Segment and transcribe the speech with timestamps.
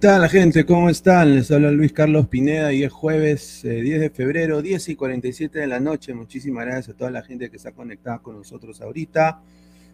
[0.00, 0.64] Tal, gente?
[0.64, 1.34] ¿Cómo están?
[1.34, 5.58] Les habla Luis Carlos Pineda y es jueves eh, 10 de febrero, 10 y 47
[5.58, 6.14] de la noche.
[6.14, 9.42] Muchísimas gracias a toda la gente que está conectada con nosotros ahorita.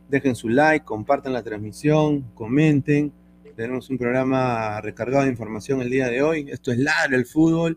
[0.08, 3.12] Dejen su like, compartan la transmisión, comenten.
[3.56, 6.46] Tenemos un programa recargado de información el día de hoy.
[6.52, 7.76] Esto es Ladra el Fútbol.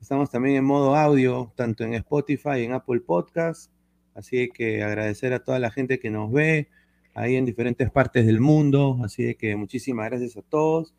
[0.00, 3.70] Estamos también en modo audio, tanto en Spotify y en Apple Podcast.
[4.14, 6.70] Así que agradecer a toda la gente que nos ve
[7.12, 8.98] ahí en diferentes partes del mundo.
[9.04, 10.94] Así que muchísimas gracias a todos.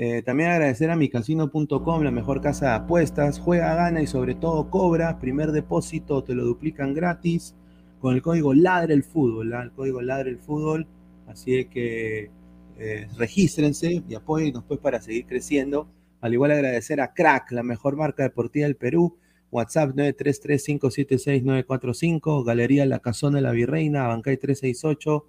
[0.00, 3.40] Eh, también agradecer a micasino.com, la mejor casa de apuestas.
[3.40, 5.18] Juega, gana y sobre todo cobra.
[5.18, 7.56] Primer depósito te lo duplican gratis
[7.98, 9.52] con el código Ladre el Fútbol.
[9.54, 9.62] ¿ah?
[9.62, 10.86] El código Ladre el Fútbol.
[11.26, 12.30] Así que
[12.78, 15.88] eh, regístrense y apóyennos pues para seguir creciendo.
[16.20, 19.16] Al igual agradecer a Crack, la mejor marca deportiva del Perú.
[19.50, 22.44] WhatsApp 933-576-945.
[22.44, 25.26] Galería La Casona de la Virreina, Bancay 368.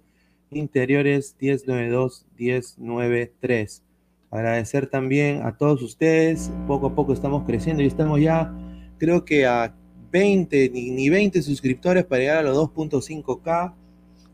[0.52, 3.82] Interiores 1092-1093.
[4.30, 6.50] Agradecer también a todos ustedes.
[6.66, 8.54] Poco a poco estamos creciendo y estamos ya,
[8.98, 9.74] creo que a
[10.12, 13.74] 20, ni, ni 20 suscriptores para llegar a los 2.5K.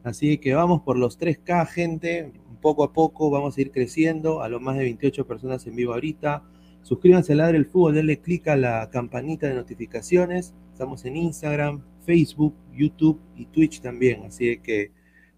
[0.05, 2.33] Así que vamos por los 3K, gente.
[2.61, 5.95] Poco a poco vamos a ir creciendo a los más de 28 personas en vivo
[5.95, 6.43] ahorita.
[6.83, 10.55] Suscríbanse a Ladre el Fútbol, denle clic a la campanita de notificaciones.
[10.73, 14.25] Estamos en Instagram, Facebook, YouTube y Twitch también.
[14.25, 14.93] Así que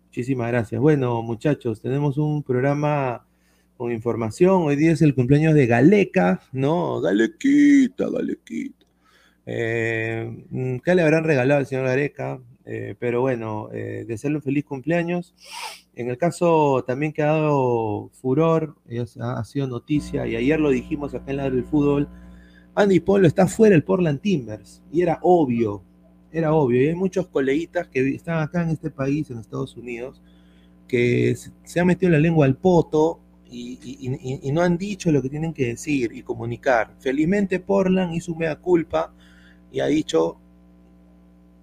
[0.08, 0.80] Muchísimas gracias.
[0.80, 3.26] Bueno, muchachos, tenemos un programa
[3.78, 4.62] con información.
[4.64, 7.00] Hoy día es el cumpleaños de Galeca, ¿no?
[7.00, 8.84] Galequita, Galequita.
[9.46, 12.40] Eh, ¿Qué le habrán regalado al señor Gareca?
[12.66, 15.32] Eh, pero bueno, eh, desearle un feliz cumpleaños.
[15.94, 18.74] En el caso también que ha dado furor,
[19.20, 22.08] ha, sido noticia, y ayer lo dijimos acá en la del fútbol,
[22.74, 25.82] Andy Polo está fuera del Portland Timbers, y era obvio,
[26.32, 30.20] era obvio, y hay muchos coleguitas que están acá en este país, en Estados Unidos,
[30.86, 35.52] que se han metido la lengua al poto y, no han dicho lo que tienen
[35.52, 36.94] que decir y comunicar.
[36.98, 39.12] Felizmente Portland hizo mea culpa
[39.72, 40.38] y ha dicho,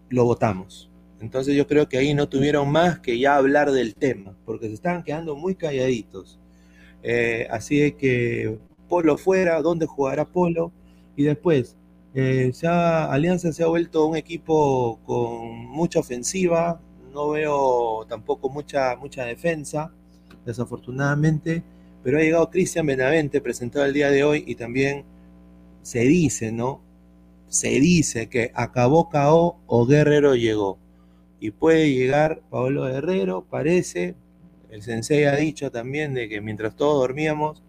[0.10, 0.90] lo votamos.
[1.20, 4.74] Entonces yo creo que ahí no tuvieron más que ya hablar del tema, porque se
[4.74, 6.40] estaban quedando muy calladitos.
[7.04, 8.58] Eh, así que
[8.90, 10.72] Polo fuera, ¿dónde jugará Polo?
[11.16, 11.78] Y después,
[12.14, 16.80] eh, Alianza se ha vuelto un equipo con mucha ofensiva,
[17.14, 19.92] no veo tampoco mucha, mucha defensa,
[20.46, 21.64] desafortunadamente,
[22.06, 25.06] pero ha llegado Cristian Benavente, presentado el día de hoy, y también
[25.82, 26.80] se dice, ¿no?
[27.48, 30.78] Se dice que acabó KO o Guerrero llegó
[31.40, 34.14] y puede llegar Pablo Guerrero, parece.
[34.70, 37.64] El sensei ha dicho también de que mientras todos dormíamos,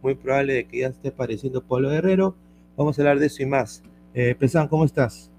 [0.00, 2.34] muy probable de que ya esté apareciendo Pablo Guerrero.
[2.78, 3.82] Vamos a hablar de eso y más.
[4.14, 5.31] Eh, Pesan, ¿cómo estás?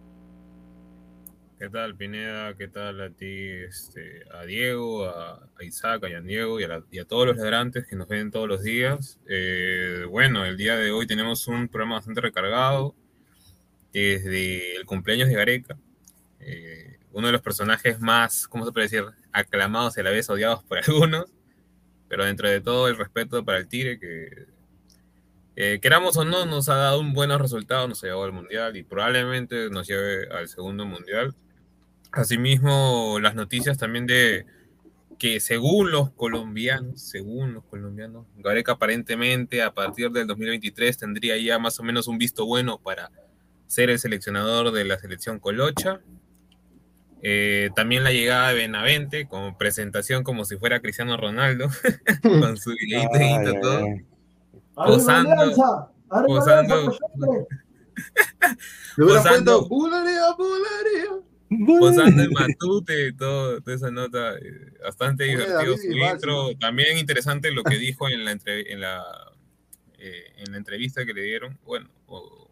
[1.64, 2.54] ¿Qué tal, Pineda?
[2.58, 7.26] ¿Qué tal a ti, este, a Diego, a, Isaac, a Yan Diego y a, todos
[7.26, 9.18] los ladrantes que nos ven todos los días?
[9.30, 12.94] Eh, bueno, el día de hoy tenemos un programa bastante recargado
[13.94, 15.78] desde el cumpleaños de Gareca.
[16.42, 20.30] Eh, uno de los personajes más, ¿cómo se puede decir?, aclamados y a la vez
[20.30, 21.32] odiados por algunos,
[22.10, 24.48] pero dentro de todo el respeto para el Tigre, que
[25.80, 28.84] queramos o no, nos ha dado un buenos resultados, nos ha llevado al Mundial y
[28.84, 31.34] probablemente nos lleve al segundo Mundial.
[32.14, 34.46] Asimismo, las noticias también de
[35.18, 41.58] que según los colombianos, según los colombianos, Gareca aparentemente a partir del 2023 tendría ya
[41.58, 43.10] más o menos un visto bueno para
[43.66, 46.02] ser el seleccionador de la selección colocha.
[47.24, 51.68] Eh, también la llegada de Benavente, como presentación como si fuera Cristiano Ronaldo,
[52.22, 53.88] con su videito y todo.
[54.76, 55.88] Posando,
[56.28, 56.98] posando,
[58.98, 59.68] posando,
[61.66, 66.56] posando en Matute, todo, toda esa nota, eh, bastante divertido su intro.
[66.60, 69.04] También interesante lo que dijo en la, en la,
[69.98, 71.60] eh, en la entrevista que le dieron.
[71.66, 72.50] Bueno, o,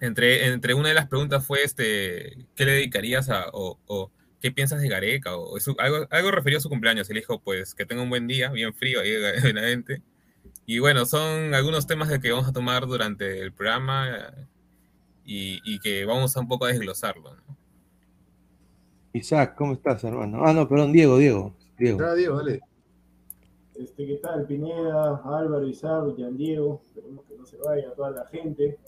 [0.00, 4.10] entre, entre una de las preguntas fue, este, ¿qué le dedicarías a, o,
[4.40, 5.36] qué piensas de Gareca?
[5.36, 7.08] O, algo, algo referido a su cumpleaños.
[7.10, 9.12] Y le dijo, pues, que tenga un buen día, bien frío ahí
[9.44, 10.02] en la gente.
[10.66, 14.32] Y bueno, son algunos temas de que vamos a tomar durante el programa
[15.24, 17.30] y, y que vamos a un poco a desglosarlo.
[19.12, 20.42] Isaac, ¿cómo estás, hermano?
[20.44, 21.54] Ah, no, perdón, Diego, Diego.
[21.78, 21.98] Diego.
[22.02, 22.60] Ah, Diego, dale.
[23.74, 24.46] Este, ¿Qué tal?
[24.46, 26.80] Pineda, Álvaro, Isaac, Jan Diego.
[26.84, 28.78] Esperemos que no se vaya toda la gente.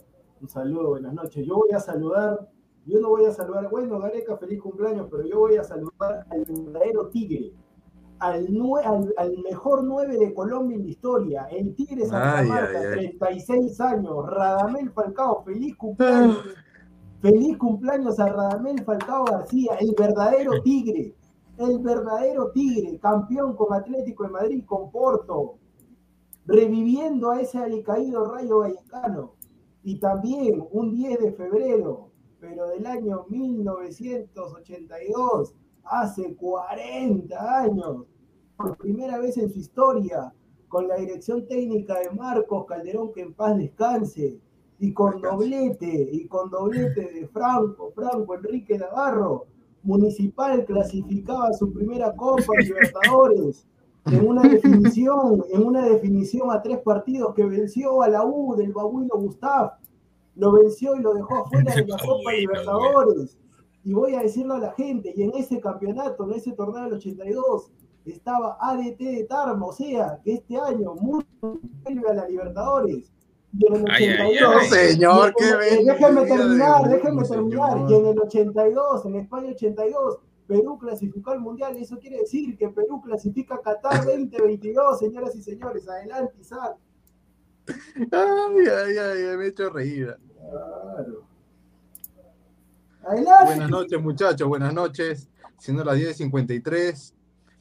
[0.41, 1.47] Un saludo, buenas noches.
[1.47, 2.49] Yo voy a saludar,
[2.87, 6.45] yo no voy a saludar, bueno, Gareca, feliz cumpleaños, pero yo voy a saludar al
[6.45, 7.53] verdadero Tigre,
[8.19, 8.49] al,
[9.17, 14.91] al, mejor 9 de Colombia en la historia, el Tigre Santa Marta, 36 años, Radamel
[14.91, 16.39] Falcao, feliz cumpleaños.
[17.21, 21.15] Feliz cumpleaños a Radamel Falcao García, el verdadero Tigre,
[21.57, 25.55] el verdadero Tigre, campeón con Atlético de Madrid, con Porto,
[26.47, 29.37] reviviendo a ese alicaído Rayo Vallecano
[29.83, 35.55] y también un 10 de febrero, pero del año 1982,
[35.85, 38.05] hace 40 años,
[38.57, 40.33] por primera vez en su historia,
[40.69, 44.39] con la dirección técnica de Marcos Calderón, que en paz descanse,
[44.79, 49.47] y con doblete, y con doblete de Franco, Franco Enrique Navarro,
[49.83, 53.67] Municipal clasificaba su primera Copa Libertadores
[54.07, 58.73] en una definición, en una definición a tres partidos que venció a la U del
[58.73, 59.73] Babuino Gustav,
[60.37, 63.39] lo venció y lo dejó afuera de la Copa Libertadores.
[63.85, 66.95] Y voy a decirle a la gente, y en ese campeonato, en ese torneo del
[66.95, 67.71] 82,
[68.07, 73.13] estaba ADT de Tarma, o sea, que este año mucho vuelve a la Libertadores.
[73.57, 77.87] Y en el 82, señor, déjeme terminar, déjeme terminar.
[77.89, 82.57] Y en el 82, en España 82, Perú clasificó al Mundial, y eso quiere decir
[82.57, 85.89] que Perú clasifica a Qatar 2022, señoras y señores.
[85.89, 86.77] Adelante, Isaac.
[87.67, 90.17] Ay, ay, ay, me he hecho reír.
[90.37, 91.34] Claro.
[93.07, 95.29] Buenas noches, muchachos, buenas noches.
[95.59, 97.13] Siendo las 10.53,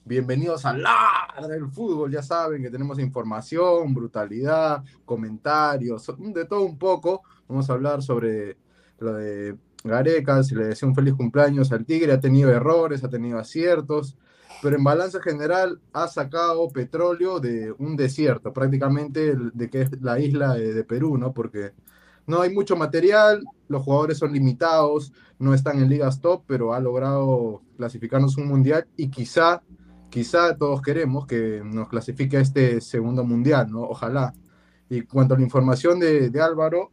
[0.06, 2.12] bienvenidos a la del fútbol.
[2.12, 7.24] Ya saben que tenemos información, brutalidad, comentarios, de todo un poco.
[7.50, 8.56] Vamos a hablar sobre
[9.00, 13.10] lo de Gareca, se le desea un feliz cumpleaños al Tigre, ha tenido errores, ha
[13.10, 14.16] tenido aciertos,
[14.62, 20.20] pero en balance general ha sacado petróleo de un desierto, prácticamente de que es la
[20.20, 21.34] isla de, de Perú, ¿no?
[21.34, 21.74] Porque
[22.26, 23.44] no hay mucho material,
[23.74, 28.88] los jugadores son limitados, no están en ligas top, pero ha logrado clasificarnos un mundial
[28.96, 29.62] y quizá,
[30.10, 33.82] quizá todos queremos que nos clasifique este segundo mundial, ¿no?
[33.82, 34.34] Ojalá.
[34.90, 36.92] Y cuanto a la información de, Álvaro,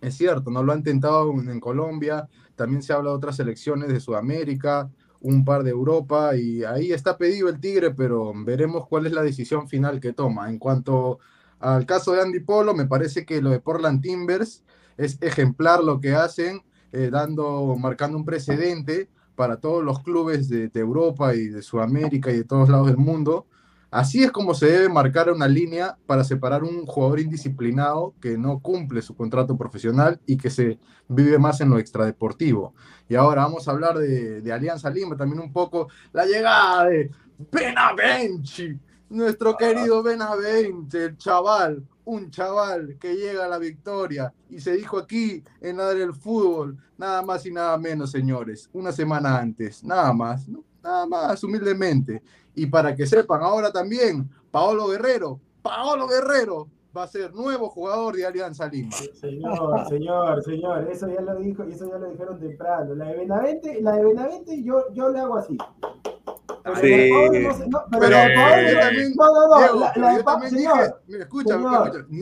[0.00, 4.00] es cierto, no lo han intentado en Colombia, también se habla de otras selecciones de
[4.00, 4.90] Sudamérica,
[5.20, 9.22] un par de Europa, y ahí está pedido el Tigre, pero veremos cuál es la
[9.22, 10.50] decisión final que toma.
[10.50, 11.20] En cuanto
[11.60, 14.64] al caso de Andy Polo, me parece que lo de Portland Timbers
[14.96, 20.68] es ejemplar lo que hacen, eh, dando, marcando un precedente para todos los clubes de,
[20.68, 23.46] de Europa y de Sudamérica y de todos lados del mundo,
[23.92, 28.58] Así es como se debe marcar una línea para separar un jugador indisciplinado que no
[28.58, 32.74] cumple su contrato profesional y que se vive más en lo extradeportivo.
[33.06, 37.10] Y ahora vamos a hablar de, de Alianza Lima, también un poco la llegada de
[37.52, 38.78] Benavente,
[39.10, 44.98] nuestro querido Benavente, el chaval, un chaval que llega a la victoria y se dijo
[44.98, 50.12] aquí en la del fútbol, nada más y nada menos, señores, una semana antes, nada
[50.12, 50.48] más,
[50.82, 52.22] nada más, humildemente.
[52.54, 58.16] Y para que sepan, ahora también, Paolo Guerrero, Paolo Guerrero va a ser nuevo jugador
[58.16, 58.92] de Alianza Lima.
[58.92, 62.94] Señor, señor, señor, eso ya lo dijo, eso ya lo dijeron temprano.
[62.94, 65.56] La de Benavente, la de Benavente yo, yo le hago así.
[66.62, 67.10] Pero Sí.
[67.68, 68.08] no pero
[70.16, 71.64] yo también, yo dije, mira, escúchame,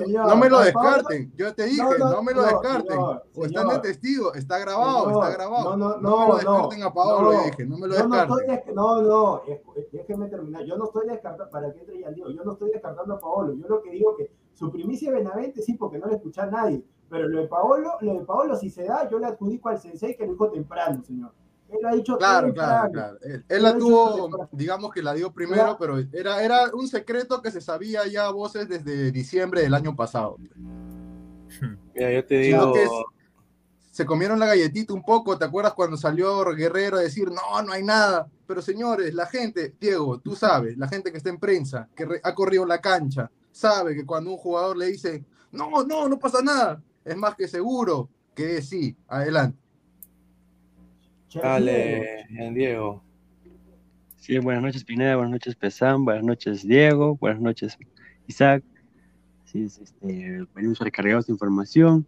[0.09, 4.35] no, me lo descarten, yo te dije, No, me lo descarten, o están de testigo,
[4.35, 7.79] está grabado, está grabado, no, no, no, me lo descarten a Paolo, no, dije, no
[7.79, 8.61] me lo yo no descarten.
[9.93, 10.65] déjeme terminar.
[10.65, 13.55] Yo no estoy descartando, para que entre ya digo, yo no estoy descartando a Paolo.
[13.55, 16.47] Yo lo que digo que su primicia de Benavente sí, porque no le escucha a
[16.47, 16.83] nadie.
[17.09, 20.17] Pero lo de Paolo, lo de Paolo, si se da, yo le adjudico al sensei
[20.17, 21.33] que lo dijo temprano, señor.
[21.73, 23.19] Él ha dicho Claro, claro, claro.
[23.23, 25.77] Él, él la tuvo, digamos que la dio primero, Claro.
[25.79, 29.95] pero era, era un secreto que se sabía ya a voces desde diciembre del año
[29.95, 30.37] pasado.
[31.95, 32.91] Mira, yo te digo, que es-
[33.91, 37.73] se comieron la galletita un poco, ¿te acuerdas cuando salió Guerrero a decir, no, no
[37.73, 38.29] hay nada?
[38.47, 42.21] Pero señores, la gente, Diego, tú sabes, la gente que está en prensa, que re-
[42.23, 46.41] ha corrido la cancha, sabe que cuando un jugador le dice, no, no, no pasa
[46.41, 49.59] nada, es más que seguro que sí, adelante.
[51.35, 53.03] Dale, Diego.
[54.17, 57.79] Sí, buenas noches Pineda, buenas noches Pesán, buenas noches Diego, buenas noches
[58.27, 58.65] Isaac.
[59.45, 62.07] Sí, es, este, venimos recargados de información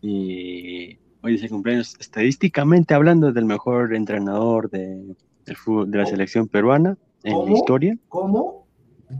[0.00, 6.06] y hoy es el cumpleaños, estadísticamente hablando, del mejor entrenador de, del fútbol- de la
[6.06, 7.96] selección peruana en la historia.
[8.08, 8.66] ¿Cómo?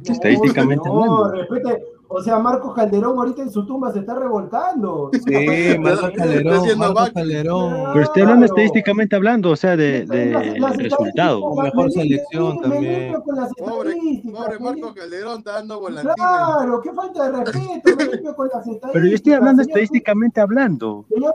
[0.07, 1.33] Estadísticamente no, hablando.
[1.33, 1.83] respete.
[2.07, 5.11] O sea, Marcos Calderón ahorita en su tumba se está revolcando.
[5.13, 7.11] Sí, Marcos Calderón, Marcos.
[7.11, 7.75] Calderón.
[7.93, 11.55] Pero estoy hablando estadísticamente hablando, o sea, de, de Las- las resultado.
[11.57, 12.83] Mejor me- selección me- también.
[12.83, 16.15] Me limpio con las Pobre, pobre me Marco Calderón está dando volantines.
[16.17, 18.91] Claro, qué falta de respeto, me limpio con las estadísticas.
[18.93, 19.71] Pero yo estoy hablando señor.
[19.79, 21.05] estadísticamente hablando.
[21.09, 21.35] Señor,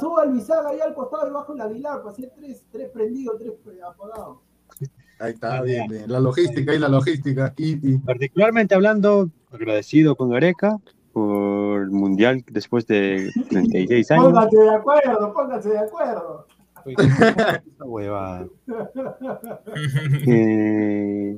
[0.00, 3.36] suba al Bisaga ahí al costado y bajo el Aguilar, para hacer tres, tres prendidos,
[3.38, 3.52] tres
[3.86, 4.38] apagados.
[5.20, 6.04] Ahí está, bien, bien.
[6.10, 7.54] La logística y la logística.
[7.56, 10.76] Y, y- Particularmente hablando, agradecido con Gareca
[11.12, 14.24] por el Mundial después de 36 años.
[14.26, 16.46] Pónganse de acuerdo, pónganse de acuerdo.
[17.84, 18.46] Huevada.
[20.24, 21.36] que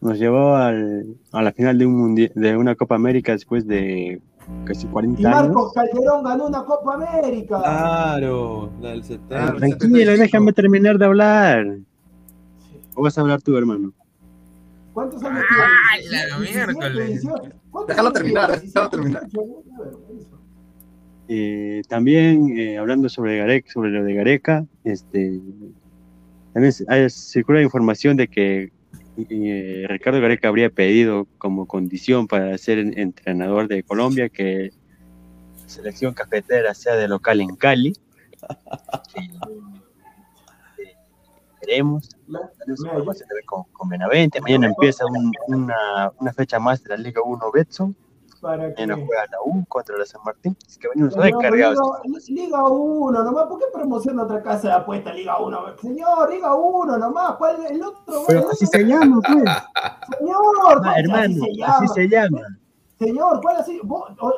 [0.00, 4.20] nos llevó al- a la final de, un mundi- de una Copa América después de
[4.64, 5.42] casi Y 40 años.
[5.44, 7.60] Marcos Calderón ganó una Copa América.
[7.62, 9.28] Claro, la del Ah, 70.
[9.56, 10.22] Tranquilo, 75.
[10.22, 11.66] déjame terminar de hablar.
[12.94, 13.92] ¿O vas a hablar tú, hermano?
[14.92, 15.66] ¿Cuántos años ¡Ah,
[16.00, 16.16] tiene?
[16.28, 17.22] la 17, miércoles!
[17.22, 17.56] 18.
[17.70, 18.66] ¿Cuántos Déjalo terminar, tiene?
[18.66, 19.22] déjalo terminar.
[19.22, 20.28] 18, una vergüenza.
[21.28, 25.40] Eh, también eh, hablando sobre Gareca, sobre lo de Gareca, este,
[26.52, 28.72] también hay- circula información de que
[29.16, 34.72] eh, Ricardo Gareca habría pedido como condición para ser en- entrenador de Colombia que
[35.62, 37.94] la selección cafetera sea de local en Cali.
[41.72, 42.08] Veremos.
[42.26, 44.40] Ver con, con Benavente.
[44.40, 47.96] Mañana empieza un- una, una fecha más de la Liga 1 Betson.
[48.40, 48.68] para.
[48.70, 50.56] Mañana juega la U contra la San Martín.
[50.80, 51.78] Que venimos Señor, recargados.
[52.04, 55.78] Liga, Liga 1, nomás, ¿por qué promociona otra casa de apuesta Liga 1?
[55.80, 58.22] Señor, Liga 1, nomás, ¿cuál es el otro?
[58.26, 59.38] Pero así se llama, pues.
[60.18, 60.36] Señor,
[60.66, 61.88] Ah, ¿cuál- hermano, así se así llama?
[61.94, 62.40] se llama.
[62.98, 63.80] Señor, ¿cuál así?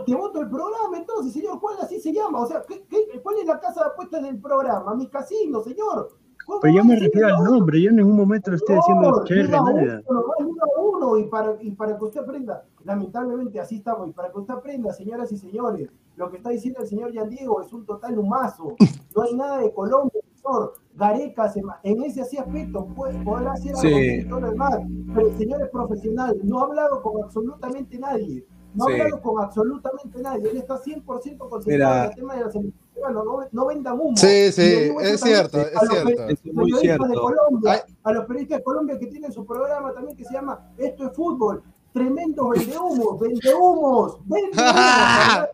[0.07, 2.41] te voto el programa entonces, señor, ¿cuál así se llama?
[2.41, 4.95] O sea, ¿qué, qué, cuál es la casa de apuestas del programa?
[4.95, 6.17] Mi casino, señor.
[6.47, 7.51] ¿Cómo Pero yo me refiero al uno?
[7.53, 10.03] nombre, yo en ningún momento lo estoy diciendo Liga nada.
[10.07, 14.13] 1, nomás Liga 1, y para, y para que usted aprenda, lamentablemente así estamos, y
[14.13, 17.61] para que usted aprenda, señoras y señores, Lo que está diciendo el señor Yan Diego
[17.61, 18.77] es un total humazo.
[19.17, 20.75] No hay nada de Colombia, señor.
[20.97, 24.21] Gareca se en ese así aspecto puede, podrá hacer algo Sí.
[24.23, 24.79] lo demás,
[25.13, 28.45] pero el señor es profesional, no ha hablado con absolutamente nadie.
[28.75, 29.01] No ha Sí.
[29.01, 30.51] hablado con absolutamente nadie.
[30.51, 32.05] Él está 100% concentrado Mira.
[32.05, 32.75] en el tema de la selección.
[32.95, 33.21] peruana.
[33.25, 34.17] No, no vendan humo.
[34.17, 36.29] Sí, sí, es cierto, a es los cierto.
[36.29, 37.07] es muy de cierto.
[37.21, 37.95] Colombia, Ay.
[38.05, 41.13] a los periodistas de Colombia que tienen su programa también que se llama Esto es
[41.17, 41.63] Fútbol.
[41.93, 45.49] Tremendos vendehumos, vendehumos, vendehumos.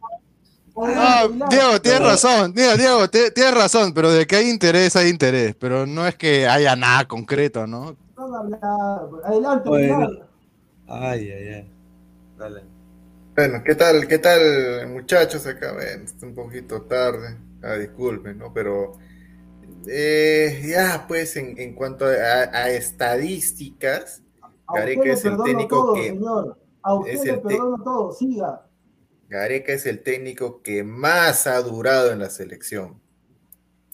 [0.76, 5.08] Ah, Diego, tienes razón, Diego, Diego, te- tienes razón, pero de que hay interés, hay
[5.08, 7.96] interés, pero no es que haya nada concreto, ¿no?
[8.16, 9.24] Van a hablar.
[9.24, 9.96] Adelante, Bueno.
[10.08, 10.28] Pilar.
[10.86, 11.70] Ay, ay, ay.
[12.38, 12.62] Dale.
[13.40, 15.46] Bueno, ¿qué tal, qué tal, muchachos?
[15.46, 17.38] Acá, ven, está un poquito tarde.
[17.62, 18.52] Ah, disculpen, ¿no?
[18.52, 18.98] Pero
[19.88, 24.22] eh, ya, pues, en, en cuanto a, a estadísticas,
[24.66, 26.58] A Gareca es el técnico todo, que señor.
[26.82, 28.12] A usted es le el perdono todo.
[28.12, 28.66] Siga.
[29.30, 33.00] Gareca es el técnico que más ha durado en la selección.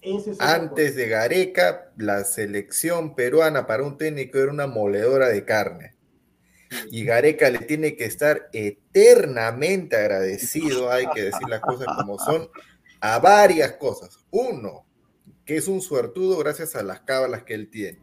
[0.03, 5.96] Es Antes de Gareca, la selección peruana para un técnico era una moledora de carne.
[6.91, 12.49] Y Gareca le tiene que estar eternamente agradecido, hay que decir las cosas como son,
[13.01, 14.19] a varias cosas.
[14.31, 14.87] Uno,
[15.45, 18.01] que es un suertudo gracias a las cábalas que él tiene.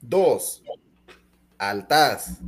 [0.00, 0.64] Dos,
[1.58, 2.38] al TAS.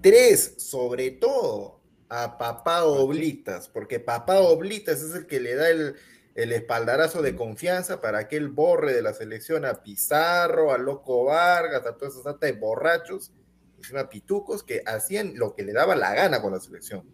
[0.00, 5.96] Tres, sobre todo, a Papá Oblitas, porque Papá Oblitas es el que le da el,
[6.34, 11.86] espaldarazo de confianza para que él borre de la selección a Pizarro, a Loco Vargas,
[11.86, 13.32] a todas esas sata borrachos,
[13.82, 17.04] encima pitucos, que hacían lo que le daba la gana con la selección.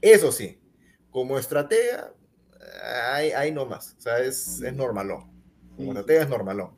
[0.00, 0.60] Eso sí,
[1.10, 2.12] como estratega,
[3.12, 5.30] ahí, ahí no más, o sea, es, es normalón.
[5.76, 6.76] Como estratega es normalón.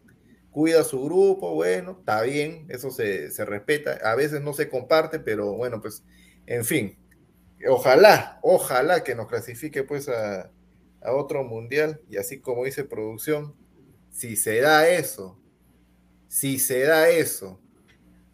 [0.50, 3.98] Cuida su grupo, bueno, está bien, eso se, se respeta.
[4.04, 6.04] A veces no se comparte, pero bueno, pues,
[6.46, 6.98] en fin.
[7.68, 10.50] Ojalá, ojalá que nos clasifique pues a,
[11.02, 13.54] a otro mundial y así como dice producción,
[14.10, 15.38] si se da eso,
[16.28, 17.60] si se da eso,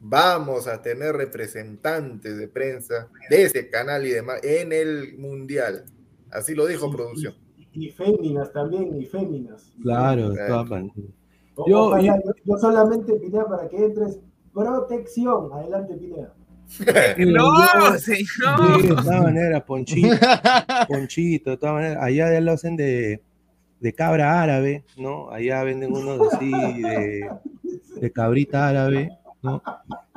[0.00, 5.84] vamos a tener representantes de prensa de ese canal y demás en el mundial.
[6.30, 7.34] Así lo dijo producción.
[7.72, 9.72] Y féminas también, y féminas.
[9.82, 10.32] Claro.
[11.56, 14.18] O- Yo- yo, yo solamente Pineda para que entres.
[14.52, 15.52] Protección.
[15.52, 16.34] Adelante, Pineda.
[17.18, 18.26] No, Yo- señor.
[18.80, 20.16] Sí, de todas maneras, Ponchito,
[20.88, 23.20] Ponchito, de todas maneras, allá ya lo hacen de,
[23.80, 25.30] de cabra árabe, ¿no?
[25.30, 27.28] Allá venden unos así de,
[28.00, 29.10] de cabrita árabe,
[29.42, 29.62] ¿no?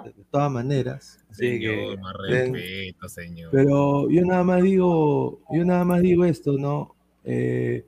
[0.03, 1.19] De todas maneras.
[1.29, 3.49] Así que, Señor, más respeto, señor.
[3.51, 6.95] pero yo nada más digo, yo nada más digo esto, ¿no?
[7.23, 7.85] Eh,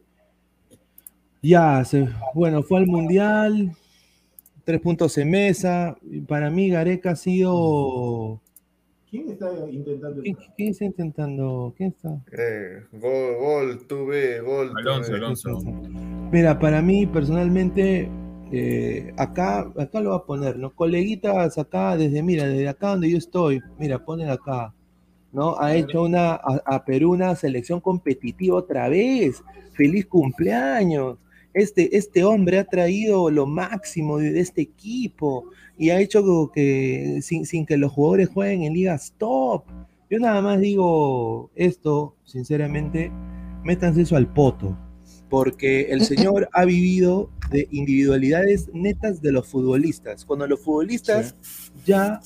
[1.41, 3.71] ya, se, bueno, fue al mundial,
[4.63, 5.95] tres puntos en mesa.
[6.27, 8.41] Para mí, Gareca ha sido.
[9.09, 11.73] ¿Quién está intentando ¿Quién, quién está intentando?
[11.77, 12.19] ¿Quién está?
[12.31, 14.71] Eh, gol, gol, tuve, gol.
[14.75, 15.17] Alonso, tuve.
[15.17, 15.59] Alonso.
[16.31, 18.09] Mira, para mí personalmente,
[18.51, 20.73] eh, acá, acá lo va a poner, ¿no?
[20.73, 24.73] Coleguitas acá, desde, mira, desde acá donde yo estoy, mira, ponen acá,
[25.31, 25.59] ¿no?
[25.59, 29.43] Ha hecho una, a, a Perú una selección competitiva otra vez.
[29.73, 31.17] Feliz cumpleaños.
[31.53, 35.45] Este, este hombre ha traído lo máximo de, este equipo
[35.77, 39.63] y ha hecho que sin, sin que los jugadores jueguen en ligas top.
[40.09, 43.11] Yo nada más digo esto, sinceramente,
[43.63, 44.77] métanse eso al poto
[45.29, 50.25] porque el señor ha vivido de individualidades netas de los futbolistas.
[50.25, 51.35] Cuando los futbolistas
[51.85, 52.19] ya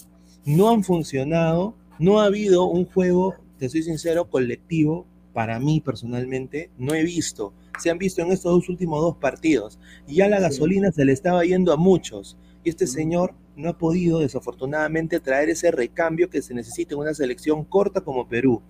[0.46, 6.70] no han funcionado, no ha habido un juego, te soy sincero, colectivo, para mí personalmente,
[6.78, 7.54] no he visto.
[7.78, 9.80] Se han visto en estos dos últimos dos partidos.
[10.08, 12.38] Y ya la gasolina se le estaba yendo a muchos.
[12.64, 17.14] Y este señor no ha podido, desafortunadamente, traer ese recambio que se necesita en una
[17.14, 18.62] selección corta como Perú.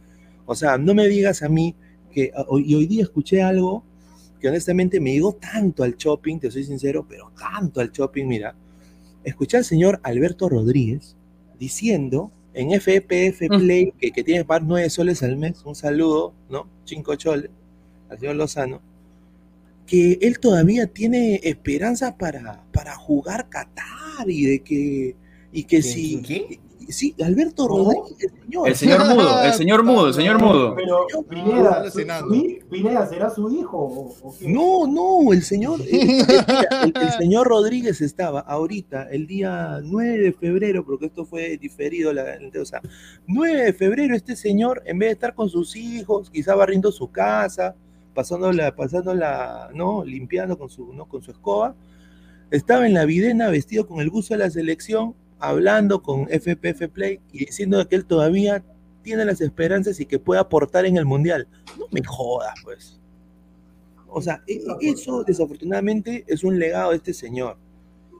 [0.45, 1.75] O sea, no me digas a mí
[2.11, 2.31] que,
[2.65, 3.83] y hoy día escuché algo
[4.39, 8.55] que honestamente me llegó tanto al shopping, te soy sincero, pero tanto al shopping, mira,
[9.23, 11.15] escuché al señor Alberto Rodríguez
[11.57, 16.33] diciendo en FPF Play, que, que tiene que pagar 9 soles al mes, un saludo,
[16.49, 16.67] ¿no?
[16.85, 17.51] Cinco choles,
[18.09, 18.81] al señor Lozano,
[19.85, 25.15] que él todavía tiene esperanza para, para jugar Qatar y de que,
[25.51, 26.59] y que si...
[26.91, 28.67] Sí, Alberto Rodríguez, señor.
[28.67, 30.75] El señor mudo, el señor mudo, el señor mudo.
[30.75, 32.33] Pero, Pineda, alucinando.
[32.33, 33.77] ¿su- su- Pineda, ¿será su hijo?
[33.77, 34.47] O, o qué?
[34.47, 36.25] No, no, el señor, eh, eh,
[36.83, 42.11] el, el señor Rodríguez estaba ahorita, el día 9 de febrero, porque esto fue diferido,
[42.11, 42.25] la,
[42.59, 42.81] o sea,
[43.27, 47.11] 9 de febrero, este señor, en vez de estar con sus hijos, quizá barriendo su
[47.11, 47.75] casa,
[48.15, 50.03] pasándola, pasándola, ¿no?
[50.03, 51.05] Limpiando con su, ¿no?
[51.05, 51.75] con su escoba,
[52.51, 57.19] estaba en la videna vestido con el buzo de la selección, hablando con FPF Play
[57.31, 58.63] y diciendo que él todavía
[59.01, 61.47] tiene las esperanzas y que puede aportar en el Mundial.
[61.77, 62.99] No me jodas, pues.
[64.07, 67.57] O sea, e- eso desafortunadamente es un legado de este señor.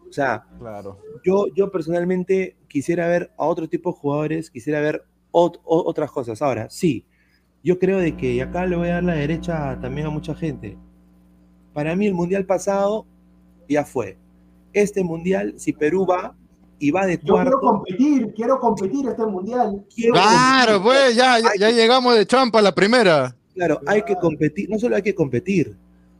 [0.07, 0.97] O sea, Claro.
[1.23, 6.41] yo, yo personalmente quisiera ver a otro tipo de jugadores, quisiera ver ot- otras cosas.
[6.41, 7.05] Ahora, sí,
[7.63, 10.33] yo creo de que, y acá le voy a dar la derecha también a mucha
[10.33, 10.77] gente,
[11.73, 13.05] para mí el mundial pasado
[13.67, 14.17] ya fue.
[14.73, 16.35] Este mundial, si Perú va
[16.79, 19.85] y va de Yo quiero cuarto, competir, quiero competir este mundial.
[19.93, 21.01] quiero Claro, competir.
[21.03, 23.35] pues, ya, ya, ya llegamos de champa a la primera.
[23.53, 25.75] Claro, hay que competir, no solo hay que competir,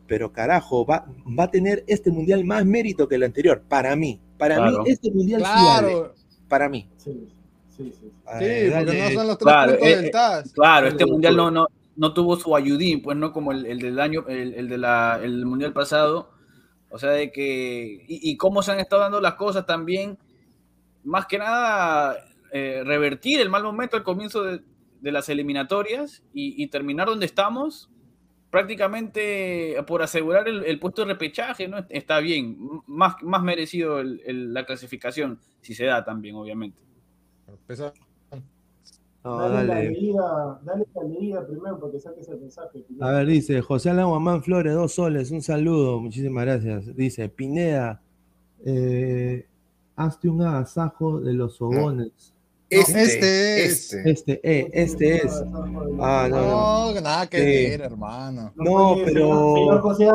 [0.08, 1.06] pero carajo, va,
[1.38, 4.20] va a tener este mundial más mérito que el anterior, para mí.
[4.38, 4.84] Para Claro.
[4.84, 5.88] mí, este mundial sí Claro.
[6.02, 6.10] vale,
[6.50, 6.90] para mí.
[6.98, 7.30] Sí,
[7.78, 8.12] sí, sí.
[8.26, 9.04] A Sí, ver, porque dale.
[9.14, 10.52] no son los tres Claro, puntos eh, del eh, TAS.
[10.54, 14.00] Claro, este mundial no, no, no tuvo su ayudín, pues no como el, el del
[14.00, 16.32] año, el, el de la, el mundial pasado.
[16.92, 18.04] O sea, de que.
[18.08, 20.18] Y, y cómo se han estado dando las cosas también.
[21.04, 22.18] Más que nada,
[22.52, 24.62] eh, revertir el mal momento al comienzo de,
[25.02, 27.90] de las eliminatorias y, y terminar donde estamos.
[28.52, 31.86] Prácticamente por asegurar el, el puesto de repechaje, ¿no?
[31.90, 32.58] Está bien.
[32.88, 36.82] Más, más merecido el- el- la clasificación, si se da también, obviamente.
[37.68, 37.94] Pesa-
[39.24, 42.86] No, dale, la leída, dale la leída primero para que saques el mensaje.
[43.02, 46.96] A ver, dice José Alan Guamán Flores, dos soles, un saludo, muchísimas gracias.
[46.96, 48.02] Dice Pineda,
[48.66, 49.46] eh,
[50.00, 52.34] hazte un agasajo de los sobones.
[52.70, 53.94] Este, Este es.
[53.94, 54.12] este.
[54.12, 55.34] Este, eh, este es.
[56.00, 56.94] Ah, no, no.
[56.94, 58.52] No, nada que ver, hermano.
[58.56, 60.08] No, pero- Señor José,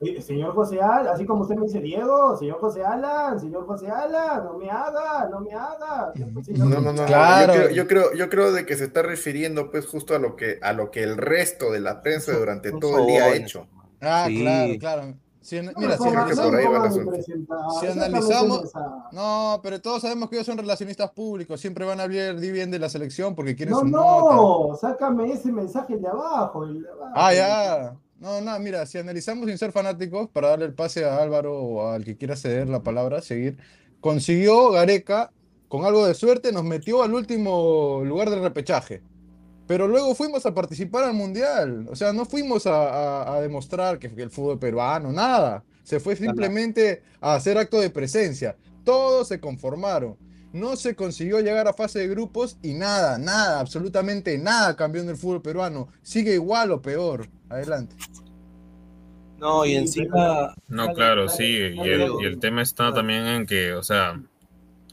[0.00, 3.88] eh, señor José Al, así como usted me dice Diego, señor José Alan, señor José
[3.88, 6.12] Alan, no me haga, no me haga.
[6.44, 7.54] Señor- No, no, no, Claro.
[7.54, 10.36] Yo creo, yo creo, yo creo de que se está refiriendo pues justo a lo
[10.36, 13.66] que, a lo que el resto de la prensa durante todo el día ha hecho.
[14.02, 14.40] Ah, Sí.
[14.42, 15.14] claro, claro.
[15.44, 16.20] Si No mira, si no
[17.92, 18.72] analizamos-
[19.12, 22.78] No, pero todos sabemos que ellos son relacionistas públicos, siempre van a hablar bien de
[22.78, 24.34] la selección porque quieren No, su nota.
[24.36, 26.64] no, sácame ese mensaje de abajo.
[26.64, 27.12] el de abajo.
[27.14, 27.94] Ah, ya.
[28.20, 31.88] No, no, mira, si analizamos sin ser fanáticos, para darle el pase a Álvaro o
[31.90, 33.58] al que quiera ceder la palabra, seguir,
[34.00, 35.30] consiguió Gareca,
[35.68, 39.02] con algo de suerte, nos metió al último lugar del repechaje.
[39.66, 41.86] Pero luego fuimos a participar al Mundial.
[41.90, 45.64] O sea, no fuimos a, a- a demostrar que, que el fútbol peruano, nada.
[45.82, 48.56] Se fue simplemente a hacer acto de presencia.
[48.84, 50.16] Todos se conformaron.
[50.52, 55.08] No se consiguió llegar a fase de grupos y nada, nada, absolutamente nada cambió en
[55.08, 55.88] el fútbol peruano.
[56.02, 57.28] Sigue igual o peor.
[57.48, 57.96] Adelante.
[59.38, 60.54] No, y encima.
[60.68, 62.20] No, claro, sí, y el, Diego.
[62.22, 64.22] y el tema está también en que, o sea,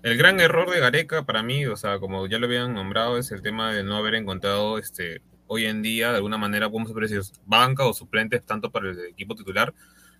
[0.03, 3.31] el gran error de Gareca para mí, o sea, como ya lo habían nombrado, es
[3.31, 7.21] el tema de no haber encontrado este hoy en día, de alguna manera, puede decir,
[7.45, 9.73] banca o suplentes, tanto para el equipo titular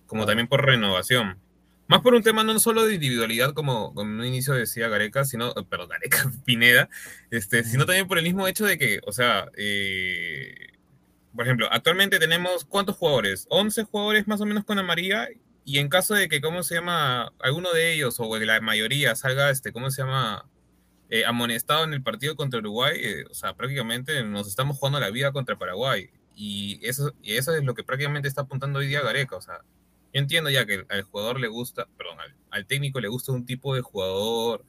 [0.06, 1.38] como también por renovación.
[1.88, 5.24] Más por un tema no solo de individualidad, como, como en un inicio decía Gareca,
[5.24, 6.90] sino, eh, perdón, Gareca, Pineda,
[7.30, 10.54] este, sino también por el mismo hecho de que, o sea, eh,
[11.34, 13.46] por ejemplo, actualmente tenemos ¿cuántos jugadores?
[13.48, 15.28] 11 jugadores más o menos con amarilla
[15.64, 17.32] y en caso de que, ¿cómo se llama?
[17.40, 20.48] Alguno de ellos o la mayoría salga, este, ¿cómo se llama?
[21.10, 25.10] Eh, amonestado en el partido contra Uruguay, eh, o sea, prácticamente nos estamos jugando la
[25.10, 26.08] vida contra Paraguay.
[26.34, 29.36] Y eso, y eso es lo que prácticamente está apuntando hoy día Gareca.
[29.36, 33.08] O sea, yo entiendo ya que al jugador le gusta, perdón, al, al técnico le
[33.08, 34.64] gusta un tipo de jugador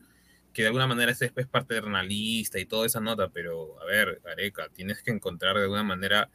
[0.54, 4.70] que de alguna manera es después paternalista y toda esa nota, pero a ver, Gareca,
[4.70, 6.30] tienes que encontrar de alguna manera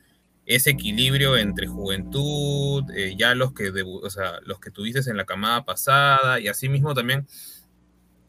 [0.49, 5.17] ese equilibrio entre juventud, eh, ya los que, debu- o sea, los que tuviste en
[5.17, 7.27] la camada pasada y así mismo también,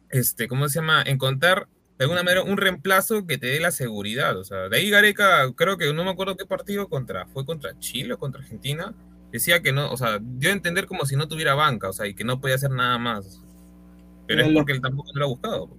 [0.09, 1.03] este, ¿cómo se llama?
[1.05, 4.89] Encontrar de alguna manera un reemplazo que te dé la seguridad, o sea, de ahí
[4.89, 8.95] Gareca, creo que no me acuerdo qué partido contra, fue contra Chile o contra Argentina,
[9.31, 12.07] decía que no, o sea, dio a entender como si no tuviera banca, o sea,
[12.07, 13.41] y que no podía hacer nada más.
[14.27, 15.69] Pero es Mira, lo- porque él tampoco lo ha buscado.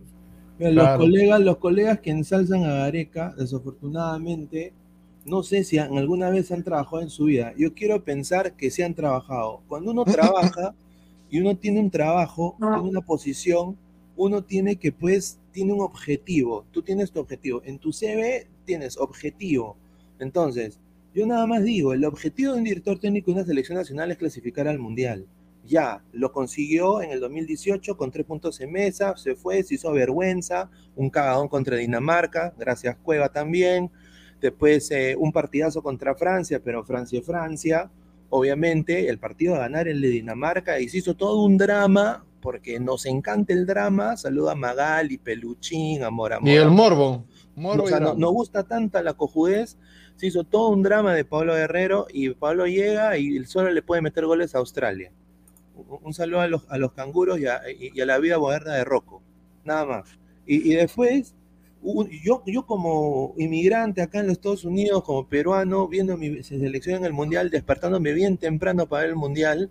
[0.59, 4.75] los, colegas, los colegas que ensalzan a Gareca, desafortunadamente,
[5.25, 7.53] no sé si han- alguna vez han trabajado en su vida.
[7.57, 9.63] Yo quiero pensar que sí han trabajado.
[9.69, 10.75] Cuando uno trabaja
[11.31, 13.77] y uno tiene un trabajo, tiene una posición,
[14.17, 16.65] uno tiene que, pues, tiene un objetivo.
[16.73, 17.63] Tú tienes tu objetivo.
[17.65, 19.77] En tu CV tienes objetivo.
[20.19, 20.79] Entonces,
[21.15, 24.19] yo nada más digo, el objetivo de un director técnico de una selección nacional es
[24.19, 25.27] clasificar al Mundial.
[25.67, 29.93] Ya, lo consiguió en el 2018 con tres puntos en mesa, se fue, se hizo
[29.93, 33.91] vergüenza, un cagadón contra Dinamarca, gracias Cueva también.
[34.41, 37.91] Después eh, un partidazo contra Francia, pero Francia-Francia.
[38.33, 42.79] Obviamente el partido a ganar el de Dinamarca y se hizo todo un drama, porque
[42.79, 44.17] nos encanta el drama.
[44.17, 46.49] Saluda a Magali, Peluchín, Amor Amor.
[46.49, 47.25] Y el Morbo.
[47.57, 49.77] Morbo O no- gusta tanta la cojudez.
[50.17, 54.01] Se hizo todo un drama de Pablo Guerrero y Pablo llega y solo le puede
[54.03, 55.11] meter goles a Australia.
[56.03, 58.75] Un, saludo a los, a los canguros y a, y- y a la vida moderna
[58.75, 59.23] de Rocco.
[59.65, 60.19] Nada más.
[60.47, 61.35] Y, y después
[61.83, 67.05] yo, yo como inmigrante acá en los Estados Unidos, como peruano, viendo mi selección en
[67.07, 69.71] el Mundial, despertándome bien temprano para el Mundial,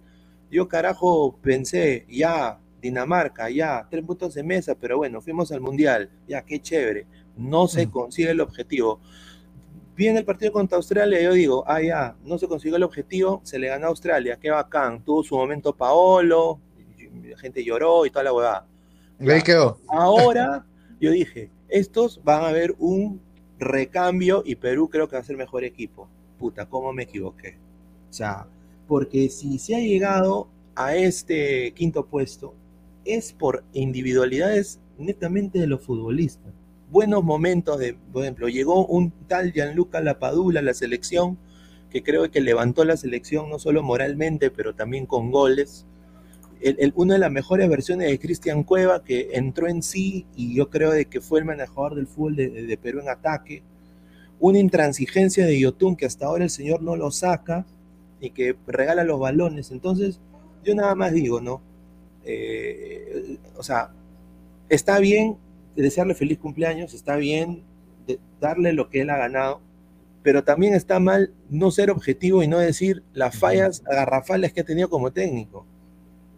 [0.50, 6.10] yo carajo pensé, ya, Dinamarca, ya, tres puntos de mesa, pero bueno, fuimos al Mundial,
[6.28, 7.06] ya, qué chévere,
[7.38, 9.00] no se consigue el objetivo.
[9.96, 13.60] Viene el partido contra Australia, yo digo, ah, ya, no se consiguió el objetivo, se
[13.60, 16.60] le ganó a Australia, qué bacán, tuvo su momento Paolo,
[17.24, 18.68] la gente lloró y toda la huevada.
[19.20, 19.78] Ahí quedó.
[19.90, 20.66] Ahora,
[21.02, 23.22] yo dije, estos van a ver un
[23.60, 26.08] recambio y Perú creo que va a ser mejor equipo.
[26.38, 27.58] Puta, ¿cómo me equivoqué?
[28.10, 28.48] O sea,
[28.88, 32.54] porque si se ha llegado a este quinto puesto,
[33.06, 36.54] es por individualidades netamente de los futbolistas.
[36.90, 41.38] Buenos momentos de, por ejemplo, llegó un tal Gianluca Lapadula a la selección,
[41.90, 45.86] que creo que levantó la selección no solo moralmente, pero también con goles
[46.62, 50.56] el- el- una de las mejores versiones de Cristian Cueva, que entró en sí y
[50.56, 53.64] yo creo de que fue el manejador del fútbol de, de Perú en ataque.
[54.40, 57.66] Una intransigencia de Yotun que hasta ahora el señor no lo saca
[58.22, 59.72] y que regala los balones.
[59.72, 60.20] Entonces,
[60.64, 61.62] yo nada más digo, ¿no?
[62.26, 63.92] Eh, o sea,
[64.70, 65.38] está bien
[65.76, 67.64] desearle feliz cumpleaños, está bien
[68.08, 69.62] de- darle lo que él ha ganado,
[70.24, 74.66] pero también está mal no ser objetivo y no decir las fallas garrafales que ha
[74.66, 75.66] tenido como técnico.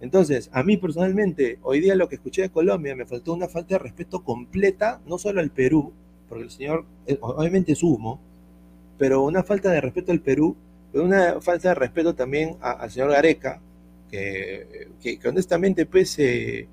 [0.01, 3.75] Entonces, a mí personalmente, hoy día lo que escuché de Colombia me faltó una falta
[3.75, 5.93] de respeto completa, no solo al Perú,
[6.27, 8.19] porque el señor eh, obviamente es humo,
[8.97, 10.55] pero una falta de respeto al Perú,
[10.91, 13.61] pero una falta de respeto también a- al señor Gareca,
[14.09, 16.67] que, que- que honestamente, pues, eh,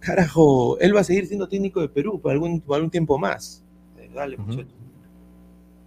[0.00, 3.62] carajo, él va a seguir siendo técnico de Perú por algún, por algún tiempo más.
[3.98, 4.68] Eh, dale, muchacho.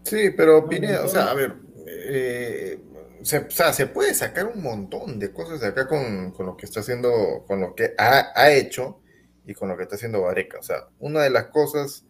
[0.03, 2.79] Sí, pero Pineda, o sea, a ver, eh,
[3.23, 6.57] se, o sea, se puede sacar un montón de cosas de acá con, con lo
[6.57, 9.01] que está haciendo, con lo que ha, ha hecho
[9.45, 10.59] y con lo que está haciendo Vareca.
[10.59, 12.05] O sea, una de las cosas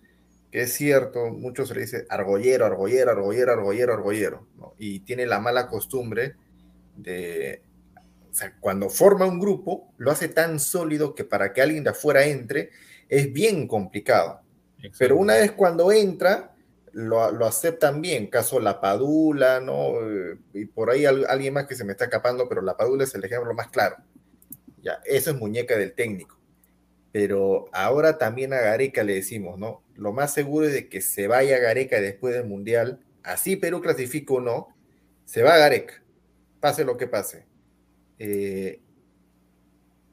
[0.52, 4.74] que es cierto, muchos se le dice argollero, argollero, argollero, argollero, argollero, ¿no?
[4.78, 6.36] Y tiene la mala costumbre
[6.96, 7.62] de,
[8.30, 11.92] o sea, cuando forma un grupo, lo hace tan sólido que para que alguien de
[11.92, 12.72] afuera entre
[13.08, 14.42] es bien complicado.
[14.98, 16.56] Pero una vez cuando entra,
[17.08, 18.28] lo, lo aceptan bien.
[18.28, 19.94] Caso La Padula, ¿no?
[20.54, 23.16] Y por ahí al- alguien más que se me está escapando, pero La Padula es
[23.16, 23.98] el ejemplo más claro.
[24.82, 26.38] Ya, eso es muñeca del técnico.
[27.12, 29.84] Pero ahora también a Gareca le decimos, ¿no?
[29.96, 34.36] Lo más seguro es de que se vaya Gareca después del Mundial, así Perú clasifica
[34.36, 34.68] o no,
[35.26, 36.04] se va Gareca,
[36.60, 37.46] pase lo que pase.
[38.20, 38.80] Eh,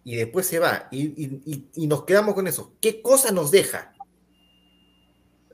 [0.05, 2.75] y después se va, y, y- y- y nos quedamos con eso.
[2.81, 3.93] ¿Qué cosa nos deja?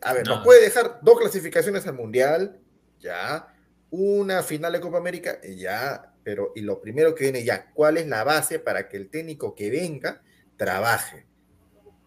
[0.03, 2.61] A ver, nos puede dejar dos clasificaciones al Mundial,
[2.99, 3.55] ya,
[3.91, 8.07] una final de Copa América, ya, pero y lo primero que viene ya, ¿cuál es
[8.07, 10.23] la base para que el técnico que venga
[10.57, 11.27] trabaje?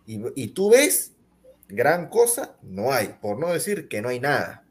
[0.06, 1.14] Y, y tú ves,
[1.68, 4.66] gran cosa no hay, por no decir que no hay nada.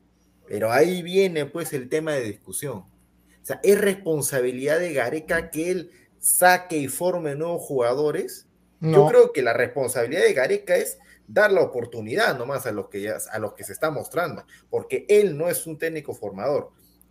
[0.47, 2.79] Pero ahí viene pues el tema de discusión.
[2.79, 8.47] O sea, es responsabilidad de Gareca que él saque y forme nuevos jugadores.
[8.81, 13.01] Yo creo que la responsabilidad de Gareca es dar la oportunidad nomás a los que
[13.03, 16.71] ya, a los que se está mostrando, porque él no es un técnico formador.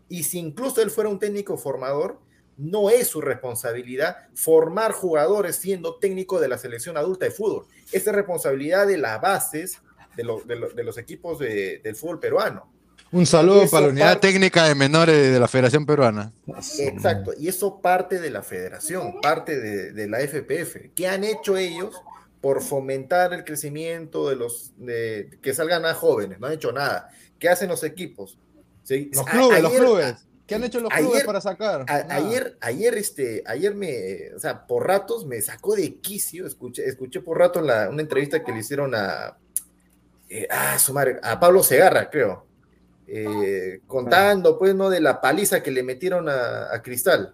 [0.09, 2.19] Y si incluso él fuera un técnico formador,
[2.55, 7.65] no es su responsabilidad formar jugadores siendo técnico de la selección adulta de fútbol.
[7.91, 9.79] Esa es responsabilidad de las bases
[10.15, 12.71] de, los- de los- de los equipos de- del fútbol peruano.
[13.11, 16.31] Un saludo para la unidad parte- técnica de menores de la Federación Peruana.
[16.79, 20.91] Exacto, y eso parte de la federación, parte de, de la FPF.
[20.95, 21.95] ¿Qué han hecho ellos
[22.43, 26.41] por fomentar el crecimiento de los de, que salgan a jóvenes?
[26.41, 27.07] No han hecho nada.
[27.39, 28.37] ¿Qué hacen los equipos?
[28.83, 30.15] Sí, Los a- clubes, los clubes.
[30.45, 31.85] ¿Qué han hecho los clubes para sacar?
[31.87, 36.83] a- ayer, ayer, este, ayer me, o sea, por ratos me sacó de quicio, escuché,
[36.85, 39.37] escuché por rato la- una entrevista que le hicieron a,
[40.29, 42.45] eh, ah, su madre, a Pablo Segarra, creo,
[43.07, 44.89] eh, contando, pues, ¿no?
[44.89, 47.33] De la paliza que le metieron a, a Cristal.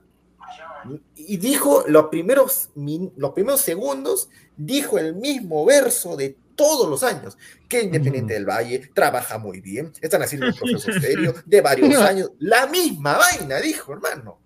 [1.15, 7.37] Y dijo, los primeros, los primeros segundos, dijo el mismo verso de todos los años,
[7.69, 12.31] que Independiente del Valle trabaja muy bien, están haciendo un proceso serio de varios años,
[12.39, 14.37] la misma vaina, dijo, hermano.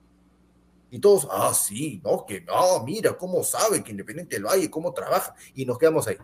[0.91, 4.93] Y todos, ah, sí, no, que no, mira cómo sabe que Independiente del Valle, cómo
[4.93, 6.17] trabaja, y nos quedamos ahí.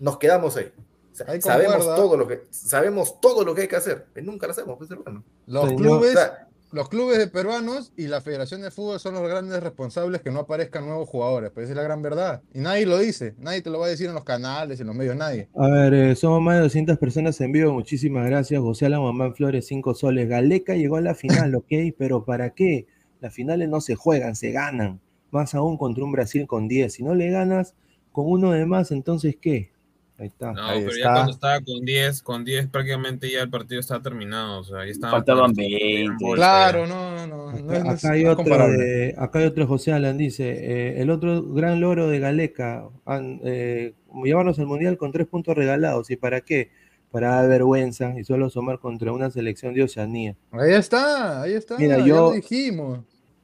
[0.00, 0.72] Nos quedamos ahí.
[1.12, 4.46] Sa- Ahí sabemos todo lo que sabemos todo lo que hay que hacer, pero nunca
[4.46, 5.22] lo hacemos, pues, hermano.
[5.46, 6.43] Los clubes, O sea,
[6.74, 10.40] los clubes de peruanos y la Federación de Fútbol son los grandes responsables que no
[10.40, 11.52] aparezcan nuevos jugadores.
[11.52, 12.42] Pues esa es la gran verdad.
[12.52, 13.36] Y nadie lo dice.
[13.38, 15.48] Nadie te lo va a decir en los canales, en los medios, nadie.
[15.54, 17.72] A ver, eh, somos más de 200 personas en vivo.
[17.72, 18.60] Muchísimas gracias.
[18.60, 20.28] José Alan Mamán Flores, 5 soles.
[20.28, 22.86] Galeca llegó a la final, ok, pero ¿para qué?
[23.20, 25.00] Las finales no se juegan, se ganan.
[25.30, 26.92] Más aún contra un Brasil con 10.
[26.92, 27.76] Si no le ganas
[28.10, 29.70] con uno de más, entonces ¿qué?
[30.16, 30.52] Ahí está.
[30.52, 34.00] No, Ahí pero ya cuando estaba con 10, con 10 prácticamente ya el partido estaba
[34.00, 34.60] terminado.
[34.60, 36.24] O sea, ya estaban Faltaban con- 20.
[36.34, 37.48] Claro, no, no, no.
[37.50, 40.44] Acá, no es- acá hay no es otro de- acá hay otro José Alan, dice,
[40.50, 45.56] eh, el otro gran logro de Galeca, han, eh, llevarnos al Mundial con tres puntos
[45.56, 46.08] regalados.
[46.10, 46.70] ¿Y para qué?
[47.10, 50.36] Para dar vergüenza y solo sumar contra una selección de Oceanía.
[50.52, 51.76] Ahí está, ahí está.
[51.76, 53.00] Mira, ya yo- lo dijimos.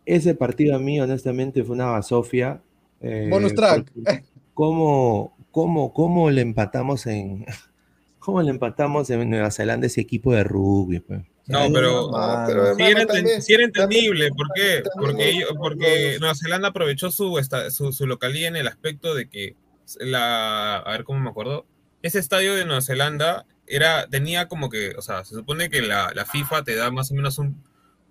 [0.07, 2.61] Ese partido a mí, honestamente, fue una basofia.
[3.01, 3.91] eh, Bonus track.
[3.95, 7.47] porque ¿Cómo, cómo, cómo le empatamos en...
[8.19, 11.01] ¿Cómo le empatamos en Nueva Zelanda ese equipo de rugby?
[11.01, 11.23] pues?
[11.47, 14.29] No, pero, Ah, pero sí, era, hermano, enten- también- sí era entendible.
[14.31, 14.83] ¿Por qué?
[14.95, 19.57] también Porque, Nueva Zelanda aprovechó su, esta- su, su localía en el aspecto de que
[19.99, 20.77] la.
[20.77, 21.67] A ver cómo me acuerdo.
[22.03, 24.91] Ese estadio de Nueva Zelanda era, tenía como que.
[24.97, 27.65] O sea, se supone que la, la FIFA te da más o menos un,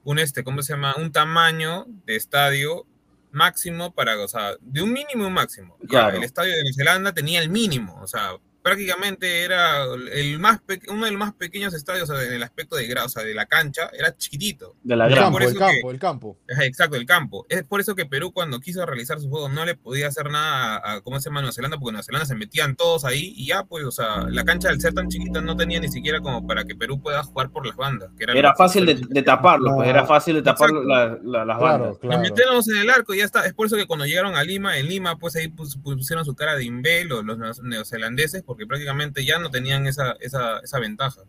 [0.03, 0.95] un este, ¿cómo se llama?
[0.97, 2.85] Un tamaño de estadio
[3.31, 5.77] máximo para, o sea, de un mínimo a un máximo.
[5.81, 6.17] Ya, Claro.
[6.17, 11.05] el estadio de Nueva Zelanda tenía el mínimo, o sea, prácticamente era el más uno
[11.05, 13.33] de los más pequeños estadios o sea, en el aspecto de grado, o sea, de
[13.33, 14.75] la cancha, era chiquitito.
[14.83, 15.23] De la gran.
[15.23, 16.37] campo, por el eso campo, que- el campo.
[16.47, 17.45] Exacto, el campo.
[17.49, 20.77] Es por eso que Perú cuando quiso realizar su juego no le podía hacer nada
[20.77, 21.41] a, a- ¿cómo se llama?
[21.41, 24.43] Nueva Zelanda, porque Nueva Zelanda se metían todos ahí y ya, pues, o sea, la
[24.43, 27.49] cancha al ser tan chiquita no tenía ni siquiera como para que Perú pueda jugar
[27.51, 28.09] por las bandas.
[28.17, 30.87] Que era, fácil de, de taparlo, pues era fácil de tapar Exacto.
[30.87, 31.89] la- la- las Claro, bandas.
[31.89, 32.21] Nos claro.
[32.21, 33.45] metemos en el arco y ya está.
[33.45, 36.35] Es por eso que cuando llegaron a Lima, en Lima, pues ahí pus- pusieron su
[36.35, 40.79] cara de imbel los, los neo- neozelandeses, porque prácticamente ya no tenían esa, esa, esa
[40.79, 41.21] ventaja.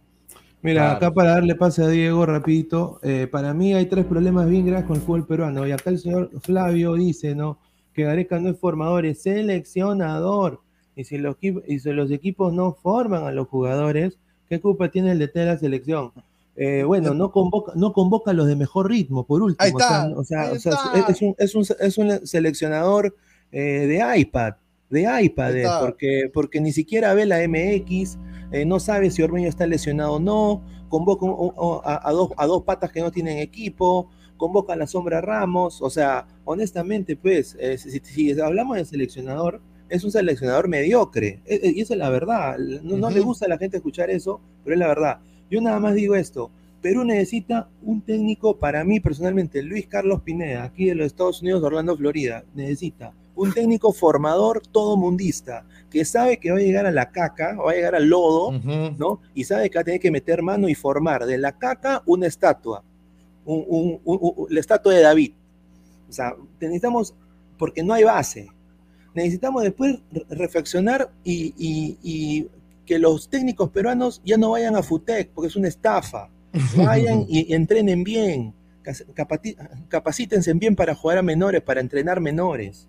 [0.62, 0.96] Mira, Claro.
[0.96, 4.87] acá para darle pase a Diego rapidito, eh, para mí hay tres problemas bien graves
[4.87, 5.66] con el fútbol peruano.
[5.66, 7.59] Y acá el señor Flavio dice, ¿no?
[7.92, 10.61] Que Gareca no es formador, es seleccionador.
[10.96, 14.88] Y si los, equip- y si los equipos no forman a los jugadores, ¿qué culpa
[14.90, 16.12] tiene el DT de la selección?
[16.56, 19.62] Eh, bueno, no convoca, no convoca a los de mejor ritmo, por último.
[19.64, 23.14] Ahí está, o sea, o es un, es, un, es un seleccionador
[23.52, 24.54] eh, de iPad,
[24.90, 28.18] de iPad, porque, porque ni siquiera ve la MX,
[28.53, 32.46] eh, no sabe si Ormeño está lesionado o no, convoca un- a, a dos, a
[32.46, 37.57] dos patas que no tienen equipo, convoca a la sombra Ramos, o sea, honestamente, pues,
[37.61, 41.98] eh, si, si hablamos de seleccionador, es un seleccionador mediocre, e- e- y esa es
[41.98, 45.18] la verdad, no, no le gusta a la gente escuchar eso, pero es la verdad.
[45.50, 46.50] Yo nada más digo esto,
[46.81, 51.62] Perú necesita un técnico, para mí personalmente, Luis Carlos Pineda, aquí de los Estados Unidos,
[51.62, 56.90] Orlando, Florida, necesita un técnico formador todo mundista, que sabe que va a llegar a
[56.90, 58.53] la caca, va a llegar al lodo.
[58.99, 59.21] ¿no?
[59.35, 62.27] Y sabe que va a tener que meter mano y formar de la caca una
[62.27, 62.83] estatua,
[63.45, 65.33] un- un- la estatua de David.
[66.09, 67.14] O sea, necesitamos,
[67.59, 68.49] porque no hay base,
[69.14, 72.49] necesitamos después re- reflexionar y, y- y
[72.87, 76.29] que los técnicos peruanos ya no vayan a FUTEC, porque es una estafa.
[76.77, 78.53] Vayan y, y entrenen bien,
[79.88, 82.88] capacítense bien para jugar a menores, para entrenar menores.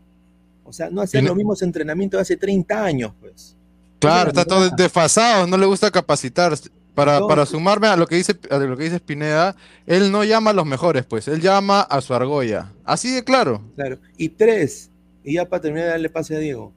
[0.71, 3.55] O sea, no Tiene- los mismos entrenamientos de hace 30 años, pues.
[3.99, 6.53] Claro, está todo desfasado, no le gusta capacitar.
[6.95, 9.55] Para, para sumarme a lo que dice a lo que dice Spineda,
[9.86, 12.73] él no llama a los mejores, pues, él llama a su argolla.
[12.84, 13.62] Así de claro.
[13.75, 13.97] Claro.
[14.17, 14.89] Y tres,
[15.23, 16.73] y ya para terminar de darle pase a Diego,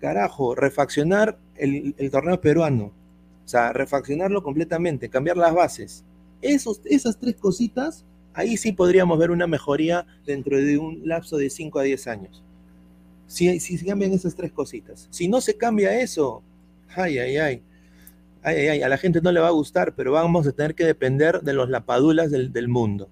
[0.00, 2.86] carajo, refaccionar el, el torneo peruano.
[3.44, 6.04] O sea, refaccionarlo completamente, cambiar las bases.
[6.40, 11.50] Esos, esas tres cositas, ahí sí podríamos ver una mejoría dentro de un lapso de
[11.50, 12.42] 5 a 10 años.
[13.26, 15.06] Si, si se cambian esas tres cositas.
[15.10, 16.42] Si no se cambia eso,
[16.94, 17.62] ay, ay, ay.
[18.44, 20.74] Ay, ay, ay, a la gente no le va a gustar, pero vamos a tener
[20.74, 23.08] que depender de los lapadulas del, del mundo.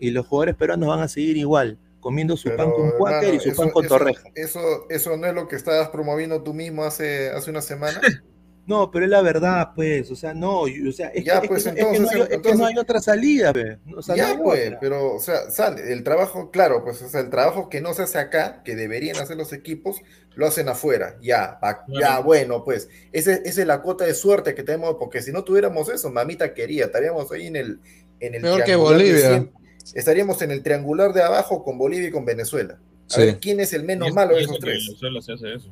[0.00, 3.50] Y los jugadores peruanos van a seguir igual, comiendo su pan con cuáquer y su
[3.50, 4.28] eso- pan con eso- torreja.
[4.34, 8.00] Eso, eso no es lo que estabas promoviendo tú mismo hace, hace una semana.
[8.66, 11.46] No, pero es la verdad, pues, o sea, no, y- o sea, es, Ya, que,
[11.46, 13.78] es pues, que- es que no entonces, es que no hay otra salida, pues.
[13.96, 14.80] O sea, no ya, hay pues, otra.
[14.80, 18.02] pero, o sea, sale, el trabajo, claro, pues, o sea, el trabajo que no se
[18.02, 19.96] hace acá, que deberían hacer los equipos,
[20.36, 21.16] lo hacen afuera.
[21.20, 25.20] Ya, pa- ya, bueno, pues, ese- esa es la cuota de suerte que tenemos, porque
[25.22, 27.80] si no tuviéramos eso, mamita quería, estaríamos ahí en el,
[28.20, 29.48] en el Peor que Bolivia.
[29.94, 32.78] estaríamos en el triangular de abajo con Bolivia y con Venezuela.
[33.10, 33.20] A Sí.
[33.22, 34.86] ver, ¿quién es el menos malo de esos tres?
[34.86, 35.70] Venezuela se hace eso.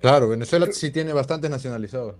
[0.00, 2.16] Claro, Venezuela sí tiene bastantes nacionalizados.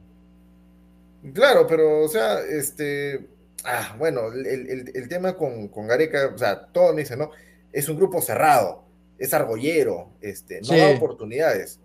[1.34, 3.26] Claro, pero, o sea, este.
[3.64, 7.30] Ah, bueno, el, el- el tema con, con Gareca, o sea, todos me dicen, ¿no?
[7.72, 8.84] Es un grupo cerrado,
[9.18, 10.76] es argollero, este, no Sí.
[10.76, 11.80] da oportunidades.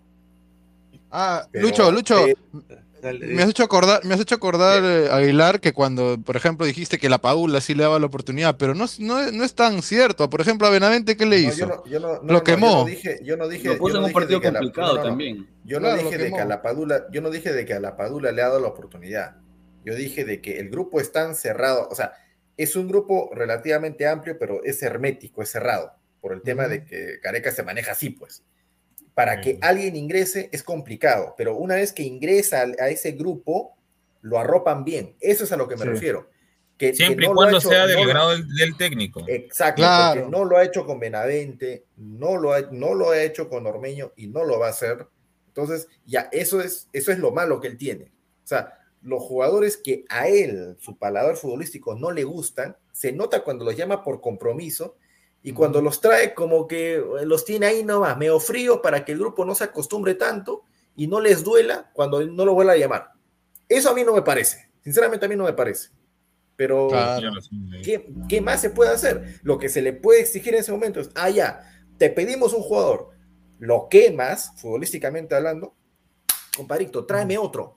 [1.10, 2.36] Ah, Pero- Lucho, Lucho, eh,
[3.04, 6.64] Dale, me has hecho acordar, me has hecho acordar, eh, Aguilar, que cuando, por ejemplo,
[6.64, 9.44] dijiste que la Padula sí le daba la oportunidad, pero no, es- no, es- no
[9.44, 10.30] es tan cierto.
[10.30, 11.58] Por ejemplo, a Benavente, ¿qué le hizo?
[11.58, 12.66] yo no, yo no- no, Lo no, yo quemó.
[12.78, 14.58] no dije, yo no dije, Lo puso yo en no un dije de partido la-
[14.58, 15.08] complicado no, no, no.
[15.10, 15.46] también.
[15.64, 16.48] Yo no Claro, dije de que a quemó.
[16.48, 19.36] la Padula, yo no dije de que a la Padula le ha dado la oportunidad.
[19.84, 22.14] Yo dije de que el grupo es tan cerrado, o sea,
[22.56, 25.92] es un grupo relativamente amplio, pero es hermético, es cerrado,
[26.22, 28.42] por el tema de que Gareca se maneja así, pues.
[29.14, 33.76] Para que alguien ingrese es complicado, pero una vez que ingresa a ese grupo,
[34.22, 35.14] lo arropan bien.
[35.20, 35.88] Eso es a lo que me Sí.
[35.88, 36.30] refiero.
[36.76, 38.76] Que, que Siempre y no lo ha cuando hecho- sea del no grado del, del
[38.76, 39.22] técnico.
[39.28, 40.22] Exacto, Claro.
[40.22, 43.64] porque no lo ha hecho con Benavente, no lo, ha, no lo ha hecho con
[43.66, 45.06] Ormeño y no lo va a hacer.
[45.46, 48.06] Entonces, ya eso es, eso es lo malo que él tiene.
[48.42, 53.44] O sea, los jugadores que a él, su paladar futbolístico, no le gustan, se nota
[53.44, 54.96] cuando los llama por compromiso
[55.46, 59.12] y cuando los trae como que eh, los tiene ahí nomás, medio frío para que
[59.12, 60.62] el grupo no se acostumbre tanto
[60.96, 63.10] y no les duela cuando no lo vuelva a llamar.
[63.68, 64.70] Eso a mí no me parece.
[64.82, 65.90] Sinceramente a mí no me parece.
[66.56, 67.30] Pero Claro.
[67.82, 69.40] ¿qué, qué más se puede hacer?
[69.42, 71.60] Lo que se le puede exigir en ese momento es, ah, ya,
[71.98, 73.10] te pedimos un jugador,
[73.58, 75.74] lo quemas, futbolísticamente hablando,
[76.56, 77.76] compadrito, tráeme otro.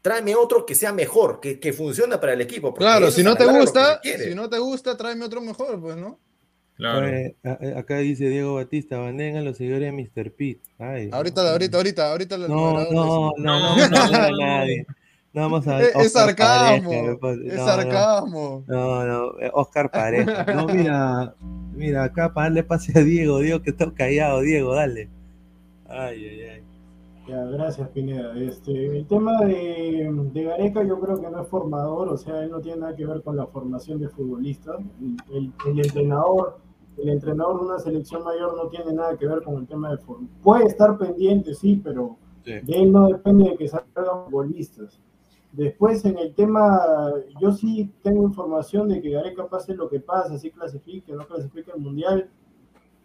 [0.00, 2.72] Tráeme otro que sea mejor, que, que funcione para el equipo.
[2.72, 6.18] Claro, si no te gusta, si no te gusta, tráeme otro mejor, pues, ¿no?
[6.76, 7.06] Claro.
[7.06, 10.32] Oye, a- a- acá dice Diego Batista, bandeen a los seguidores de Mr.
[10.32, 10.60] Pete.
[10.78, 12.38] Ay, Ahorita, ahorita, ahorita, ahorita.
[12.38, 14.86] los No, no, no, no, no, no, no, nadie.
[15.34, 17.64] No vamos a Es- es Oscar sarcasmo, Pareja, pues, es no, no.
[17.66, 18.64] sarcasmo.
[18.66, 20.44] No, no, eh, Oscar Pareja.
[20.66, 21.34] No, mira,
[21.74, 25.08] mira, acá para darle pase a Diego, Diego que está callado, Diego, dale.
[25.88, 26.62] Ay, ay, ay.
[27.32, 28.36] Ya, gracias, Pineda.
[28.38, 32.50] Este, el tema de, de Gareca yo creo que no es formador, o sea, él
[32.50, 34.76] no tiene nada que ver con la formación de futbolistas.
[35.32, 36.58] El, el entrenador,
[36.98, 39.96] el entrenador de una selección mayor no tiene nada que ver con el tema de
[39.96, 40.28] formación.
[40.42, 42.52] Puede estar pendiente, sí, pero Sí.
[42.64, 45.00] de él no depende de que salgan futbolistas.
[45.52, 46.80] Después, en el tema,
[47.40, 51.70] yo sí tengo información de que Gareca pase lo que pase, si clasifique, no clasifique
[51.74, 52.28] el Mundial,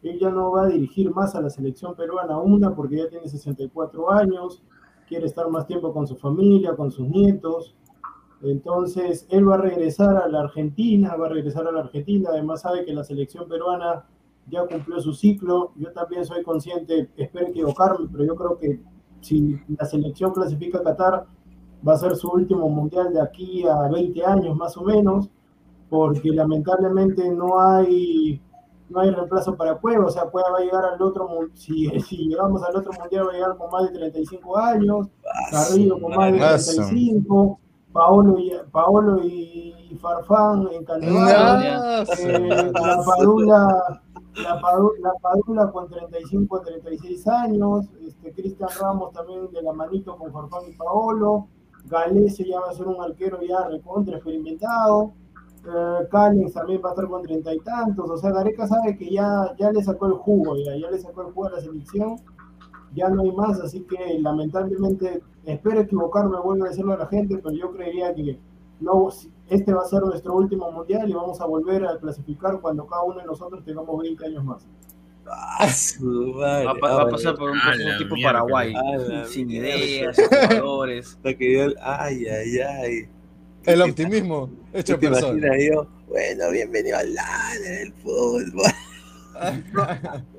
[0.03, 3.27] él ya no va a dirigir más a la selección peruana, una, porque ya tiene
[3.27, 4.63] 64 años,
[5.07, 7.75] quiere estar más tiempo con su familia, con sus nietos.
[8.41, 12.61] Entonces, él va a regresar a la Argentina, va a regresar a la Argentina, además
[12.61, 14.05] sabe que la selección peruana
[14.49, 15.71] ya cumplió su ciclo.
[15.75, 18.79] Yo también soy consciente, espero equivocarme, pero yo creo que
[19.21, 21.25] si la selección clasifica a Qatar,
[21.87, 25.29] va a ser su último mundial de aquí a 20 años más o menos,
[25.89, 28.41] porque lamentablemente no hay
[28.89, 32.27] no hay reemplazo para Cueva, o sea, Cueva va a llegar al otro, si, si
[32.29, 35.07] llegamos al otro mundial va a llegar con más de 35 años,
[35.51, 37.59] Carrillo con más de Ah, su- 35,
[37.91, 40.85] Paolo y, Paolo y Farfán en
[42.05, 44.01] su- eh, la Padula,
[44.43, 50.15] la, Padu- la Padula con 35 36 años, este, Cristian Ramos también de la manito
[50.17, 51.47] con Farfán y Paolo,
[51.85, 55.11] Galese ya va a ser un arquero ya recontra experimentado,
[55.67, 59.09] eh, Callens también va a estar con treinta y tantos, o sea, Gareca sabe que
[59.09, 62.17] ya, ya le sacó el jugo, ya, ya le sacó el jugo a la selección,
[62.93, 67.37] ya no hay más, así que lamentablemente, espero equivocarme, vuelvo a decirlo a la gente,
[67.37, 68.39] pero yo creería que
[68.79, 69.09] no,
[69.49, 73.03] este va a ser nuestro último mundial y vamos a volver a clasificar cuando cada
[73.03, 74.65] uno de nosotros tengamos 20 años más.
[75.29, 76.65] Ah, su madre.
[76.65, 77.57] Va, a pasar por un
[77.97, 78.33] tipo mierda.
[78.33, 78.73] Paraguay,
[79.25, 81.17] sin ideas, sin jugadores.
[81.81, 83.09] ay, ay, ay.
[83.65, 85.37] El optimismo ¿Tú hecho te persona.
[85.47, 85.87] imaginas yo?
[86.07, 88.71] Bueno, bienvenido al LAN del fútbol.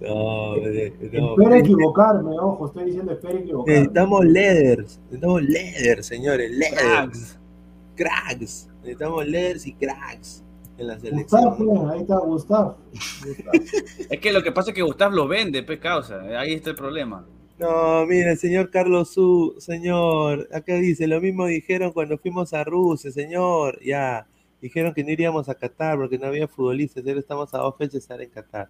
[0.00, 0.62] No, no.
[0.66, 3.72] Espero equivocarme, ojo, estoy diciendo espero equivocarme.
[3.72, 6.82] Necesitamos leaders, necesitamos leaders, señores, leaders.
[6.82, 7.38] Cracks.
[7.94, 8.68] Cracks.
[8.80, 10.44] Necesitamos leaders y cracks
[10.78, 11.90] en la selección.
[11.90, 12.18] ahí está.
[12.18, 12.76] Gustavo.
[14.10, 16.20] Es que lo que pasa es que Gustav lo vende, pues causa.
[16.38, 17.24] Ahí está el problema.
[17.58, 23.10] No, mire, señor Carlos Su, señor, acá dice, lo mismo dijeron cuando fuimos a Rusia,
[23.10, 24.26] señor, ya,
[24.60, 27.92] dijeron que no iríamos a Qatar porque no había futbolistas, ahora estamos a dos fechas
[27.92, 28.68] de estar en Qatar.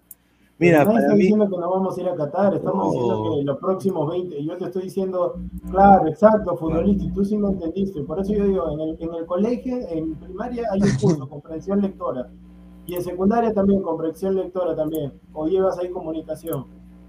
[0.58, 2.92] Mira, para mí, diciendo que no vamos a ir a Qatar, estamos No.
[2.92, 5.34] diciendo que los próximos 20, yo te estoy diciendo,
[5.70, 9.14] claro, exacto, futbolista, y tú sí me entendiste, por eso yo digo, en el, en
[9.14, 12.30] el colegio, en primaria hay un curso, comprensión lectora,
[12.86, 16.66] y en secundaria también, comprensión lectora también, o llevas ahí comunicación,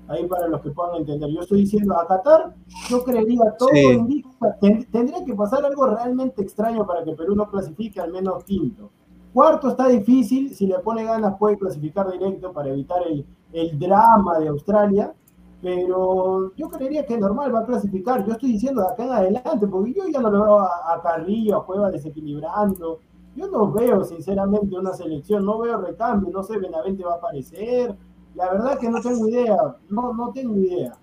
[0.08, 1.30] ahí para los que puedan entender.
[1.30, 2.54] Yo estoy diciendo, a Qatar,
[2.90, 3.84] yo creería, todo Sí.
[3.84, 4.30] indica,
[4.62, 8.90] ten- tendría que pasar algo realmente extraño para que Perú no clasifique al menos quinto.
[9.34, 14.40] Cuarto está difícil, si le pone ganas puede clasificar directo para evitar el, el drama
[14.40, 15.14] de Australia,
[15.62, 18.26] pero yo creería que normal va a clasificar.
[18.26, 21.02] Yo estoy diciendo de acá en adelante, porque yo ya no lo veo a, a
[21.02, 23.00] Carrillo, a Cueva desequilibrando.
[23.36, 27.96] Yo no veo, sinceramente, una selección, no veo recambio, no sé, Benavente va a aparecer.
[28.38, 29.58] La verdad que no tengo idea,
[29.90, 30.94] no, no tengo idea.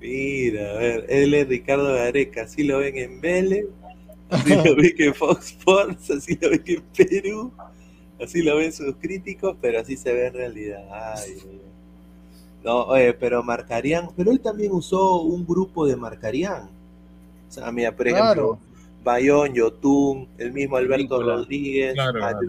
[0.00, 3.66] mira, a ver, él es Ricardo Gareca, así lo ven en Vélez,
[4.30, 7.52] así lo ven en Fox Sports, así lo ven en Perú,
[8.18, 10.82] así lo ven sus críticos, pero así se ve en realidad.
[10.90, 11.60] Ay.
[12.64, 16.70] No, oye, pero Marcarián, pero él también usó un grupo de Marcarián.
[17.48, 18.58] O sea, mira, por ejemplo, Claro.
[19.02, 21.22] Bayón, Yotun, el mismo Alberto.
[21.22, 22.46] Rodríguez, Claro, el,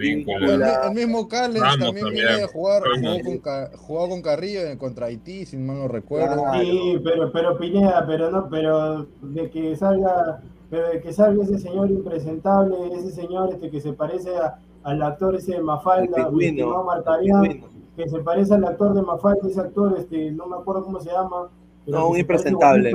[0.93, 2.14] mismo Callens Ramos también también.
[2.28, 6.43] viene de jugar, jugó con, jugó con Carrillo en- contra Haití, si mal no recuerdo.
[6.43, 6.60] Claro.
[6.62, 11.58] Sí, pero, pero Pineda, pero no, pero de que salga, pero de que salga ese
[11.60, 16.30] señor impresentable, ese señor este que se parece a- al actor ese de El Mafalda,
[16.86, 17.68] Marcarián, pingüino.
[17.95, 21.12] que se parece al actor de Mafalda, ese actor, este, no me acuerdo cómo se
[21.12, 21.49] llama.
[21.86, 22.91] pero No, un impresentable.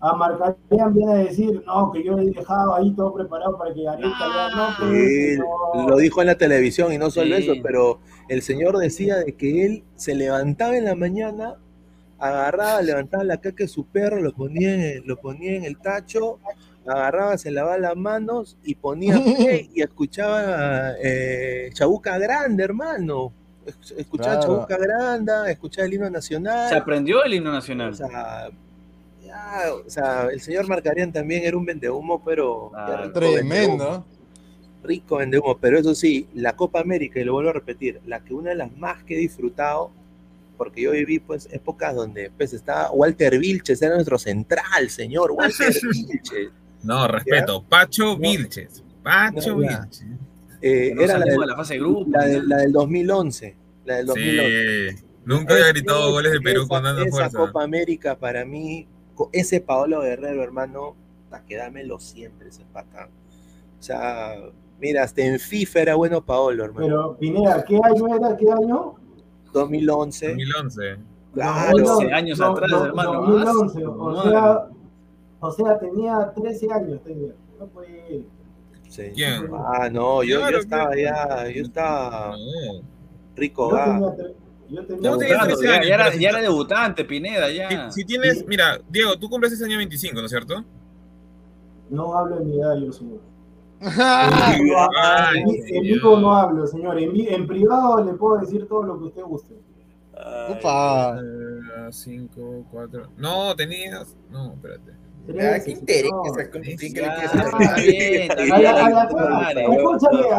[0.00, 3.72] A Marcarián viene a decir, no, que yo le he dejado ahí todo preparado para
[3.74, 5.38] que Gareca ya no, pues, Sí,
[5.74, 5.88] no.
[5.88, 7.42] lo dijo en la televisión y no solo Sí.
[7.44, 11.54] eso, pero el señor decía de que él se levantaba en la mañana,
[12.18, 15.78] agarraba, levantaba la caca de su perro, lo ponía en el, lo ponía en el
[15.78, 16.38] tacho,
[16.86, 19.14] agarraba, se lavaba las manos y ponía
[19.58, 23.32] play y escuchaba eh, Chabuca Grande, hermano.
[23.64, 24.54] Es- Escuchaba Claro.
[24.66, 26.68] Chabuca Grande, escuchaba el himno nacional.
[26.68, 27.90] Se aprendió el himno nacional.
[27.90, 28.50] O sea,
[29.36, 34.06] ya, o sea, el señor Marcarián también era un vendehumo, pero Ah, vendehumo Tremendo.
[34.82, 38.34] rico vendehumo, pero eso sí, la Copa América, y lo vuelvo a repetir, la que
[38.34, 39.90] una de las más que he disfrutado,
[40.56, 45.74] porque yo viví pues épocas donde pues estaba Walter Vilches, era nuestro central, señor, Walter
[45.92, 46.50] Vilches.
[46.82, 47.62] No, respeto.
[47.68, 48.16] Pacho.
[48.16, 48.82] Vilches.
[49.02, 49.56] Pacho No.
[49.58, 50.04] Vilches.
[50.62, 52.06] Eh, No era la, del- de la fase de grupo.
[52.10, 54.90] la del- la del 2011, la del 2011.
[54.96, 55.04] Sí.
[55.24, 57.38] Nunca había gritado goles de Perú esa, con tanta esa fuerza.
[57.38, 58.86] Copa América para mí,
[59.32, 60.94] ese Paolo Guerrero, hermano,
[61.24, 63.08] hasta que dámelo siempre ese pata.
[63.78, 64.34] O sea,
[64.80, 66.86] mira, hasta en FIFA era bueno Paolo, hermano.
[66.86, 68.36] Pero, Pineda, ¿qué año era?
[68.36, 68.94] ¿Qué año?
[69.52, 70.28] 2011.
[70.28, 70.96] 2011.
[71.34, 71.76] Claro.
[71.98, 73.12] 11 años atrás, hermano.
[73.22, 74.68] 2011, Ah, o sea,
[75.40, 77.32] o sea, tenía 13 años, tenía.
[77.58, 78.24] No puede.
[78.88, 79.02] Sí.
[79.14, 79.48] ¿Quién?
[79.52, 81.44] Ah, no, yo, Claro, yo estaba claro.
[81.44, 82.80] ya, yo estaba No.
[83.34, 83.76] rico Yo
[84.12, 84.34] tenía,
[84.68, 85.86] yo tenía ¿Cómo tenías Claro, 13 ya, años?
[85.88, 87.90] ya era, ya era debutante, Pineda, ya.
[87.90, 90.64] Si, si tienes, mira, Diego, tú cumples ese año 25, ¿no es cierto?
[91.90, 93.20] No hablo en mi edad, yo, señor.
[93.80, 96.98] Ay, En, vivo no hablo, señor.
[96.98, 99.54] En, en privado le puedo decir todo lo que usted guste.
[100.16, 101.20] Ay, Upa.
[101.90, 103.08] 5, 4.
[103.18, 104.16] No, tenías.
[104.30, 104.92] No, espérate.
[105.28, 105.48] Ah, A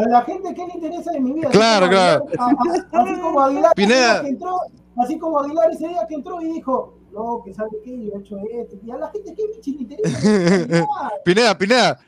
[0.08, 1.48] la- gente que le interesa de mi vida.
[1.48, 2.24] así Claro, como claro.
[2.24, 4.12] Aguilar- a- a- así como Aguilar, ese Pineda.
[4.14, 4.60] día que entró,
[4.96, 8.18] así como Aguilar ese día que entró y dijo, no, que sabe qué, yo he
[8.20, 8.76] hecho esto.
[8.84, 10.18] Y a la gente que Michi le interesa.
[11.24, 11.98] Pineda, Pineda,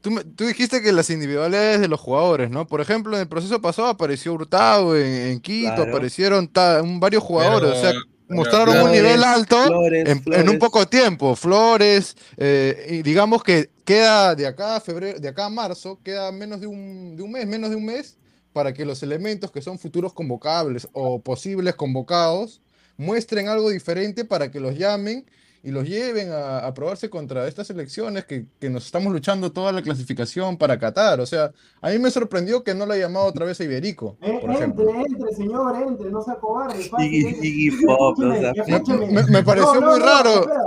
[0.00, 2.66] tú, me- tú dijiste que las individualidades de los jugadores, ¿no?
[2.66, 5.90] Por ejemplo, en el proceso pasado apareció Hurtado en, en Quito, Claro.
[5.90, 7.92] aparecieron ta- un- varios jugadores, o sea,
[8.28, 11.34] mostraron un nivel alto Flores, en, un poco tiempo.
[11.36, 16.30] Flores, eh, y digamos que queda de acá a febrero, de acá a marzo, queda
[16.32, 18.16] menos de un, de un mes, menos de un mes,
[18.52, 22.60] para que los elementos que son futuros convocables o posibles convocados
[22.96, 25.24] muestren algo diferente para que los llamen
[25.62, 29.72] y los lleven a, a probarse contra estas elecciones que, que nos estamos luchando toda
[29.72, 31.20] la clasificación para Qatar.
[31.20, 31.50] O sea,
[31.80, 34.50] a mí me sorprendió que no lo haya llamado otra vez a Iberico, Eh, por
[34.50, 36.88] entre, entre, señor, entre, no sea cobarde.
[37.00, 39.06] Iggy Pop, no.
[39.06, 40.30] Me- me pareció muy raro.
[40.30, 40.62] espera.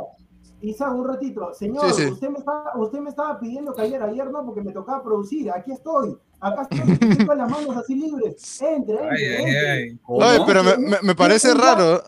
[0.64, 1.52] Isaac, un ratito.
[1.56, 2.12] Señor, Sí, sí.
[2.12, 5.50] Usted, me estaba, usted me estaba pidiendo que ayer, ayer no, porque me tocaba producir.
[5.52, 6.16] Aquí estoy.
[6.40, 8.62] Acá estoy, estoy con las manos así libres.
[8.62, 9.70] Entre, entre, Ay, ay, entre.
[9.72, 10.00] ay.
[10.06, 12.04] Oye, pero me, me- me parece raro.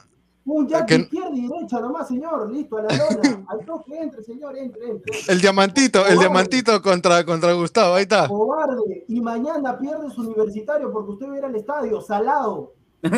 [0.46, 2.52] Un jack que- izquierda y derecha nomás, señor.
[2.52, 3.46] Listo, a la lona.
[3.50, 5.14] Al toque, entre, señor, entre, entre.
[5.30, 8.28] El diamantito, el diamantito contra, contra Gustavo, ahí está.
[8.28, 9.06] Cobarde.
[9.08, 12.74] Y mañana pierde su universitario porque usted va a ir al estadio, salado.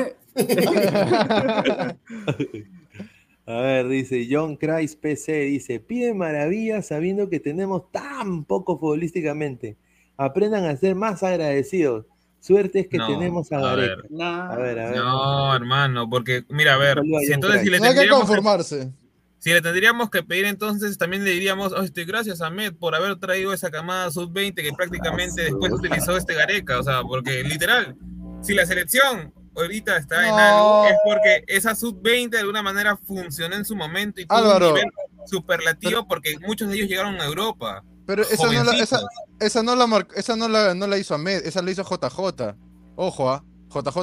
[3.47, 9.78] A ver, dice John Christ PC, dice, pide maravillas sabiendo que tenemos tan poco futbolísticamente.
[10.17, 12.05] Aprendan a ser más agradecidos.
[12.45, 13.95] Suerte es que No, tenemos a a Gareca.
[13.95, 14.11] ver.
[14.11, 14.51] Nah.
[14.51, 14.97] A ver, a ver.
[14.97, 18.27] No, hermano, porque, mira, a ver, si entonces si le, No hay que tendríamos que,
[18.27, 18.91] conformarse.
[19.39, 22.93] si le tendríamos que pedir, entonces también le diríamos, "Oh, este, gracias a Med por
[22.93, 27.95] haber traído esa camada sub-20 que prácticamente después utilizó este Gareca, o sea, porque literal,
[28.43, 30.37] si la selección ahorita está en No.
[30.37, 34.67] algo, es porque esa sub-20 de alguna manera funcionó en su momento y tuvo Álvaro.
[34.69, 34.91] un nivel
[35.25, 37.83] superlativo porque muchos de ellos llegaron a Europa.
[38.05, 38.99] Pero esa no, la, esa,
[39.39, 42.55] esa no la mar- esa no la, no la hizo Ahmed, esa la hizo JJ.
[42.95, 43.43] Ojo, ¿ah?
[43.67, 43.99] Dice, JJ,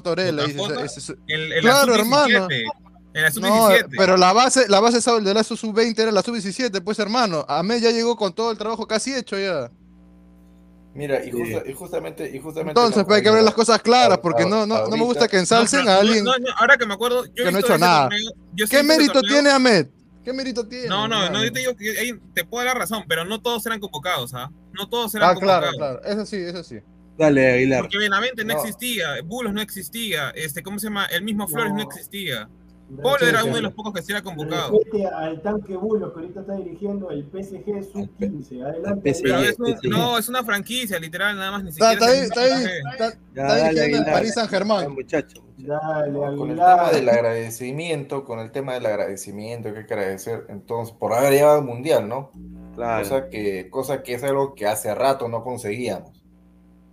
[1.29, 2.45] en Claro, la hermano.
[2.49, 2.63] sub-17.
[3.15, 3.35] En la No,
[3.69, 3.87] sub-17.
[3.97, 7.45] pero la base, la base de la sub-20 era la sub-17, pues hermano.
[7.49, 9.71] Ahmed ya llegó con todo el trabajo casi hecho ya.
[10.95, 11.39] Mira, y, Sí.
[11.39, 14.67] justa- y justamente, y justamente Entonces, pues hay que ver las cosas claras, porque no,
[14.67, 17.25] no, no me gusta que ensalcen No, a alguien no, no, ahora que me acuerdo,
[17.25, 18.11] yo he que no visto hecho nada.
[18.11, 18.31] torneo,
[18.69, 19.33] ¿Qué he mérito torneo.
[19.33, 19.87] tiene Ahmed?
[20.25, 20.87] ¿Qué mérito tiene?
[20.89, 23.65] No, no, no, yo te digo que te puedo dar la razón, pero no todos
[23.67, 24.51] eran convocados, ¿ah?
[24.73, 26.01] No todos eran Ah, claro, convocados.
[26.03, 26.17] claro.
[26.23, 26.79] Eso sí, eso sí.
[27.19, 27.81] Dale, Aguilar.
[27.83, 28.61] Porque Benavente no, No.
[28.61, 31.07] existía, Bulos no existía, este, ¿cómo se llama?
[31.07, 31.83] El mismo Flores no, No.
[31.83, 32.49] existía.
[33.01, 34.79] Polo era uno de los pocos que se era convocado.
[35.15, 38.65] Al tanque Bulos que ahorita está dirigiendo el PSG Sub-15.
[38.65, 39.15] Adelante.
[39.23, 39.53] Pero Aguilar.
[39.53, 42.13] es un- no, es una franquicia, literal, nada más ni Está, siquiera.
[42.13, 44.91] está ahí, está ahí, está, está dirigiendo el París Saint Germain.
[44.91, 45.43] Muchacho.
[45.59, 50.45] Dale, Con el tema del agradecimiento, con el tema del agradecimiento que hay que agradecer,
[50.49, 52.31] entonces, por haber llevado al mundial, ¿no?
[52.75, 53.03] Claro.
[53.05, 56.21] Cosa que, cosa que es algo que hace rato no conseguíamos.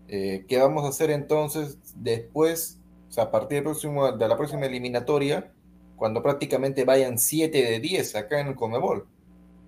[0.07, 4.37] Eh, ¿Qué vamos a hacer entonces después, o sea, a partir del próximo, de la
[4.37, 5.51] próxima eliminatoria,
[5.99, 9.05] cuando prácticamente vayan 7 de 10 acá en el Comebol?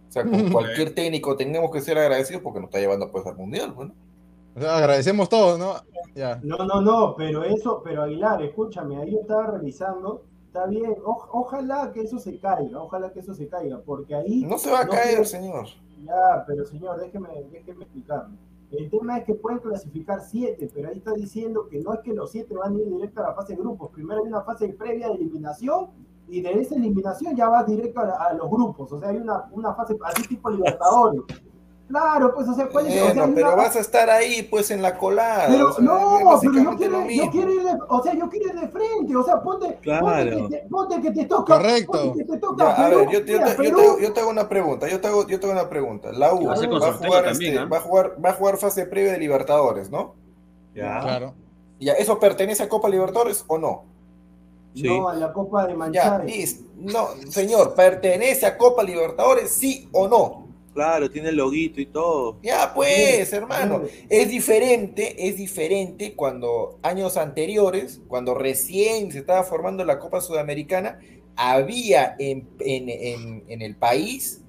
[0.10, 3.36] O sea, con cualquier técnico tenemos que ser agradecidos porque nos está llevando pues al
[3.38, 3.94] mundial, bueno.
[4.56, 5.76] O sea, agradecemos todos, ¿no?
[6.16, 6.40] Ya.
[6.44, 11.28] No, no, no, pero eso, pero Aguilar, escúchame, ahí yo estaba revisando, está bien, o-
[11.32, 14.44] ojalá que eso se caiga, ojalá que eso se caiga, porque ahí...
[14.44, 15.68] No se va a caer, quiero- señor.
[16.04, 18.36] Ya, pero señor, déjeme, déjeme explicarme.
[18.72, 22.14] El tema es que pueden clasificar siete, pero ahí está diciendo que no es que
[22.14, 23.92] los siete van a ir directo a la fase de grupos.
[23.92, 25.88] Primero hay una fase previa de eliminación
[26.28, 28.92] y de esa eliminación ya va directo a, la- a los grupos.
[28.92, 31.22] O sea, hay una, una fase así tipo Libertadores.
[31.90, 32.94] Claro, pues, o sea, ¿cuál es?
[32.94, 35.48] O sea, Bueno, hay pero una- vas a estar ahí, pues, en la colada.
[35.50, 38.48] pero o sea, no, pero yo quiero, yo quiero ir de, o sea, yo quiero
[38.54, 40.06] ir de frente, o sea, ponte, Claro.
[40.06, 41.92] ponte, que te, ponte que te toca, Correcto.
[41.92, 44.04] ponte que te toca Ya, a ver, yo, te- yo mira, te, yo Perú, te-
[44.04, 46.14] yo te hago una pregunta, yo te hago, yo te hago una pregunta.
[46.14, 48.86] La U Va a va jugar, también, este, va a jugar, va a jugar fase
[48.86, 50.16] previa de Libertadores, ¿no?
[50.74, 51.02] Ya.
[51.02, 51.34] Claro.
[51.78, 53.84] Ya, ¿eso pertenece a Copa Libertadores o no?
[54.74, 54.84] Sí.
[54.84, 56.62] no, a la Copa de Ya, Manchares.
[56.78, 60.48] No, señor, ¿pertenece a Copa Libertadores, sí o no?
[60.74, 62.38] Claro, tiene el loguito y todo.
[62.42, 63.82] Ya, pues, hermano.
[64.10, 71.00] Es diferente, es diferente cuando años anteriores, cuando recién se estaba formando la Copa Sudamericana,
[71.36, 74.41] había en, en- en- en el país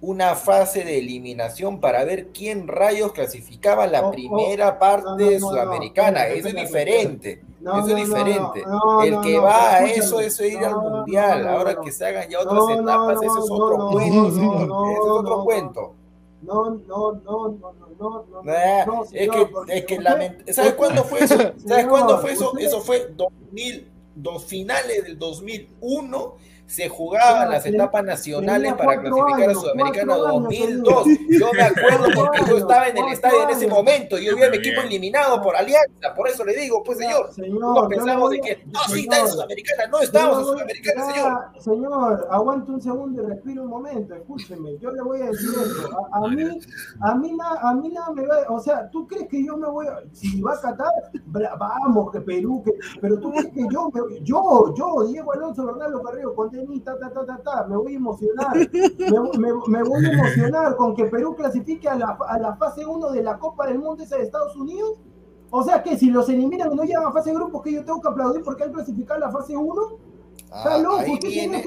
[0.00, 5.16] una fase de eliminación para ver quién rayos clasificaba la Oh, oh, primera parte no,
[5.16, 6.26] no, no, sudamericana.
[6.28, 7.42] eso es diferente.
[7.60, 8.62] Eso es diferente.
[9.04, 10.06] el que va a escúchame.
[10.06, 11.48] eso es ir al mundial.
[11.48, 14.30] Ahora que se hagan ya otras etapas, ese es otro cuento.
[14.30, 14.62] señor.
[14.90, 15.94] ese es otro cuento.
[16.42, 20.48] No, no, no, no, no, no, no, Nah, no, es que, porque es que lament-
[20.52, 21.36] ¿Sabes cuándo fue eso?
[21.36, 22.52] ¿Sabes Señor, cuándo fue eso?
[22.52, 26.36] usted- Eso fue 2000, dos finales del 2001.
[26.68, 30.42] Se jugaban las etapas nacionales para clasificar a Sudamericana cuatro años
[30.84, 31.04] 2002.
[31.04, 31.38] tenía.
[31.40, 34.18] Yo me acuerdo porque yo estaba en el estadio en ese momento.
[34.18, 36.14] Yo vi a mi equipo eliminado por Alianza.
[36.14, 37.30] Por eso le digo, pues señor.
[37.38, 39.86] Le pensamos de que no, sí, está en Sudamericana.
[39.90, 41.42] No estamos en Sudamericana, señor.
[41.58, 44.76] Señor, aguante un segundo y respire un momento, escúcheme.
[44.78, 45.98] Yo le voy a decir esto.
[46.12, 46.60] A, a mí,
[47.00, 48.36] a mí, na- a mí nada me va.
[48.50, 50.00] O sea, ¿tú crees que yo me voy a.
[50.12, 50.92] Si va a Qatar,
[51.58, 52.72] vamos, que Perú, que.
[53.00, 56.57] Pero tú crees que yo, me- yo, yo, Diego Alonso Bernardo Carrillo, con
[57.68, 58.56] me voy a emocionar.
[59.68, 63.22] Me voy a emocionar con que Perú clasifique a la, a la fase 1 de
[63.22, 65.00] la Copa del Mundo esa de Estados Unidos.
[65.50, 67.84] O sea que si los eliminan y no llegan a fase de grupos, que yo
[67.84, 69.82] tengo que aplaudir porque han clasificado a la fase 1.
[70.50, 71.62] Ah, ahí viene.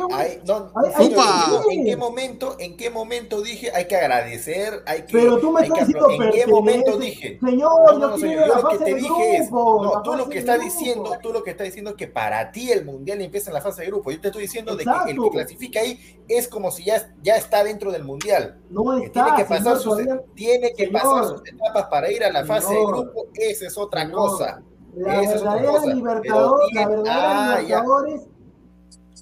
[1.69, 5.61] ¿en qué momento, en qué momento dije hay que agradecer, hay que, Pero tú me
[5.61, 7.39] hay que estás diciendo ¿En qué momento dije?
[7.43, 10.73] Señor, No, señor, yo lo que te dije es, no, tú lo que estás grupo.
[10.77, 13.61] diciendo, tú lo que estás diciendo es que para ti el mundial empieza en la
[13.61, 14.11] fase de grupo.
[14.11, 17.35] Yo te estoy diciendo de que el que clasifica ahí es como si ya, ya
[17.35, 18.59] está dentro del mundial.
[18.69, 21.01] No está, tiene que pasar señor, sus, todavía- tiene que Señor.
[21.01, 24.15] pasar sus etapas para ir a la fase de grupo, esa es otra Señor.
[24.17, 24.63] cosa.
[24.93, 25.93] La Esa es otra verdadera cosa.
[25.93, 27.59] Libertadores, la verdadera ah.
[27.61, 28.21] Libertadores,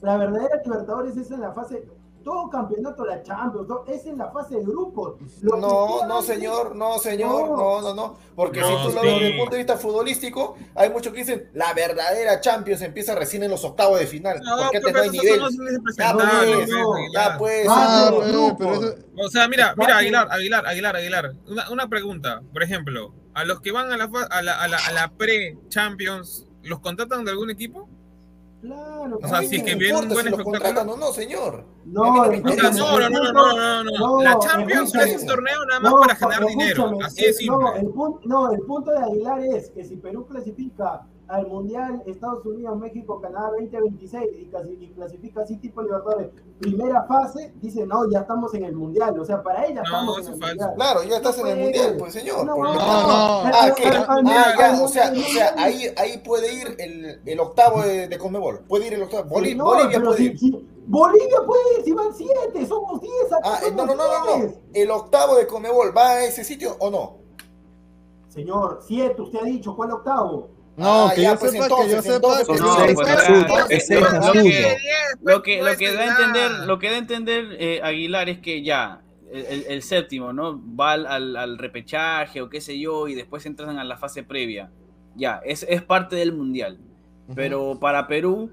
[0.01, 1.87] la verdadera Libertadores es en la fase,
[2.23, 5.15] todo campeonato, la Champions, todo, es en la fase de grupos.
[5.41, 8.17] Lo No, no, señor, no, señor, no, no, no.
[8.35, 11.19] Porque No, si tú lo ves desde el punto de vista futbolístico, hay muchos que
[11.19, 14.39] dicen la verdadera Champions empieza recién en los octavos de final.
[14.43, 15.39] No, porque antes no hay nivel.
[15.97, 17.67] Ya pues, no, ya pues.
[17.69, 18.91] Ah, Ah,
[19.25, 19.97] O sea, mira, mira.
[19.97, 21.33] Aguilar, Aguilar, Aguilar, Aguilar.
[21.47, 24.67] Una, una pregunta, por ejemplo, a los que van a la, fa- a la, a
[24.67, 27.87] la, a la pre-Champions, ¿los contratan de algún equipo?
[28.61, 30.97] Claro, O sea, si es no que viene un buen si espectáculo.
[30.97, 31.65] no, señor.
[31.85, 34.21] No, no no, no, no, no, no, no, no.
[34.21, 36.97] La Champions es un torneo nada más No, para generar dinero.
[37.03, 37.79] Así de No simple.
[37.79, 42.43] el, punto, no, el punto de Aguilar es que si Perú clasifica al Mundial Estados
[42.45, 48.09] Unidos, México, Canadá 2026 y, casi- y clasifica así tipo Libertadores, primera fase, dice, no,
[48.09, 49.17] ya estamos en el Mundial.
[49.19, 50.39] O sea, para ella No, estamos en el.
[50.39, 50.73] Mundial.
[50.75, 52.45] Claro, ya estás en el No mundial, pues señor.
[52.45, 52.81] No, porque- no, no.
[52.81, 53.83] Ah, ¿qué?
[53.87, 54.21] Ah,
[54.59, 58.61] ya, o sea, o sea, ahí, ahí puede ir el, el octavo de, de Conmebol.
[58.67, 59.25] Puede ir el octavo.
[59.25, 60.39] No, Bolivia puede ir.
[60.39, 63.13] si- Bolivia puede ir, si van siete, somos diez.
[63.43, 64.53] Ah, eh, no, somos no, no, no, no.
[64.73, 67.17] ¿El octavo de Conmebol va a ese sitio o no?
[68.29, 70.49] Señor, siete, usted ha dicho, ¿cuál octavo?
[70.79, 73.75] No, Ah, que ya, yo pues sepa, entonces, que yo sepa entonces, No, pues, que-
[73.75, 74.77] es lo- que-
[75.21, 78.39] lo que, lo que da a entender, lo que da a entender eh, Aguilar es
[78.39, 79.01] que ya,
[79.31, 80.59] el, séptimo, ¿no?
[80.75, 84.23] Va al, al- al repechaje o qué sé yo, y después entran a la fase
[84.23, 84.71] previa.
[85.15, 86.79] Ya, es, es parte del mundial.
[87.35, 88.49] Pero para Perú,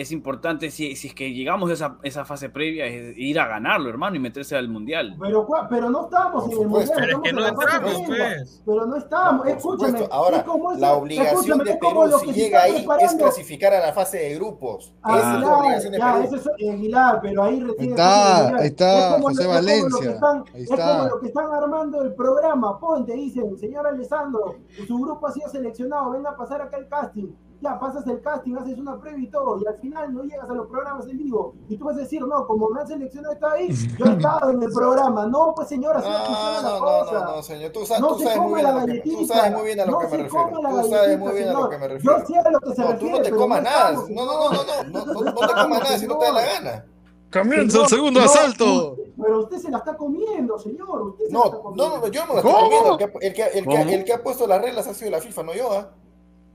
[0.00, 3.46] es importante, si, si es que llegamos a esa, esa fase previa, es ir a
[3.46, 5.16] ganarlo, hermano, y meterse al mundial.
[5.20, 6.90] Pero, pero no estamos en el mundial.
[6.96, 8.62] Pero es que no entramos, pues.
[8.64, 10.08] Pero no estamos, escúchame.
[10.10, 13.14] Ahora, es como ese- la obligación de es Perú, si que se llega ahí, es
[13.14, 14.92] clasificar a la fase de grupos.
[15.02, 16.24] Ah, Esa es la Aguilar, obligación de ya, Perú.
[16.24, 20.10] eso es Aguilar, pero ahí recién está, ahí está, Es como José lo- es Valencia,
[20.12, 20.96] están- ahí Es está.
[20.98, 22.78] como lo que están armando el programa.
[22.80, 27.28] Ponte, dicen, señor Alessandro, su grupo ha sido seleccionado, venga a pasar acá el casting.
[27.62, 30.52] Ya pasas el casting, haces una previa y todo, y al final no llegas a
[30.52, 31.54] los programas en vivo.
[31.70, 34.50] Y tú vas a decir, no, como me han seleccionado, está ahí, yo he estado
[34.50, 35.26] en el programa.
[35.26, 37.12] No, pues señor, así no, No, funciona la no, no, cosa.
[37.24, 37.72] no, no, señor.
[37.72, 39.52] Tú sabes, No tú sabes muy bien a la lo que me, tú galletita, sabes
[39.52, 40.50] muy bien a lo no que me se refiero.
[40.50, 42.26] coma la Tú sabes muy bien a lo que me Yo refiero.
[42.26, 43.92] sé a lo que se No, tú refiere, no te comas no nada.
[43.92, 46.32] No, no, no, no, no, no, no, no te comas nada si no te da
[46.32, 46.84] la gana.
[47.32, 48.92] Comienza el segundo no, asalto.
[48.92, 51.02] usted- Pero usted se la está comiendo, señor.
[51.02, 51.96] Usted se la No, está no, comiendo.
[51.96, 52.92] no, no, yo no la estoy comiendo.
[52.92, 55.20] El que, el, que, el, que, el que ha puesto las reglas ha sido la
[55.20, 55.90] FIFA, no yo, ¿ah?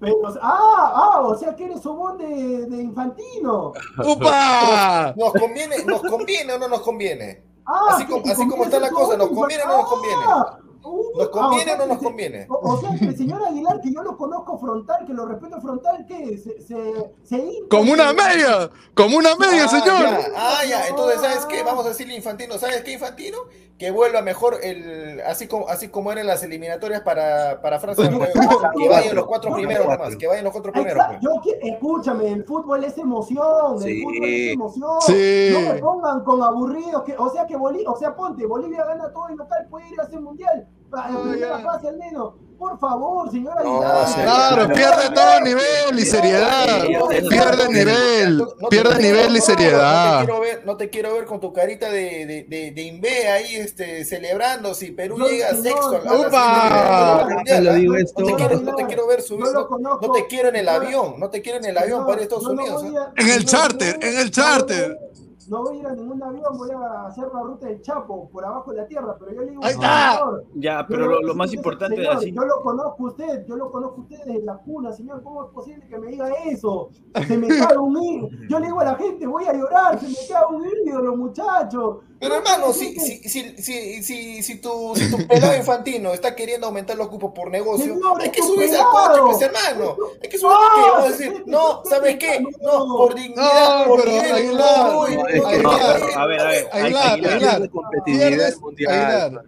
[0.02, 3.72] Pero, ah, ah, o sea que eres sobón de, de infantino.
[4.04, 5.14] ¡Upa!
[5.16, 7.44] ¿Nos conviene, ¿Nos conviene o no nos conviene?
[7.66, 10.24] Ah, Así como- así está la cosa, ¿nos conviene o no nos conviene?
[10.26, 12.48] Ah, uh, ¿Nos ah, conviene o o no nos conviene?
[12.50, 15.62] O, o sea que el señor Aguilar, que yo lo conozco frontal, que lo respeto
[15.62, 16.36] frontal, ¿qué?
[16.40, 19.86] Se, se, Como una media, como una media, Ah, señor.
[20.02, 20.88] ya, ah, ya.
[20.88, 21.62] Entonces, ¿sabes qué?
[21.62, 22.58] Vamos a decirle Infantino.
[22.58, 23.38] ¿Sabes qué, Infantino?
[23.82, 28.12] Que vuelva mejor el, así como, así como eran las eliminatorias para, para Francia.
[28.16, 28.30] pues,
[28.78, 30.16] que vayan los cuatro primeros nomás.
[30.18, 31.04] Que vayan los cuatro primeros.
[31.08, 31.20] Pues.
[31.20, 31.32] yo
[31.64, 34.04] escúchame, el fútbol es emoción, el Sí.
[34.04, 35.02] fútbol es emoción.
[35.02, 35.50] Sí.
[35.54, 39.12] No me pongan con aburridos, que, o sea que Bolivia, o sea, ponte, Bolivia gana
[39.12, 41.64] todo el local, puede ir a hacer mundial, a la primera ya.
[41.64, 42.36] fase al menos.
[42.62, 44.22] Por favor, señora No, Aguilar.
[44.24, 46.84] Claro, pierde todo nivel y seriedad.
[47.28, 50.28] Pierde nivel, No pierde no nivel y no, seriedad.
[50.64, 54.06] No te quiero ver, no con tu carita de, de, de, de imbé ahí este,
[54.06, 57.28] celebrando si Perú No, llega señor, sexto la ¡Upa!
[57.32, 57.74] mundial, Lo ¿ah?
[57.74, 60.56] digo No esto- te quiero, no te quiero ver subir, no, no te quiero en
[60.58, 62.84] el avión, no te quiero en el avión para ir a Estados no Unidos.
[62.96, 63.12] ¿ah?
[63.18, 65.00] En el no, charter, no, en el no, charter.
[65.50, 68.46] No voy a ir a ningún avión, voy a hacer la ruta del Chapo, por
[68.46, 70.14] abajo de la tierra, pero yo le digo, Ahí está.
[70.14, 72.32] señor, Ya, pero lo, lo más importante de señor, así.
[72.32, 75.22] Yo lo conozco a usted, yo lo conozco a usted desde la cuna, señor.
[75.24, 76.90] ¿Cómo es posible que me diga eso?
[77.28, 78.30] Se me cae un ídolo.
[78.50, 81.98] Yo le digo a la gente, voy a llorar, se me cae un ídolo, muchachos.
[82.22, 86.68] Pero hermano, si, si, si, si, si, si tu, si tu pelado infantino está queriendo
[86.68, 89.98] aumentar los cupos por negocio, hay es que subirse al coche, pues hermano.
[90.22, 92.40] Hay que subirse que vamos a decir, no, ¿sabes qué?
[92.62, 92.86] no.
[92.96, 95.02] Por dignidad, No, por pero nivel, Aguilar, no.
[95.02, 97.70] A ver, a ver, Aguilar, Aguilar,
[98.06, 98.56] pierdes.
[98.88, 99.44] Aguilar,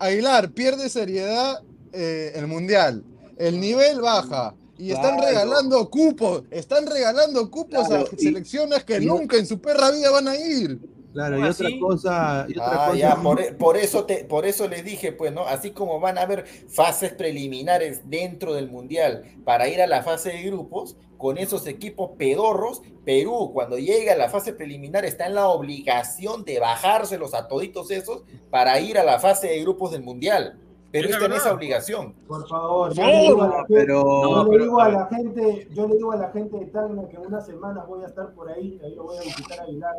[0.00, 1.60] Aguilar, pierde seriedad
[1.92, 3.04] eh, el mundial.
[3.38, 4.54] El nivel baja.
[4.78, 5.28] Y están Claro.
[5.28, 9.90] regalando cupos, están regalando cupos Claro, a y- selecciones que y nunca en su perra
[9.90, 10.78] vida van a ir.
[11.16, 12.98] Claro, y ¿Cómo otra cosa, y otra Ah, cosa.
[12.98, 15.46] ya, por, e- por eso te, por eso les dije, pues, ¿no?
[15.46, 20.28] Así como van a haber fases preliminares dentro del Mundial para ir a la fase
[20.32, 25.34] de grupos, con esos equipos pedorros, Perú, cuando llegue a la fase preliminar, está en
[25.36, 30.02] la obligación de bajárselos a toditos esos para ir a la fase de grupos del
[30.02, 30.58] Mundial.
[30.92, 32.14] La está en esa obligación.
[32.26, 34.80] Por favor, yo No, le digo a la gente, pero- yo No, le pero- digo
[34.80, 37.86] a la gente, yo le digo a la gente de Tacna que en unas semanas
[37.86, 39.94] voy a estar por ahí, ahí lo voy a visitar a Aguilar.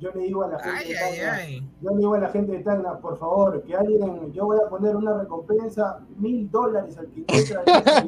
[0.00, 1.68] Yo le digo a la gente Ay, de Tacna, ay.
[1.82, 4.68] yo le digo a la gente de Tacna, por favor, que alguien, yo voy a
[4.68, 7.56] poner una recompensa, mil dólares al que encuentre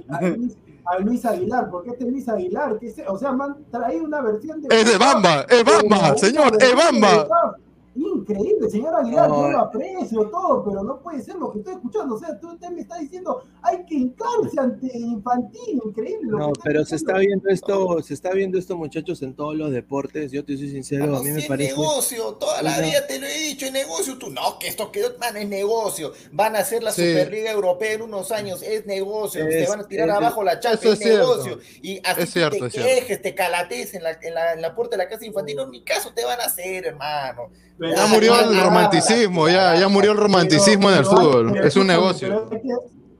[0.09, 3.65] a Luis, a Luis Aguilar, porque este Luis Aguilar, que se- o sea, me han
[3.71, 4.69] traído una versión de...
[4.75, 7.57] Es de Bamba, es Bamba, señor, es Bamba.
[7.95, 9.53] Increíble, señor Aguilar, No, yo eh.
[9.53, 12.15] lo aprecio todo, pero no puede ser lo que estoy escuchando.
[12.15, 16.31] O sea, tú usted me está diciendo, hay que hincarse ante Infantino, increíble.
[16.31, 19.55] lo No, que pero se está viendo esto, se está viendo esto, muchachos, en todos
[19.57, 20.33] los deportes.
[20.33, 21.71] Yo te soy sincero, a mí si me es parece.
[21.73, 24.17] negocio, toda la vida te lo he dicho, es negocio.
[24.19, 26.13] Tú, no, que esto quedó, man, es negocio.
[26.33, 27.07] Van a hacer la Sí.
[27.13, 29.47] Superliga Europea en unos años, es negocio.
[29.47, 31.59] Es- te van a tirar es- abajo la Champions, es es negocio.
[31.61, 31.65] cierto.
[31.83, 34.97] Y así Es cierto, te quejes, te calates en la, en, la, en la puerta
[34.97, 37.51] de la casa infantino, ni caso te van a hacer, hermano.
[37.83, 41.51] Pero- Ya murió el romanticismo, ya, ya murió el pero- romanticismo en el pero fútbol.
[41.53, 42.29] pero Es un negocio.
[42.29, 42.75] Pero hay, que,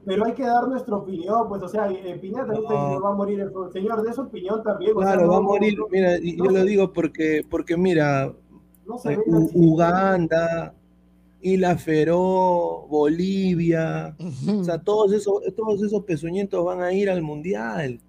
[0.05, 3.01] pero hay que dar nuestra opinión, pues, o sea, eh, Pineda también No.
[3.01, 3.73] va a morir el fútbol.
[3.73, 4.91] Señor, de su opinión también.
[4.95, 5.77] o sea, Claro, no- va a morir.
[5.91, 8.31] Mira, y yo lo digo porque, porque mira,
[9.01, 9.49] se eh, U-.
[9.73, 10.73] Uganda,
[11.41, 14.15] Isla Feró, Bolivia,
[14.59, 17.99] o sea, todos esos, todos esos pezuñientos van a ir al mundial.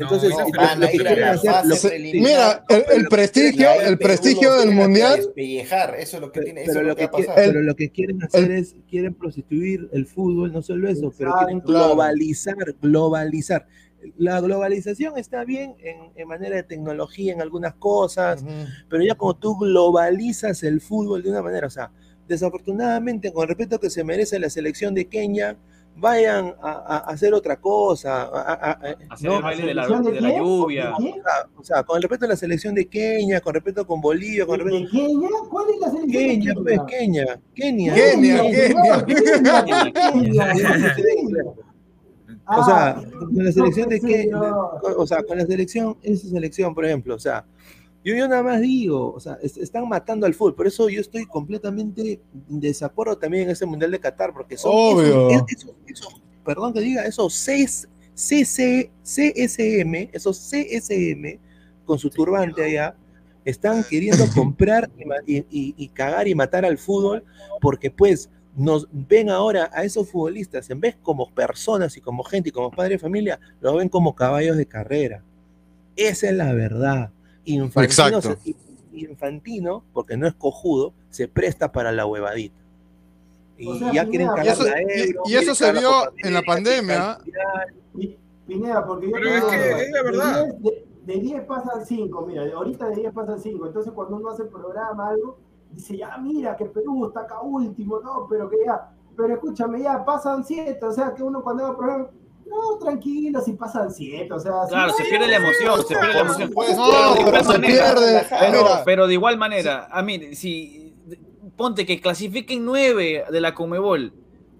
[0.00, 2.20] Entonces, no, lo- van lo a que ir a quieren la hacer- fase que-.
[2.20, 5.20] Mira, el, el prestigio, el prestigio del mundial.
[5.36, 7.90] eso es lo que tiene, eso pero es lo lo que que, pero lo que
[7.90, 11.60] quieren hacer es quieren prostituir el fútbol, no solo eso, pero quieren.
[11.60, 11.86] Claro.
[11.88, 13.66] globalizar, globalizar.
[14.16, 18.52] La globalización está bien en, en manera de tecnología, en algunas cosas, Ujú.
[18.88, 21.90] pero ya como tú globalizas el fútbol de una manera, o sea,
[22.28, 25.56] desafortunadamente, con el respeto que se merece la selección de Kenia,
[25.98, 28.22] vayan a, hacer otra cosa.
[28.22, 29.36] a- a- a- Hacer ¿no?
[29.38, 30.42] el baile de la, ¿Selección de de la quién?
[30.44, 30.84] lluvia.
[30.86, 31.14] ¿De quién?
[31.56, 34.58] O sea, con el respeto a la selección de Kenia, con respeto con Bolivia, con
[34.58, 34.90] ¿De respeto...
[34.92, 35.28] Kenia?
[35.50, 37.40] ¿Cuál es la selección de Kenia, pues, Kenia?
[37.54, 37.94] Kenia, Kenia.
[37.94, 39.92] Kenia, Kenia, Kenia.
[39.92, 41.44] Kenia, Kenia, Kenia.
[42.50, 44.80] O sea, Ah, con la selección de señor.
[44.96, 47.44] o sea, con la selección, esa selección, por ejemplo, o sea,
[48.08, 51.00] yo, yo nada más digo, o sea, es- están matando al fútbol, por eso yo
[51.00, 55.30] estoy completamente en desacuerdo también en ese Mundial de Qatar, porque son Obvio.
[55.30, 61.38] esos, esos- esos- perdón que diga, esos seis CC, CSM, esos CSM,
[61.84, 62.94] con su turbante allá,
[63.44, 64.90] están queriendo comprar
[65.26, 67.24] y- y- y cagar y matar al fútbol,
[67.60, 72.48] porque pues nos ven ahora a esos futbolistas, en vez como personas y como gente
[72.48, 75.22] y como padre de familia, los ven como caballos de carrera.
[75.94, 77.10] Esa es la verdad.
[77.54, 77.84] Infantino,
[78.18, 78.36] Exacto.
[78.42, 78.56] se-
[78.92, 82.56] Infantino, porque no es cojudo, se presta para la huevadita.
[83.56, 85.54] Y O sea, ya quieren Pineda, Y cagar eso, la y- Euro, y eso quieren
[85.54, 87.18] se vio en la pandemia.
[87.94, 90.44] quieren Pineda, porque yo Pero es que es la de verdad.
[90.60, 90.62] 10
[91.06, 94.44] De, de 10 pasan 5, mira, ahorita de 10 pasan 5, entonces cuando uno hace
[94.44, 95.38] programa, algo,
[95.72, 100.04] dice, ya mira que Perú está acá último, no, pero que ya, pero escúchame, ya
[100.04, 102.08] pasan 7, o sea que uno cuando haga programa,
[102.48, 106.14] no, tranquilo, si pasan 7, o sea, Claro, si- se pierde la emoción, se pierde
[106.14, 106.52] la emoción.
[106.56, 108.26] Pero no, de igual pero se manera, pierde.
[108.40, 110.94] Pero, pero de igual manera, a mí, si
[111.56, 114.12] ponte que clasifiquen nueve de la Comebol,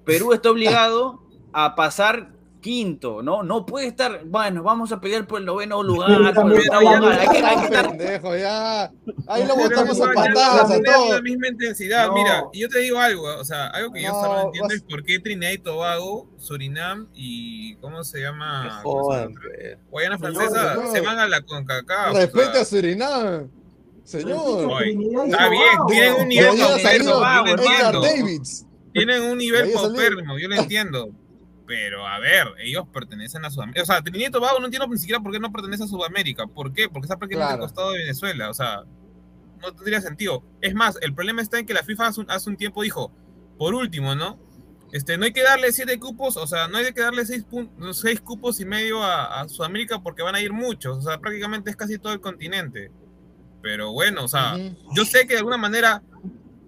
[0.05, 1.23] Perú está obligado
[1.53, 2.31] a pasar
[2.61, 3.43] quinto, ¿no?
[3.43, 6.59] No puede estar, bueno, vamos a pelear por el noveno lugar, por el.
[6.71, 8.93] Hay que, hay que estar pendejo, ya.
[9.27, 11.11] Ahí lo botamos a patadas a todos.
[11.11, 12.09] la misma intensidad.
[12.09, 12.15] No.
[12.15, 14.77] Mira, y yo te digo algo, o sea, algo que yo no No, entiendo vas-
[14.77, 18.63] es por qué Trinidad y Tobago, Surinam y ¿cómo se llama?
[18.79, 19.41] Que ¿Cómo se jodan, llama?
[19.43, 19.79] pues.
[19.91, 20.93] Guayana Francesa señor.
[20.93, 22.13] se van a la CONCACAF.
[22.13, 23.49] o sea, a Surinam.
[24.05, 24.73] Señor.
[24.73, 26.59] Está bien, tienen un nivel.
[28.03, 28.65] Davids.
[28.93, 31.11] Tienen un nivel paupérrimo, yo lo entiendo.
[31.69, 33.83] Pero a ver, ellos pertenecen a Sudamérica.
[33.83, 36.47] O sea, Trinidad y Tobago no entiendo ni siquiera por qué no pertenece a Sudamérica.
[36.47, 36.89] ¿Por qué?
[36.89, 37.69] Porque está prácticamente al Claro.
[37.71, 38.49] costado de Venezuela.
[38.51, 38.85] O sea,
[39.61, 40.43] no tendría sentido.
[40.63, 43.13] Es más, el problema está en que la FIFA hace un, hace un tiempo dijo,
[43.59, 44.39] por último, ¿no?
[44.93, 47.45] Este, no hay que darle siete cupos, o sea, no hay que darle seis,
[47.93, 50.97] seis cupos y medio a, a Sudamérica porque van a ir muchos.
[50.97, 52.91] O sea, prácticamente es casi todo el continente.
[53.61, 54.95] Pero bueno, o sea, Ujú.
[54.95, 56.03] yo sé que de alguna manera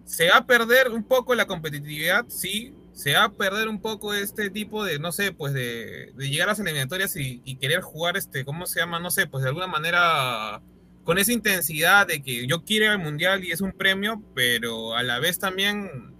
[0.05, 4.13] se va a perder un poco la competitividad, sí, se va a perder un poco
[4.13, 8.19] este tipo de, no sé, pues de, llegar a las eliminatorias y, y querer jugar,
[8.19, 9.01] este, ¿cómo se llama?
[9.01, 10.61] No sé, pues de alguna manera
[11.03, 14.95] con esa intensidad de que yo quiero ir al mundial y es un premio, pero
[14.95, 16.15] a la vez también,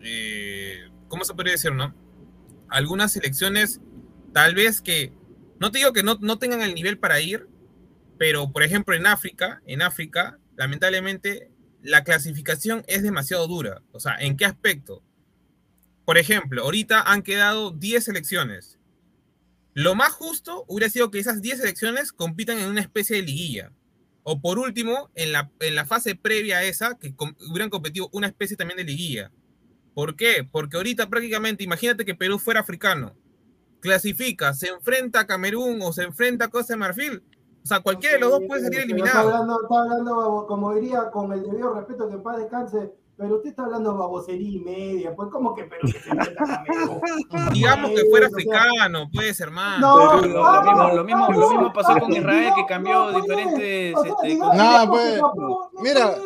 [0.00, 1.94] eh, ¿cómo se podría decir, no?
[2.70, 3.82] Algunas selecciones,
[4.32, 5.12] tal vez que,
[5.60, 7.48] no te digo que no, no tengan el nivel para ir,
[8.16, 11.50] pero por ejemplo en África, en África, lamentablemente
[11.82, 13.82] la clasificación es demasiado dura.
[13.92, 15.02] O sea, ¿en qué aspecto?
[16.04, 18.78] Por ejemplo, ahorita han quedado 10 selecciones.
[19.72, 23.72] Lo más justo hubiera sido que esas 10 selecciones compitan en una especie de liguilla.
[24.22, 28.08] O por último, en la, en la fase previa a esa, que com- hubieran competido
[28.12, 29.30] una especie también de liguilla.
[29.94, 30.48] ¿Por qué?
[30.50, 33.14] Porque ahorita prácticamente, imagínate que Perú fuera africano,
[33.80, 37.22] clasifica, se enfrenta a Camerún o se enfrenta a Costa de Marfil.
[37.62, 39.28] O sea, cualquiera de los dos puede salir Pero Está eliminado.
[39.34, 43.50] hablando, está hablando, como diría, con el debido respeto que en paz descanse, pero usted
[43.50, 46.10] está hablando babosería y media, pues como que Perú que se.
[47.52, 49.78] Digamos que fuera O sea, africano, pues, hermano.
[50.14, 53.12] No, Pero lo, mismo, lo, mismo, lo mismo pasó con Israel, que no, cambió no,
[53.12, 53.96] pues, diferentes...
[53.96, 56.16] o sea, este, digamos, pues, no, mira.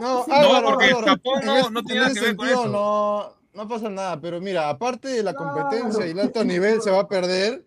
[0.00, 2.72] No, Álvaro, porque Álvaro, Japón no- no tiene en nada que ver con sentido eso.
[2.72, 3.32] No,
[3.62, 5.52] no pasa nada, pero mira, aparte de la Claro.
[5.54, 7.64] competencia y el alto nivel se va a perder,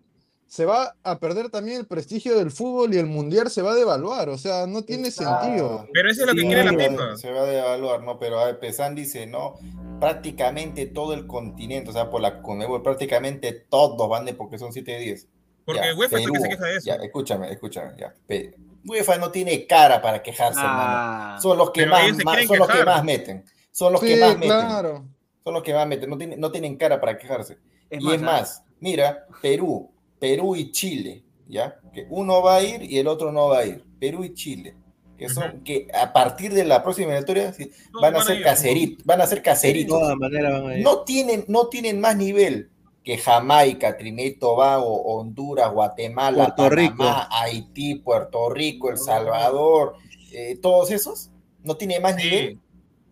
[0.48, 3.74] se va a perder también el prestigio del fútbol y el mundial se va a
[3.74, 5.44] devaluar, o sea, no tiene Exacto.
[5.44, 5.86] sentido.
[5.92, 7.16] Pero eso es lo que Sí, quiere la FIFA.
[7.18, 8.18] Se va a devaluar, ¿no?
[8.18, 9.56] Pero a Pesan dice, no,
[10.00, 14.72] prácticamente todo el continente, o sea, por la Conmebol, prácticamente todos van de porque son
[14.72, 15.28] 7 de 10.
[15.64, 16.86] Porque Ya, UEFA es el que se Perú, queja de eso.
[16.86, 18.14] Ya, escúchame, escúchame, ya.
[18.26, 18.54] Pe-
[18.86, 20.82] UEFA no tiene cara para quejarse, hermano.
[20.82, 23.44] Ah, Son los que Pero más, más- son los que más meten.
[23.70, 24.48] Son los que Sí, más meten.
[24.48, 25.04] claro.
[25.44, 26.08] Son los que más meten.
[26.08, 27.58] No, tienen- no tienen cara para quejarse.
[27.90, 31.78] es y más, es más, mira, Perú, Perú y Chile, ¿ya?
[31.92, 33.84] Que uno va a ir y el otro no va a ir.
[33.98, 34.76] Perú y Chile.
[35.16, 38.36] Que son, que a partir de la próxima eliminatoria sí, van a van a ser
[38.38, 38.44] ir.
[38.44, 39.98] caseritos, van a ser De caseritos.
[39.98, 40.84] todas maneras van a ir.
[40.84, 42.70] No tienen, no tienen más nivel
[43.02, 47.04] que Jamaica, Trinidad y Tobago, Honduras, Guatemala, Puerto Rico.
[47.30, 49.94] Haití, Puerto Rico, El Salvador,
[50.32, 51.30] eh, todos esos,
[51.64, 52.60] no tienen más nivel.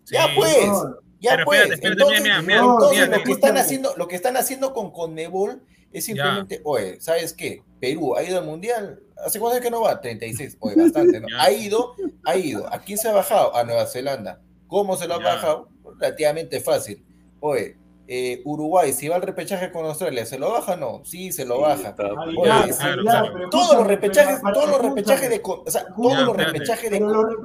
[0.05, 0.15] Sí.
[0.15, 1.61] Ya pues, no, ya Pero pues.
[1.63, 4.37] espérate, espérate, entonces, mira, mira, mira, entonces mira, lo que están haciendo, lo que están
[4.37, 5.63] haciendo con Conmebol
[5.99, 7.63] es simplemente, oye, ¿sabes qué?
[7.81, 9.01] Perú ha ido al mundial.
[9.25, 10.01] ¿Hace cuánto es que no va?
[10.01, 10.57] 36.
[10.61, 11.27] Oye, bastante, ¿no?
[11.31, 11.43] Ya.
[11.43, 11.95] Ha ido,
[12.25, 12.73] ha ido.
[12.73, 13.55] ¿A quién se ha bajado?
[13.57, 14.41] A Nueva Zelanda.
[14.67, 15.25] ¿Cómo se lo ha Ya.
[15.35, 15.69] bajado?
[15.99, 17.05] Relativamente fácil.
[17.41, 17.77] Oye,
[18.09, 21.01] eh, Uruguay, si va al repechaje con Australia, ¿se lo baja o no?
[21.05, 21.95] Sí, se lo baja.
[23.51, 26.99] Todos los repechajes, todos los repechajes de, co- o sea, todos los repechajes de,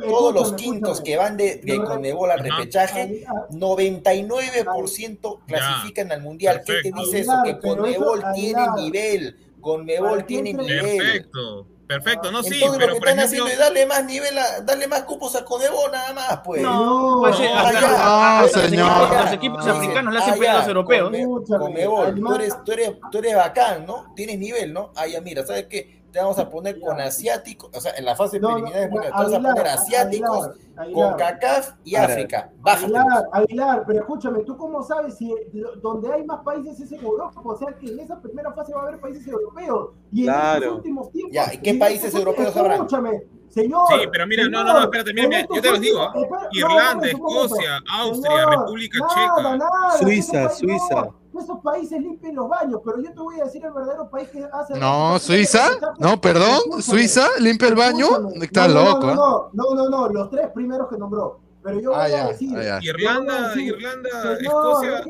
[0.09, 3.47] todos los quintos que van de, de Conmebol al repechaje, Aguilar.
[3.49, 6.61] 99% clasifican al mundial.
[6.65, 7.31] ¿Qué te dice eso?
[7.43, 9.37] Que Conmebol tiene nivel.
[9.61, 10.97] Conmebol tiene nivel.
[10.97, 14.03] Perfecto, perfecto, no sí, Entonces pero lo que por están ejemplo, haciendo es darle más
[14.05, 16.61] nivel, a, darle más cupos a Conmebol nada más, pues.
[16.61, 17.51] No, los señor.
[17.73, 21.11] equipos- Los equipos Dicen, africanos le hacen pegar a los europeos.
[21.47, 24.13] Conmebol, tú eres, tú, eres, tú eres bacán, ¿no?
[24.15, 24.91] Tienes nivel, ¿no?
[24.95, 26.00] Ah, ya, mira, ¿sabes qué?
[26.11, 28.91] Te vamos a poner con asiáticos, o sea, en la fase No, no, preliminar no,
[28.91, 31.17] mundial, te vamos a poner asiáticos Aguilar, con.
[31.17, 32.51] CACAF y África.
[32.59, 32.97] Bájatelos.
[32.99, 35.33] Aguilar, Aguilar, pero escúchame, ¿tú cómo sabes si
[35.81, 37.41] donde hay más países es en Europa?
[37.43, 39.91] O sea que en esa primera fase va a haber países europeos.
[40.11, 40.59] Y en Claro.
[40.59, 41.33] estos últimos tiempos.
[41.33, 42.73] Ya, ¿y qué países europeos habrán?
[42.77, 43.87] Escúchame, señor.
[43.89, 47.07] Sí, pero mira, no, no, no, espérate, mira, mira, yo te los digo, no, Irlanda.
[47.07, 49.57] Escocia, Austria, Señor, República nada, Checa.
[49.57, 50.95] nada, Suiza, países- Suiza.
[51.33, 54.29] no, esos países limpien los baños, pero yo te voy a decir el verdadero país
[54.29, 54.77] que hace.
[54.79, 55.69] No, Suiza.
[55.99, 56.81] No, perdón.
[56.81, 58.07] Suiza limpia el baño.
[58.41, 59.05] Está No, loco.
[59.07, 59.15] No, ¿eh?
[59.15, 61.39] no, no, no, no, los tres primeros que nombró.
[61.63, 62.57] Pero yo Ah, voy ya, a decir.
[62.57, 65.03] ah, Irlanda, decir, Irlanda, señor, Escocia,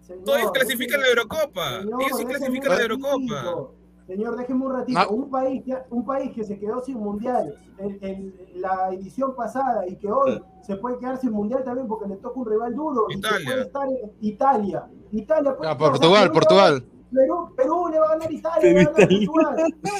[0.00, 1.80] señor, todos clasifican la Eurocopa.
[1.80, 3.70] señor, Ellos sí clasifican la Eurocopa.
[4.10, 4.98] Señor, déjeme un ratito.
[4.98, 5.06] Ah.
[5.08, 9.86] Un, país que, un país que se quedó sin mundial en, en la edición pasada
[9.86, 13.06] y que hoy se puede quedar sin mundial también porque le toca un rival duro.
[13.08, 13.46] y que Italia.
[13.46, 14.84] puede estar en Italia.
[15.12, 16.84] Italia puede sea, Portugal, Portugal.
[17.14, 19.56] Perú, Perú le va a ganar Italia, le va a ganar Portugal.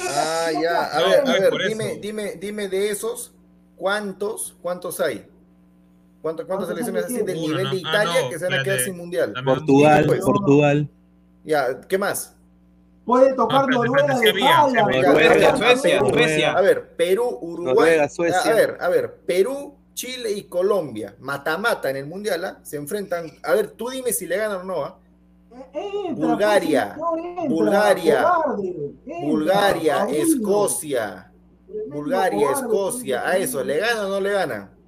[0.09, 0.83] Ah, ya.
[0.83, 3.33] A ver, a ver, dime, dime, dime de esos,
[3.77, 5.25] ¿cuántos, cuántos hay?
[6.21, 7.77] ¿Cuántas, cuántas ¿Cuántos selecciones así de del nivel de.
[7.77, 9.33] Ah, Italia no, que se van a quedar sin mundial?
[9.45, 10.05] Portugal.
[10.21, 10.89] Portugal.
[11.45, 12.35] Ya, ¿qué más?
[13.05, 14.31] Puede tocar Noruega de
[15.75, 16.51] Suecia, Suecia.
[16.53, 17.75] A ver, Perú, Uruguay.
[17.75, 18.51] Noruega, Suecia.
[18.51, 22.59] A ver, a ver, Perú, Chile y Colombia, mata-mata en el mundial, ¿ah?
[22.63, 23.31] se enfrentan.
[23.43, 24.85] A ver, tú dime si le ganan o no.
[24.85, 24.97] ¿ah?
[25.73, 28.67] Entra, Bulgaria, pues, entra, Bulgaria, cobarde,
[29.05, 30.23] entra, Bulgaria, padrino.
[30.23, 31.31] Escocia,
[31.89, 34.80] Bulgaria, cobarde, Escocia, a eso, ¿le ganan o no le ganan?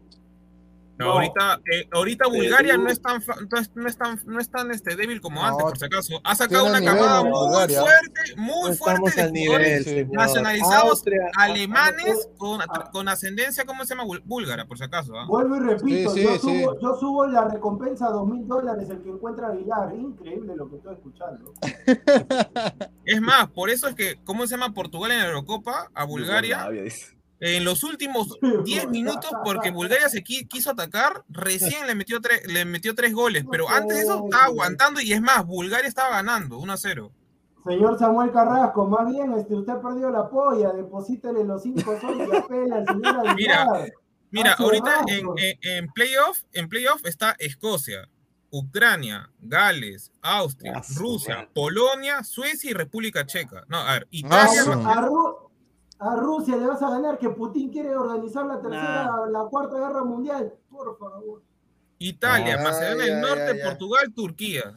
[0.97, 1.11] No, No.
[1.13, 4.49] ahorita, eh, ahorita Bulgaria no es tan, fa- no es, no es tan, no es
[4.51, 6.21] tan este, débil como No, antes, por si acaso.
[6.23, 7.81] Ha sacado una nivel, camada muy Bulgaria.
[7.81, 12.59] fuerte, muy No fuerte estamos de jugadores nivel, nacionalizados Austria, alemanes con,
[12.91, 14.07] con ascendencia, ¿cómo se llama?
[14.23, 15.17] Búlgara, por si acaso.
[15.17, 15.25] ¿ah?
[15.27, 16.39] Vuelvo y repito, Sí, sí, yo, sí.
[16.63, 19.95] subo, yo subo la recompensa a dos mil dólares el que encuentra a Aguilar.
[19.95, 21.53] Increíble lo que estoy escuchando.
[23.05, 25.89] Es más, por eso es que, ¿cómo se llama Portugal en la Eurocopa?
[25.93, 26.67] A Bulgaria.
[27.45, 32.47] En los últimos 10 minutos, porque Bulgaria se qui- quiso atacar, recién le metió, tres,
[32.47, 33.43] le metió tres goles.
[33.51, 37.11] Pero antes de eso estaba aguantando y es más, Bulgaria estaba ganando 1 a 0.
[37.65, 42.35] Señor Samuel Carrasco, más bien este, usted perdió la polla, deposítele los cinco soles y
[42.35, 43.35] apela al señor.
[43.35, 43.67] Mira,
[44.31, 48.07] Mira, ahorita en, en, en playoff, en playoff está Escocia,
[48.51, 51.49] Ucrania, Gales, Austria, Rusia.
[51.53, 53.63] Polonia, Suecia y República Checa.
[53.67, 55.49] No, a ver, Ah, Italia, A, Ru-
[56.05, 60.03] a Rusia le vas a ganar que Putin quiere organizar la tercera, la cuarta guerra
[60.03, 60.53] mundial.
[60.69, 61.41] Por favor.
[61.99, 63.65] Italia, Ah, Macedonia del Norte, ya, ya.
[63.69, 64.73] Portugal, Turquía.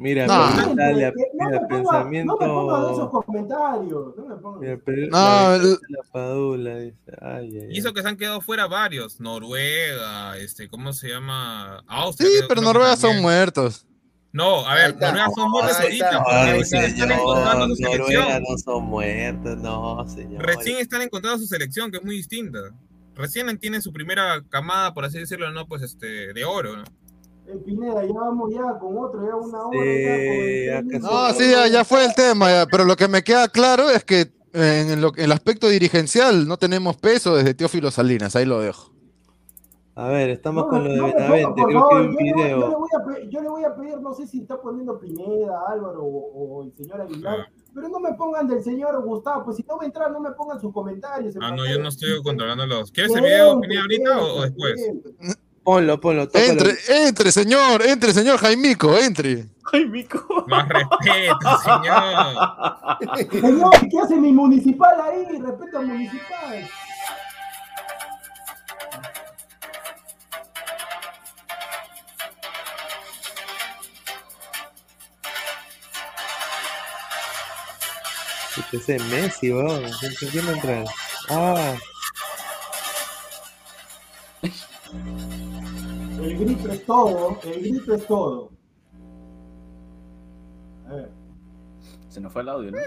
[0.00, 0.44] Mira, No.
[0.54, 2.32] pero Italia, no, mira, ponga, pensamiento.
[2.32, 4.16] no me ponga de esos comentarios.
[4.16, 4.60] No me ponga.
[4.60, 7.12] Mira, Perú- No, la el- victoria de la Padula, dice.
[7.20, 9.18] Ay, ay, Y eso que se han quedado fuera varios.
[9.18, 11.82] Noruega, este, ¿cómo se llama?
[11.88, 12.30] Austria.
[12.30, 13.86] Sí, pero Noruega son muertos.
[14.32, 14.94] No, a ver.
[14.94, 16.22] Noruega son muertos Ahí ahorita.
[16.24, 18.42] porque recién están encontrando su selección.
[18.48, 20.42] no son muertos, no, señor.
[20.44, 22.58] Recién están encontrando su selección, que es muy distinta.
[23.14, 26.84] Recién tienen su primera camada, por así decirlo, no, pues este, de oro, ¿no?
[27.48, 29.78] Eh, Pineda, ya vamos ya con otro, ya una hora.
[29.80, 31.00] Sí, ya con el.
[31.00, 34.04] No, sí, ya, ya fue el tema, ya, pero lo que me queda claro es
[34.04, 38.60] que eh, en lo- el aspecto dirigencial no tenemos peso desde Teófilo Salinas, ahí lo
[38.60, 38.92] dejo.
[40.00, 42.06] A ver, estamos No, con lo de no ponga, Benavente, por creo favor, que hay
[42.06, 42.78] un yo, le- yo le video.
[42.78, 46.02] voy a pe- yo le voy a pedir, no sé si está poniendo Pineda, Álvaro
[46.04, 47.52] o, o el señor Aguilar, Ah.
[47.74, 50.30] pero no me pongan del señor Gustavo, pues si no va a entrar, no me
[50.30, 51.34] pongan sus comentarios.
[51.34, 52.92] en Ah, no, yo no estoy controlando los.
[52.92, 54.90] ¿Quieres el video, Pineda, ahorita o, después?
[55.64, 56.44] Ponlo, ponlo, tócalo.
[56.46, 56.72] Entre,
[57.08, 59.46] entre, señor, entre, señor Jaimico, entre.
[59.72, 60.24] Ay, mico.
[60.46, 63.40] Más respeto, señor.
[63.42, 65.24] Señor, ¿qué hace mi municipal ahí?
[65.40, 66.68] Respeto al municipal.
[78.72, 79.82] Ese es Messi, weón.
[80.00, 80.84] ¿Quién- ¿Quién va a entrar?
[81.30, 81.74] Ah,
[86.20, 88.50] El grito es todo, el grito es todo.
[90.88, 91.10] A ver,
[92.08, 92.78] Se nos fue el audio, ¿no?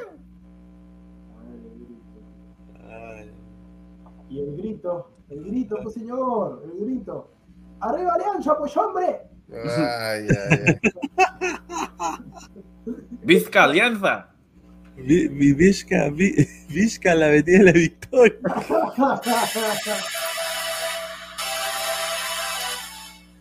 [2.90, 3.32] ay.
[4.30, 7.32] Y el grito, el grito, pues señor, el grito.
[7.80, 9.22] ¡Arriba Alianza, pues hombre!
[9.52, 10.92] Ay, ay, ay.
[13.24, 14.31] Vizca Alianza.
[15.04, 18.38] Vi- vi- Vizca, vi- Vizca, la avenida de la Victoria.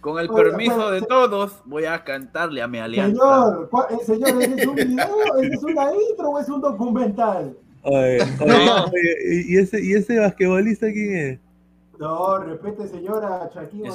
[0.01, 3.11] Con el permiso de todos, voy a cantarle a mi alianza.
[3.13, 5.37] Señor, ¿cuál- eh, señor, ¿ese es un video?
[5.43, 7.55] ¿Ese es una intro o es un documental?
[7.83, 8.85] Oye, oye, No.
[8.87, 11.39] oye, ¿y ese, ¿y ese basquetbolista quién es?
[11.99, 13.91] No, respete, señora Shaquille.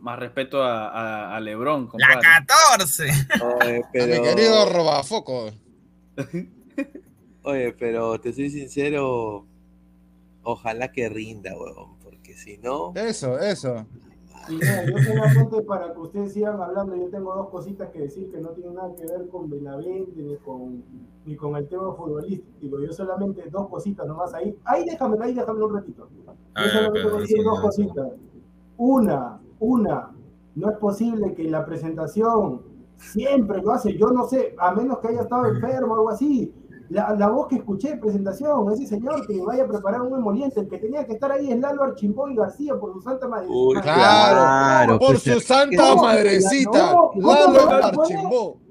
[0.00, 2.20] Más respeto a, a, a Lebron, La compadre.
[2.46, 3.04] 14.
[3.60, 5.50] Oye, A mi querido Robafoco.
[7.48, 9.46] oye, pero te soy sincero,
[10.42, 13.86] ojalá que rinda, huevón, porque si no, Eso, eso.
[14.48, 18.30] Y mira, yo solamente para que ustedes sigan hablando, yo tengo dos cositas que decir
[18.30, 20.82] que no tienen nada que ver con Benavente ni con,
[21.26, 22.80] ni con el tema futbolístico.
[22.80, 24.56] Yo solamente dos cositas nomás ahí.
[24.64, 26.08] Ahí déjamelo, ahí déjamelo un ratito.
[26.54, 28.08] A Yo ver, solamente pero voy a decir sí, dos cositas.
[28.78, 30.10] Una, una,
[30.54, 32.62] no es posible que la presentación
[32.96, 36.52] siempre lo hace, yo no sé, a menos que haya estado enfermo o algo así.
[36.90, 40.60] La, la voz que escuché en presentación, ese señor que vaya a preparar un emoliente,
[40.60, 43.46] el que tenía que estar ahí es Lalo Archimbó y García por su santa madre.
[43.50, 48.02] Uy, claro, Por pues, su es- santa madrecita, no, ¿cómo Lalo.
[48.06, 48.20] ¿Quién,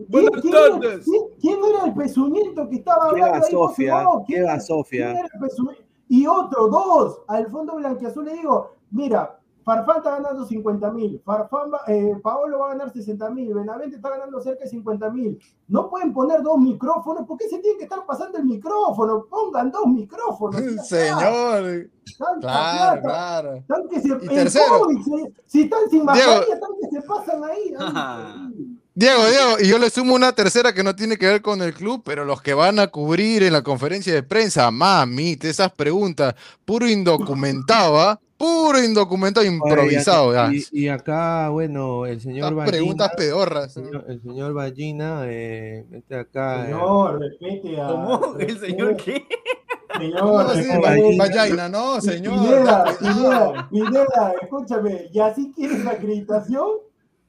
[0.10, 1.06] Buenas quién- tardes.
[1.06, 3.52] quién- quién era el pezuñento que estaba ¿Qué hablando va ahí?
[3.52, 3.94] Sofía?
[3.94, 4.24] por favor?
[4.26, 5.06] ¿Qué ¿Quién va era- Sofía?
[5.06, 5.30] quién era
[5.72, 5.88] el?
[6.10, 9.37] Y otro, dos, al fondo blanquiazul le digo, mira,
[9.68, 13.98] Farfán está ganando 50 mil, Farfán va- eh, Paolo va a ganar 60 mil, Benavente
[13.98, 15.38] está ganando cerca de 50 mil.
[15.68, 19.26] No pueden poner dos micrófonos, ¿por qué se tiene que estar pasando el micrófono?
[19.30, 20.62] Pongan dos micrófonos.
[20.88, 21.90] Señor.
[22.18, 23.02] Tanta Claro, plata.
[23.02, 23.64] claro.
[23.68, 24.80] Tan que se, Y el tercero.
[24.80, 26.46] COVID, se- si están sin mascarilla,
[26.90, 27.74] que se pasan ahí.
[28.96, 31.74] Diego, Diego, y yo le sumo una tercera que no tiene que ver con el
[31.74, 36.34] club, pero los que van a cubrir en la conferencia de prensa, mamita, esas preguntas,
[36.66, 38.20] puro indocumentado, ¿ah?
[38.38, 40.28] Puro indocumentado, improvisado.
[40.48, 43.78] Oye, y, y acá, bueno, el señor Esas preguntas Ballina, pedorras.
[43.78, 47.88] el señor, el señor Ballina, eh, este acá, eh, Señor, respete a.
[47.88, 48.36] ¿Cómo?
[48.40, 49.26] ¿El señor qué?
[50.20, 50.58] ¿Cómo Señor, así?
[50.62, 52.34] respete Va- a- Vallaina, no, señor.
[52.36, 52.84] Pineda.
[53.00, 56.68] Pineda, Pineda, escúchame, ¿y así quieres la acreditación?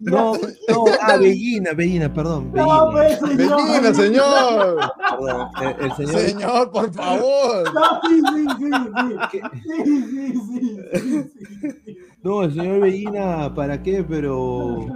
[0.01, 3.37] ¿Y no, no, ah, Bellina, Bellina, perdón, Bellina, No, pues, señor.
[3.37, 4.79] Bellina, señor.
[5.19, 7.75] perdón, el, el señor, Señor, por favor.
[7.75, 8.71] No, sí, sí, sí,
[9.33, 9.41] sí.
[9.65, 11.99] Sí, sí, sí, sí, sí, sí.
[12.23, 14.05] no, el señor Bellina, ¿para qué?
[14.09, 14.87] Pero,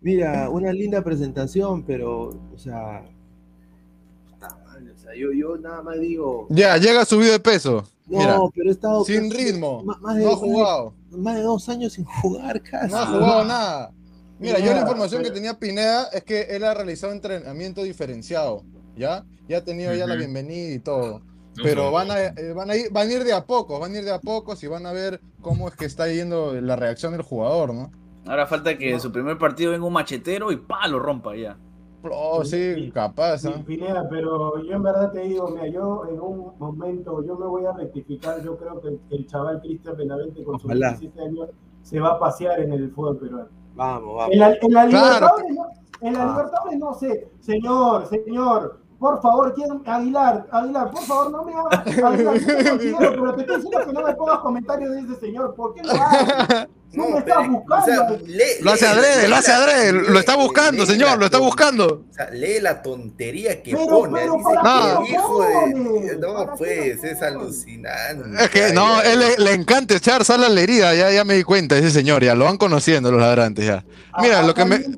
[0.00, 3.04] mira, una linda presentación, pero, o sea,
[4.28, 7.84] puta madre, o sea, yo, yo nada más digo, Ya, llega subido de peso.
[8.08, 9.84] no, Mira, pero he estado sin casi- ritmo.
[9.84, 10.94] más, más de, No ha más de- jugado.
[11.12, 12.90] más de dos años sin jugar casi.
[12.92, 13.92] No ha jugado nada.
[14.38, 18.64] Mira, yo la información que tenía Pineda es que él ha realizado entrenamiento diferenciado,
[18.94, 19.24] ¿ya?
[19.48, 21.20] Ya ha tenido ya la bienvenida y todo.
[21.20, 23.94] No Pero van a, eh, van, a ir, van a ir de a poco, van
[23.94, 26.76] a ir de a pocos y van a ver cómo es que está yendo la
[26.76, 27.90] reacción del jugador, ¿no?
[28.26, 31.56] Ahora falta que en su primer partido venga un machetero y pa, lo rompa ya.
[32.02, 33.62] Oh, sí, capaz, Sí, ¿ah?
[33.66, 37.64] Pineda, pero yo en verdad te digo, mira, yo en un momento, yo me voy
[37.64, 40.90] a rectificar, yo creo que el, el chaval Cristian Benavente con sus Ojalá.
[40.90, 41.48] 17 años
[41.82, 43.48] se va a pasear en el fútbol peruano.
[43.76, 44.32] Vamos, vamos.
[44.32, 45.36] En la, en la Claro.
[45.36, 45.66] Libertadores, no,
[46.00, 46.26] en la Ah.
[46.26, 49.68] Libertadores no sé, señor, señor, por favor, ¿quién?
[49.86, 53.92] Aguilar, Aguilar, por favor, no me hagas, Aguilar, yo considero, pero te estoy diciendo que
[53.92, 56.68] no me pongas comentarios de ese señor, ¿por qué lo haces?
[56.92, 57.76] No, me estás buscando.
[57.76, 61.18] o sea, lee- Lo hace adrede, lee lo hace adrede, lo está buscando, lee señor,
[61.18, 62.04] lo está buscando.
[62.10, 64.20] O sea, lee la tontería que Pero, pone.
[64.20, 66.16] pero, dice ¿para qué que hijo de.
[66.18, 68.42] No, ¿Para qué pues, es alucinante.
[68.44, 71.34] Es que no, él le, le encanta echar sal a la herida, ya, ya me
[71.34, 73.84] di cuenta, ese señor, ya lo van conociendo los ladrantes ya.
[74.22, 74.96] Mira, lo que me, Dale,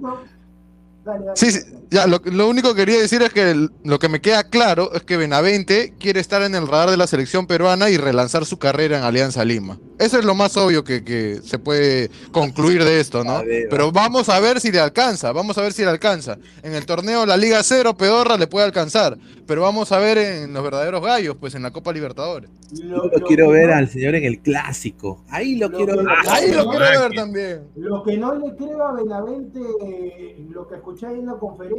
[1.05, 1.31] dale.
[1.35, 1.61] Sí, sí,
[1.91, 4.93] ya, lo, lo único que quería decir es que el- lo que me queda claro
[4.95, 8.59] es que Benavente quiere estar en el radar de la selección peruana y relanzar su
[8.59, 9.79] carrera en Alianza Lima.
[9.99, 13.43] Eso es lo más obvio que, que se puede concluir de esto, ¿no?
[13.69, 16.39] Pero vamos a ver si le alcanza, vamos a ver si le alcanza.
[16.63, 20.53] En el torneo La Liga Cero, Pedorra le puede alcanzar, pero vamos a ver en
[20.53, 22.49] los verdaderos gallos, pues en la Copa Libertadores.
[22.71, 25.25] Yo lo quiero ver al señor en el clásico.
[25.31, 26.07] Ahí lo, Lo quiero que- ver.
[26.11, 27.63] Ah, Ahí lo quiero ver también.
[27.75, 31.78] Lo que no le creo a Benavente, eh, lo que escuché ahí en la conferencia,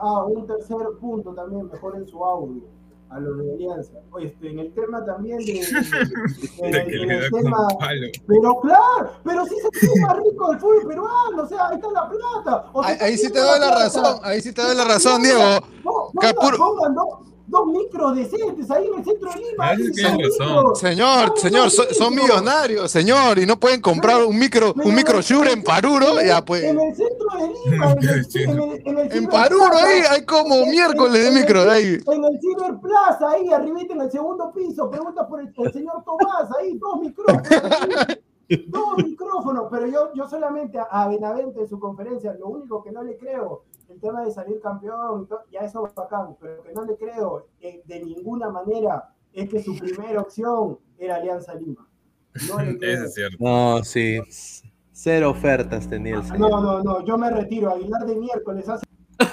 [0.00, 2.62] ah, un tercer punto también, mejor en su audio,
[3.08, 3.92] a los de Alianza.
[4.20, 5.60] Este, en el tema también de.
[6.58, 7.68] en el tema.
[8.26, 11.90] Pero claro, pero sí se siente más rico el fútbol peruano, o sea, ahí está
[11.90, 12.70] la plata.
[12.72, 13.84] O sea, Ahí, ahí sí te doy la plata.
[13.84, 15.40] razón, ahí sí te doy la razón, Diego.
[15.40, 16.94] Que Pongan, puro- pongan
[17.50, 20.74] dos, micros decentes ahí en el centro de Lima.
[20.74, 25.52] Señor, señor, so- son millonarios, señor, y no pueden comprar un micro, un micro Shure
[25.52, 26.62] en Paruro, ya pues.
[26.64, 29.86] En el centro de Lima, en el, en el, en el En Ciber Paruro Plaza,
[29.86, 31.98] ahí hay como en- miércoles de micro de ahí.
[32.06, 36.02] En el Ciber Plaza, ahí arribita en el segundo piso, pregunta por el, el señor
[36.04, 37.48] Tomás, ahí, dos micrófonos.
[38.66, 42.82] dos micrófonos micrófono, pero yo, yo solamente a, a Benavente en su conferencia, lo único
[42.82, 46.72] que no le creo, el tema de salir campeón, ya eso va bacán, pero que
[46.72, 51.88] no le creo eh, de ninguna manera es que su primera opción era Alianza Lima.
[52.48, 52.94] No le creo.
[52.94, 53.36] Eso es cierto.
[53.40, 54.20] No, sí.
[54.92, 56.50] Cero ofertas tenía el señor.
[56.50, 57.70] No, no, no, yo me retiro.
[57.72, 58.84] Aguilar de miércoles hace.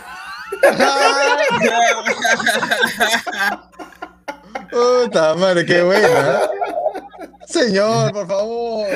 [4.71, 6.41] Puta madre, qué buena.
[7.45, 8.87] Señor, por favor.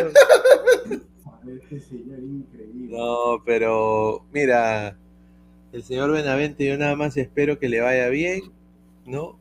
[1.47, 2.97] Este señor increíble.
[2.97, 4.97] No, pero mira,
[5.71, 8.41] el señor Benavente, yo nada más espero que le vaya bien,
[9.05, 9.37] ¿no?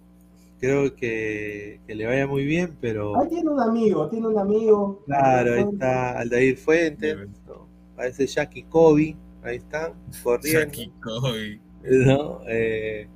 [0.61, 5.02] Creo que, que le vaya muy bien, pero Ahí tiene un amigo, tiene un amigo.
[5.07, 7.16] claro, ahí está Aldair Fuentes,
[7.47, 7.66] ¿no?
[7.97, 9.93] parece Jackie Kobe, ahí están,
[10.23, 11.61] corriendo, Jackie Kobe.
[11.82, 12.40] ¿no?
[12.47, 13.09] Eh,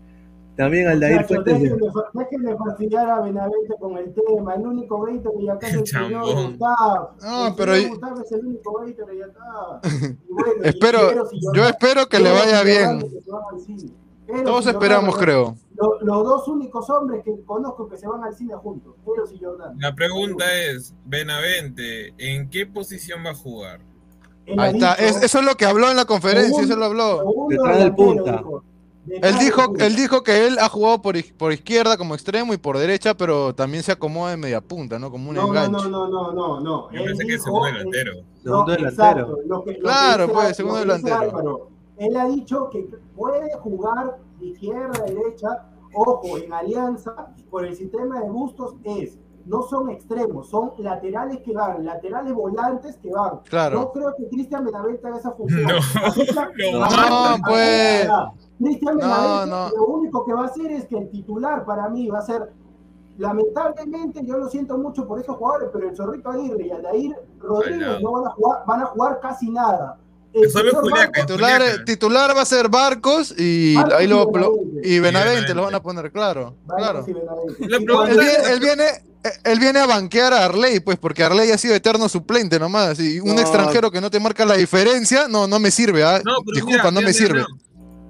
[0.57, 4.55] también Aldair Muchachos, Fuentes, de- déjenme, déjenme fastidiar a Benavente con el tema.
[4.55, 6.25] El único gator que ya está es el señor.
[6.51, 7.11] Gustavo.
[7.23, 9.81] No, el pero señor y- Gustavo es el único gator que ya está.
[10.29, 10.99] Y bueno, y Espero,
[11.55, 13.05] yo espero que le vaya bien.
[14.27, 15.55] Eros Todos esperamos, creo.
[15.77, 19.39] lo- Los dos únicos hombres que conozco que se van al cine juntos, Eros y
[19.45, 19.77] Jordán.
[19.79, 23.81] La pregunta es, Benavente, ¿en qué posición va a jugar?
[24.57, 24.95] Ahí está.
[24.95, 27.25] dicho- Es- eso es lo que habló en la conferencia, Segundo- eso lo habló.
[27.51, 28.37] Detrás del punta.
[28.39, 28.65] dijo.
[29.09, 32.79] Él dijo, él dijo que él ha jugado por, por izquierda como extremo y por
[32.79, 35.11] derecha, pero también se acomoda en media punta, ¿no?
[35.11, 35.73] Como un No, no, enganche.
[35.73, 36.91] no, no, no, no, no.
[36.91, 38.13] Yo Él pensé que dijo- segundo delantero.
[38.43, 38.89] Segundo No, delantero.
[38.91, 41.17] exacto, lo que- lo que Claro, dice- pues, segundo delantero.
[41.17, 41.69] Álvaro.
[41.99, 45.49] Él ha dicho que puede jugar de izquierda derecha.
[45.97, 51.53] Ojo, en Alianza, por el sistema de Bustos es, no son extremos, son laterales que
[51.53, 53.41] van, laterales volantes que van.
[53.49, 53.81] Claro.
[53.81, 55.65] No creo que Cristian Benavente haga esa función.
[55.65, 58.09] No, pues.
[58.59, 59.71] Cristian Benavente no.
[59.71, 62.53] lo único que va a hacer es que el titular para mí va a ser
[63.19, 68.01] Lamentablemente, yo lo siento mucho por esos jugadores, pero el Zorrito Aguirre y Aldair Rodríguez
[68.03, 68.13] no.
[68.13, 69.99] van a jugar, van a jugar casi nada.
[70.33, 74.81] El Juliaca, Titular, titular va a ser Barcos y Barcos ahí y lo, Benavente.
[74.83, 75.55] y Benavente Benavente.
[75.55, 76.57] lo van a poner, claro.
[76.67, 77.05] Claro.
[77.07, 78.85] y Y Él viene, él viene,
[79.45, 82.99] él viene a banquear a Arley, pues, porque Arley ha sido eterno suplente nomás.
[83.01, 83.41] Y un No.
[83.41, 86.21] extranjero que no te marca la diferencia, no, no me sirve, ¿ah?
[86.25, 87.45] No, pero Disculpa, mira, no mira, me mira, sirve.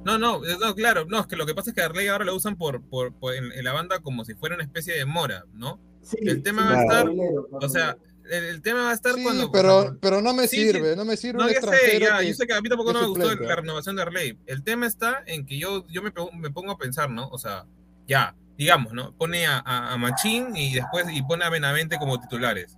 [0.04, 2.08] No, no, no, eh, no, claro, no, es que lo que pasa es que Arley
[2.08, 4.94] ahora lo usan por, por, por- en, en la banda como si fuera una especie
[4.94, 5.80] de mora, ¿no?
[6.02, 7.10] Sí, el tema sí, va a estar-
[7.52, 7.96] O sea,
[8.30, 9.50] el, el tema va a estar Sí, cuando.
[9.50, 10.62] pero, cuando- pero no me Sí, sí.
[10.72, 12.68] sirve, no me sirve No, un ya sé, ya, que- yo sé que a mí
[12.68, 14.38] tampoco no me gustó la renovación de Arley.
[14.46, 17.28] El tema está en que yo, yo me, me pongo a pensar, ¿no?
[17.28, 17.64] O sea,
[18.06, 19.12] ya, digamos, ¿no?
[19.12, 22.76] Pone a, a, a Machín y después y pone a Benavente como titulares.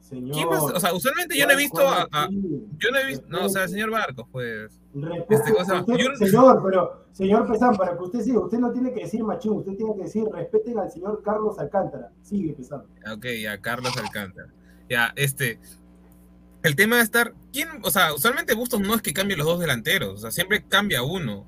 [0.00, 0.48] señor.
[0.74, 3.44] O sea, usualmente yo no he ¿cuál- visto a, a- yo no he visto, no,
[3.44, 4.70] o sea, el señor Barcos, pues.
[5.28, 8.92] Este, cosa- usted- yo- Señor, pero, señor Pesán, para que usted siga, usted no tiene
[8.94, 12.10] que decir machín, usted tiene que decir respeten al señor Carlos Alcántara.
[12.22, 12.82] Sigue Pesán.
[13.12, 14.48] Ok, ya, Carlos Alcántara.
[14.88, 15.58] Ya, este.
[16.62, 17.34] El tema de estar.
[17.52, 17.68] ¿Quién?
[17.82, 20.14] O sea, usualmente Bustos no es que cambie los dos delanteros.
[20.14, 21.46] O sea, siempre cambia uno.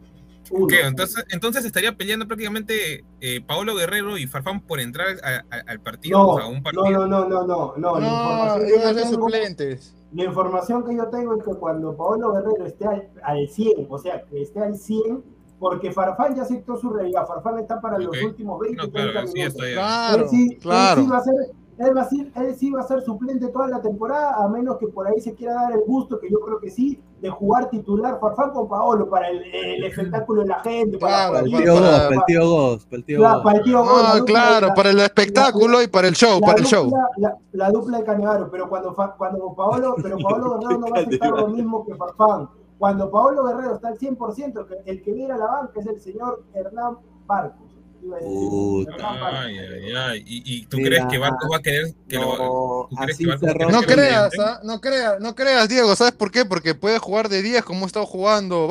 [0.50, 5.80] Entonces, entonces estaría peleando prácticamente eh, Paolo Guerrero y Farfán por entrar a- a- al
[5.80, 6.18] partido.
[6.18, 7.06] No, o sea, a un no, partido.
[7.06, 8.00] no, no, no, no, no.
[8.00, 9.94] La No, tengo- suplentes.
[10.12, 13.96] La información que yo tengo es que cuando Paolo Guerrero esté al, al 100, o
[13.98, 15.22] sea, que esté al 100,
[15.60, 19.26] porque Farfán ya aceptó su realidad, Farfán está para los últimos 20, No, 30 claro,
[19.28, 19.54] sí, minutos.
[19.62, 19.74] está ya.
[19.74, 21.00] Claro, él, sí, claro.
[21.00, 21.34] él, sí va a ser,
[21.80, 24.76] él, va a ser, él sí va a ser suplente toda la temporada, a menos
[24.78, 27.68] que por ahí se quiera dar el gusto, que yo creo que sí, de jugar
[27.70, 31.50] titular Farfán con Paolo para el, el espectáculo de la gente, Claro, para, Para el
[31.50, 33.42] tío para- Gos, para el tío Gos, para el tío Claro, Gos.
[33.44, 36.46] para el tío la Ah, claro, la- para el espectáculo y para el show, la
[36.46, 36.90] para el dupla- show.
[37.16, 41.00] La, la dupla de Canevaro, pero cuando, cuando Paolo, pero Paolo Guerrero no va a
[41.02, 42.48] aceptar lo mismo que Farfán.
[42.78, 46.00] Cuando Paolo Guerrero está al 100%, que el que viene a la banca es el
[46.00, 46.96] señor Hernán
[47.26, 47.69] Barcos.
[48.02, 49.40] A Puta.
[49.42, 50.24] Ay, ay, ay.
[50.26, 52.36] ¿Y, y tú Mira, crees que Barcos va a querer que lo.
[52.36, 54.30] No, ¿tú crees que va a querer No que lo creas?
[54.40, 54.60] ¿ah?
[54.64, 56.44] no creas, no creas, Diego, ¿sabes por qué?
[56.44, 58.68] Porque puede jugar de 10 como ha estado jugando.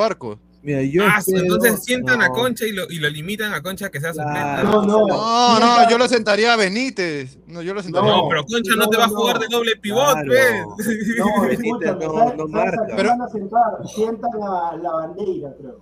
[0.61, 2.33] Mira, yo Ah, espero- entonces sientan a no.
[2.33, 4.71] Concha y lo, y lo limitan a Concha que sea Claro.
[4.73, 4.87] suplente.
[4.91, 5.07] No, no.
[5.07, 7.37] No, no, yo lo sentaría a Benítez.
[7.47, 8.09] No, yo lo sentaría.
[8.11, 10.27] No, pero Concha no, No, te va a jugar de doble pivot, Claro.
[10.75, 10.87] pues.
[11.17, 12.81] No, Benítez no- ¿sabes- no marca.
[12.81, 13.63] a Pero- van a sentar?
[13.95, 15.81] Sientan a la bandera, creo.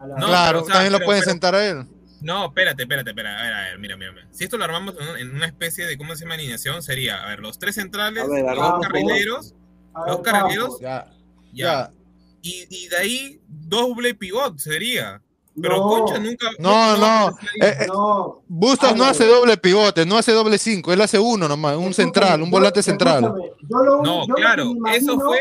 [0.00, 1.86] A la- No, claro, pero, o sea, también lo pueden pero- sentar a él.
[2.22, 3.40] No, espérate, espérate, espérate.
[3.40, 4.12] A ver, a ver, mira, mira.
[4.12, 4.26] mira.
[4.30, 6.34] Si esto lo armamos en una- especie de, ¿cómo se llama?
[6.34, 10.80] Alineación, sería, a ver, los tres centrales, ver, los carrileros, ver, los carrileros.
[10.80, 11.06] Ya,
[11.52, 11.90] ya.
[11.90, 11.92] ya.
[12.42, 15.22] Y, y de ahí, doble pivot sería.
[15.60, 16.48] Pero No, Concha nunca.
[16.58, 17.26] No, no.
[17.28, 17.32] ahí.
[17.60, 18.42] Eh, eh, No.
[18.48, 21.94] Bustos no hace doble pivote, no hace doble 5, él hace uno nomás, un Escúchame,
[22.04, 23.24] central, un volante central.
[23.24, 25.40] escúchame, lo- no, yo lo que claro, me eso imagino- fue.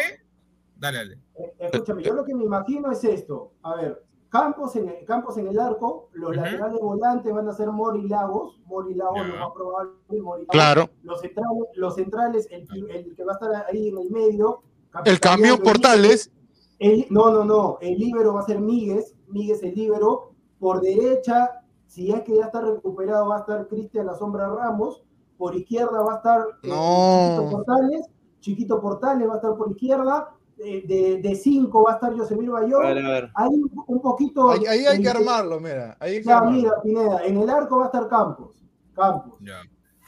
[0.77, 1.13] Dale, dale.
[1.37, 3.53] Eh, Escúchame, yo lo que me imagino es esto.
[3.63, 7.69] A ver, Campos en el, Campos en el arco, los laterales volantes van a ser
[7.71, 9.27] Mori Lagos, Mori Lagos Ya.
[9.27, 9.91] lo más probable,
[10.21, 10.47] Mori Lagos.
[10.51, 10.89] Claro.
[11.03, 14.61] Los centrales, los centrales el, que- el que va a estar ahí en el medio,
[15.05, 16.31] El camión Capitaneando Portales.
[16.79, 17.77] el- no, no, no.
[17.81, 19.15] El líbero va a ser Míguez.
[19.27, 20.31] Míguez el líbero.
[20.59, 25.03] Por derecha, si es que ya está recuperado, va a estar Cristian La Sombra Ramos.
[25.37, 27.37] Por izquierda va a estar eh, No.
[27.37, 28.05] Chiquito Portales.
[28.41, 30.29] Chiquito Portales va a estar por izquierda.
[30.59, 32.85] De, de cinco va a estar Yosemir Bayón.
[32.85, 33.31] A ver, a ver.
[33.33, 33.47] Ahí
[33.87, 34.49] un, poquito.
[34.51, 35.95] Ahí, ahí hay que armarlo, mira.
[36.01, 36.57] Ahí hay que Ya, armarlo.
[36.57, 37.23] mira, Pineda.
[37.25, 38.61] En el arco va a estar Campos.
[38.93, 39.39] Campos.
[39.39, 39.61] Ya,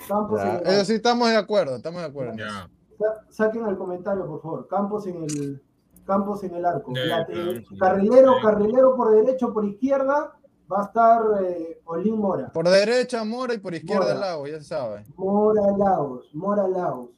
[0.10, 2.34] Campos Ya, en el Eso sí, estamos de acuerdo, estamos de acuerdo.
[2.38, 2.70] ya.
[3.30, 4.68] Saquen el comentario, por favor.
[4.68, 5.62] Campos en el,
[6.06, 6.92] Campos en el arco.
[6.94, 7.78] Sí.
[7.80, 8.42] carrilero, Sí.
[8.42, 10.34] carrilero por derecho, por izquierda,
[10.72, 12.52] va a estar eh, Olín Mora.
[12.52, 14.20] Por derecha Mora y por izquierda Mora.
[14.20, 15.06] Lago, ya se sabe.
[15.16, 17.10] Mora Laos, Mora Laos,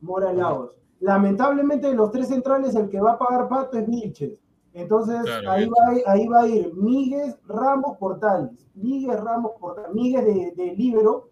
[0.00, 0.70] Mora Laos.
[1.02, 4.38] Lamentablemente de los tres centrales el que va a pagar pato es Vilches.
[4.72, 8.50] Entonces Claro, ahí, va, a ir- ahí va a ir Míguez, Ramos, Portales.
[8.74, 9.92] Míguez, Ramos, Portales.
[9.92, 11.28] Míguez de, de Libero.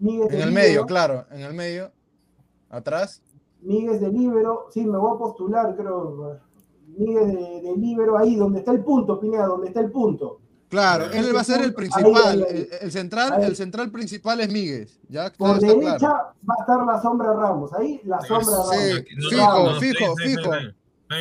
[0.00, 1.90] Míguez de En el medio, claro, en el medio.
[2.68, 3.22] Atrás.
[3.62, 6.38] Míguez de Libero, sí, me voy a postular, creo.
[6.98, 10.40] Míguez de, de Libero, ahí donde está el punto, Pineda, donde está el punto.
[10.68, 12.44] Claro, él va a ser el principal.
[12.50, 14.98] El, el central, el central principal es Míguez.
[15.08, 16.34] Ya Por está derecha claro.
[16.48, 18.76] va a estar la sombra Ramos, ahí la sombra Ramos.
[18.76, 20.50] Sí, fijo, no, no, fijo, fijo,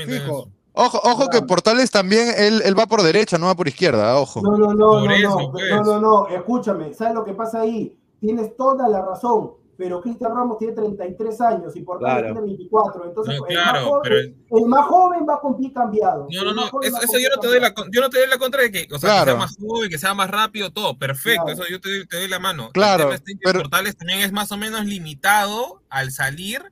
[0.08, 0.48] fijo.
[0.74, 1.42] Ojo, ojo que.
[1.44, 4.42] Portales también, él, él va por derecha, no va por izquierda, ojo.
[4.42, 5.70] No, no, no, no, no, pues.
[5.70, 7.98] no, no, no, escúchame, ¿sabes lo que pasa ahí?
[8.20, 12.34] Tienes toda la razón, pero Cristian Ramos tiene 33 años y Portales Claro.
[12.34, 15.73] tiene 24, entonces No, el, claro, más joven, pero- el más joven va con pie
[15.73, 16.27] cambiado.
[16.31, 18.27] No, no, El no, eso, eso yo no te doy la yo no te doy
[18.30, 19.31] la contra de que, o sea, que Claro.
[19.31, 21.61] sea más joven, que sea más rápido, todo, perfecto, Claro.
[21.61, 22.68] eso yo te, doy- te doy la mano.
[22.68, 26.11] El Claro, tema está en que pero- Portales también es más o menos limitado al
[26.11, 26.64] salir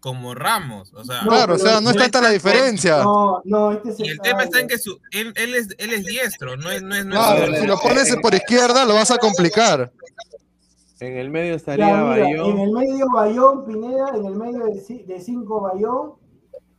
[0.00, 3.02] como Ramos, o sea, No, Claro, o sea, no es tanta la diferencia.
[3.04, 5.92] No, no, este es y el tema está en que su, él, él es, él
[5.92, 7.60] es diestro, no es, no es, no es Claro, zurdo.
[7.60, 9.92] si lo pones por izquierda lo vas a complicar.
[11.00, 12.58] En el medio Ya, estaría mira, en Bayón.
[12.58, 16.12] el medio Bayón, Pineda, en el medio de, ci- de cinco Bayón,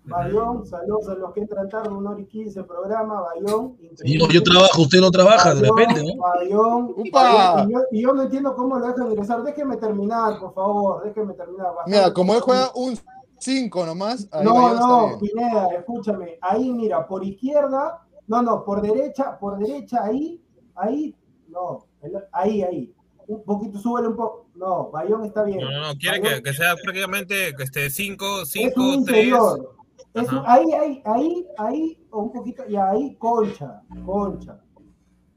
[0.03, 3.77] Bayón, saludos a los que entran tarde, una hora y quince programa, Bayón.
[3.95, 6.22] Señor, yo trabajo, usted no trabaja, de Bayón, repente, ¿no?
[6.22, 7.53] Bayón, ¡Upa!
[7.53, 9.43] Bayón, y, yo, y yo no entiendo cómo lo dejan ingresar.
[9.43, 11.68] Déjeme terminar, por favor, déjeme terminar.
[11.76, 12.98] Bastante Mira, como él juega un
[13.39, 15.18] 5 nomás, ahí No, Bayón no.
[15.19, 16.38] Pineda, escúchame.
[16.41, 20.39] Ahí, mira, por izquierda, no, no, por derecha, por derecha, ahí,
[20.76, 21.15] ahí,
[21.48, 22.93] no, el- ahí, ahí.
[23.32, 24.48] Un poquito, súbele un poco.
[24.56, 25.60] No, Bayón está bien.
[25.62, 29.06] No, no, no, quiere Bayón que, que sea prácticamente que esté 5, es 5, un
[29.06, 29.18] 3.
[29.26, 29.76] interior.
[30.14, 30.53] Es un- Ajá.
[30.53, 34.60] ahí, ahí, ahí, ahí, o un poquito, y ahí, concha, concha.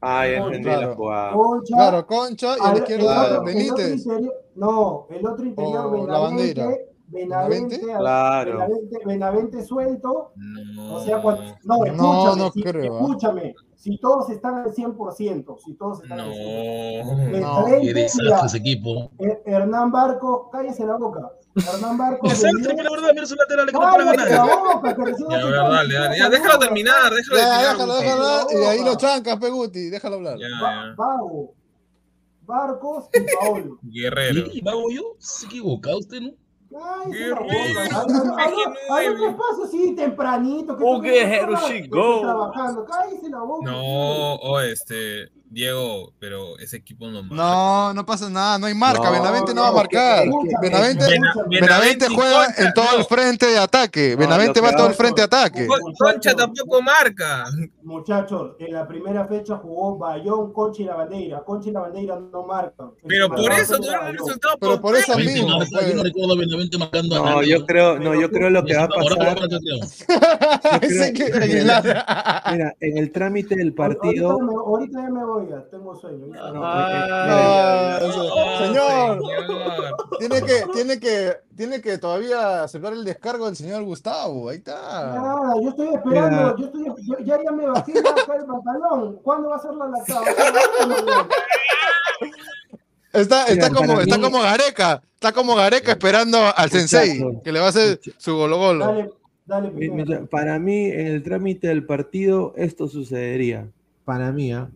[0.01, 0.95] Ah, ya entendí la Claro.
[0.95, 1.31] jugada.
[1.33, 1.75] Concha.
[1.75, 4.05] Claro, Concha y a la izquierda otro- el otro Benítez.
[4.05, 6.67] interior- no, el otro interior, O la bandera.
[7.07, 7.93] Benavente, Benavente, ¿Benavente?
[7.93, 8.51] al- Claro.
[8.51, 11.31] Benavente, Benavente suelto, No, o sea, no,
[11.85, 12.99] escúchame, no si, creo, ¿ah?
[13.01, 17.05] escúchame, si todos están al 100%, si todos están al 100%.
[17.05, 17.15] no.
[17.15, 19.11] No, Qué Benavente, desastre mira, ese equipo.
[19.19, 22.25] Her- Hernán Barco, cállese la boca, Hernán Barco,
[22.83, 27.13] la verdad, mira su lateral que no para Ya, dale, dale, ya, cállese déjalo terminar,
[27.13, 27.71] déjalo Ya, terminar.
[27.77, 28.03] déjalo, Guti.
[28.05, 30.37] déjalo hablar, y ahí lo chancas, Peguti, déjalo hablar.
[30.39, 30.95] Ya, Va- ya.
[30.97, 31.53] Vago,
[32.47, 33.77] Barcos y Paolo.
[33.83, 34.43] Guerrero.
[34.63, 36.31] Vago yo, se equivoca usted, ¿no?
[36.75, 37.45] Otro
[39.17, 39.29] güey.
[39.29, 40.75] espacio, sí, tempranito.
[40.77, 41.01] que Oh,
[43.39, 43.71] boca.
[43.71, 47.35] No, o este, Diego, pero ese equipo no marca.
[47.35, 50.25] No, no pasa nada, no hay marca, No, Benavente no va a no, marcar.
[50.61, 51.05] Benavente.
[51.47, 52.97] Benavente juega Concha, en todo no.
[52.99, 54.11] el frente de ataque.
[54.11, 55.65] No, Benavente va que todo el frente de ataque.
[55.65, 57.45] Con- Concha tampoco marca.
[57.83, 61.41] Muchachos, en la primera fecha jugó Bayón, Concha y la Bandeira.
[61.45, 62.91] Concha y la Bandeira no marcan.
[63.07, 65.47] Pero por eso tuvieron un resultado Pero por eso mismo.
[65.47, 66.03] yo no pues.
[66.03, 67.49] recuerdo a Benavente marcando a No, nadie.
[67.51, 69.49] yo creo, no, yo creo lo que va a Ahora pasar.
[72.51, 74.31] Mira, en el trámite del partido.
[74.31, 76.25] ahorita ya me voy, tengo sueño.
[76.27, 79.21] No, Ah, señor, señor.
[80.19, 84.49] tiene que, tiene que, tiene que todavía aceptar el descargo del señor Gustavo.
[84.49, 84.73] Ahí está.
[85.15, 86.55] Nada, yo estoy esperando, Mira.
[86.57, 89.19] yo estoy, yo- ya, ya me acá el pantalón.
[89.23, 90.21] ¿Cuándo va a ser la lactada?
[93.13, 97.51] Está, está Mira, como, está mí- como Gareca, está como Gareca esperando al sensei, que
[97.51, 98.85] le va a hacer su golo golo.
[99.45, 103.67] Dale, dale, Para mí, en el trámite del partido, esto sucedería.
[104.03, 104.67] Para mí, ¿ah?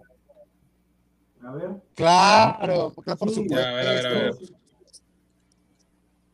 [1.50, 1.70] A ver.
[1.96, 3.56] Claro, porque por supuesto.
[3.56, 4.34] Ya, a ver, a ver, a ver.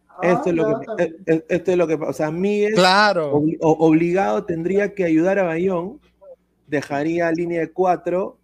[0.10, 3.32] Ah, Esto es lo ya, que, esto es lo que, o sea, Miguel Claro.
[3.62, 6.00] obligado tendría que ayudar a Bayón,
[6.68, 8.40] dejaría línea de cuatro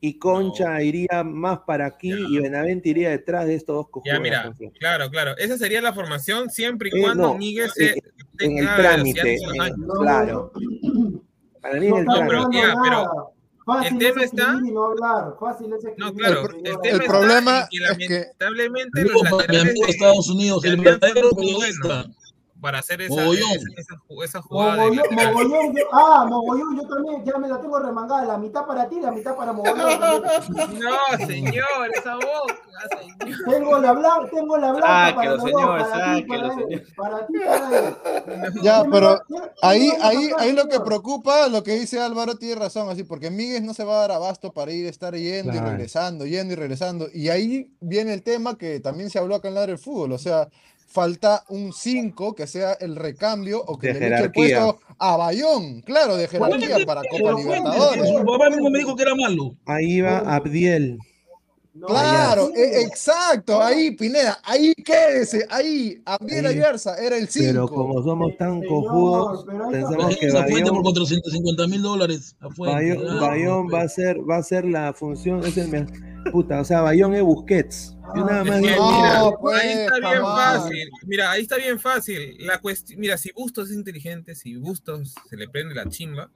[0.00, 2.16] y Concha iría más para aquí Ya.
[2.28, 4.20] y Benavente iría detrás de estos dos Ya, cojudos.
[4.20, 5.36] mira, claro, claro.
[5.38, 9.36] Esa sería la formación siempre y Eh, cuando no, Miguel se en el tenga trámite,
[9.36, 9.78] en- años.
[9.78, 10.52] No, claro.
[10.54, 11.22] no,
[11.62, 12.56] Para mí no en el pero trámite.
[12.62, 13.33] ya, pero
[13.64, 15.36] Fácil el tema es está- y no hablar.
[15.40, 15.98] Fácil es escribir.
[15.98, 16.48] No, claro.
[16.50, 16.66] El
[17.00, 22.06] el problema que es que- lamentablemente los laterales de Estados Unidos, el verdadero periodista.
[22.64, 23.50] Para hacer esa, Mogollón.
[23.50, 25.34] esa, esa esa jugada de Mogollón, lateral.
[25.34, 29.00] mogollón, yo- ah, mogollón, yo también, ya me la tengo remangada, la mitad para ti,
[29.02, 29.76] la mitad para mogollón.
[30.48, 33.38] No, señor, esa boca, señor.
[33.50, 36.54] Tengo la blanca, tengo la blanca para Sáquelo, los dos, señor, para ti, sáquelo, para
[36.54, 36.94] él, señor.
[36.96, 38.52] para ti, para él.
[38.62, 39.22] Ya, ¿Quién me pero
[39.60, 43.66] ahí, ahí, ahí lo que preocupa, lo que dice Álvaro tiene razón, así, porque Miguel
[43.66, 45.70] no se va a dar abasto para ir a estar yendo y Claro.
[45.72, 47.08] regresando, yendo y regresando.
[47.12, 50.18] Y ahí viene el tema que también se habló acá en Ladre del Fútbol, o
[50.18, 50.48] sea,
[50.94, 55.16] falta un 5 que sea el recambio o que De le eche el puesto a
[55.16, 58.08] Bayón, claro, de jerarquía para Copa Libertadores.
[58.08, 59.56] Su papá mismo me dijo que era malo.
[59.66, 60.98] Ahí va Abdiel.
[61.74, 62.60] No, Claro, sí.
[62.60, 66.46] e- exacto, ahí Pineda, ahí quédese, ahí, Abdiel.
[66.46, 67.46] Ayarza era el 5.
[67.48, 72.36] Pero como somos tan cojudos, pensamos que fuente por Bayón, 450 mil dólares.
[72.56, 75.88] Bayón, ah, Bayón no, va a ser, va a ser la función, es el
[76.30, 77.93] puta, o sea, Bayón es Busquets.
[78.16, 80.56] Yo nada más Es que, digo, No, mira, pues, ahí está bien jamás.
[80.62, 80.90] fácil.
[81.06, 82.36] Mira, ahí está bien fácil.
[82.46, 86.30] La cuestión, mira, si Bustos es inteligente, si Bustos se le prende la chimba,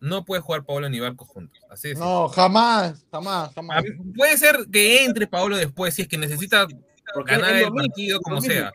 [0.00, 1.58] no puede jugar Paolo ni Barco juntos.
[1.70, 1.98] Así es.
[1.98, 3.82] No, jamás, jamás, A jamás.
[3.84, 6.66] mí- Puede ser que entre Paolo después si es que necesita
[7.14, 8.70] Porque ganar el partido como sea.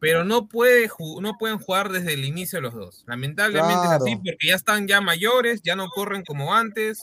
[0.00, 0.88] Pero no puede
[1.20, 3.04] no pueden jugar desde el inicio los dos.
[3.06, 4.20] Lamentablemente es así Claro.
[4.24, 7.02] porque ya están ya mayores, ya no corren como antes.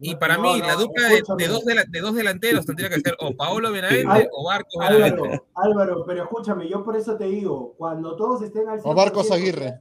[0.00, 2.88] Y para no, mí, no, la dupla de, de dos de, de dos delanteros tendría
[2.88, 5.20] que ser o Paolo Benavente Al- o Barcos Benavente.
[5.22, 9.28] Álvaro, Álvaro, pero escúchame, yo por eso te digo, cuando todos estén al O Barcos
[9.28, 9.80] 100%, Aguirre.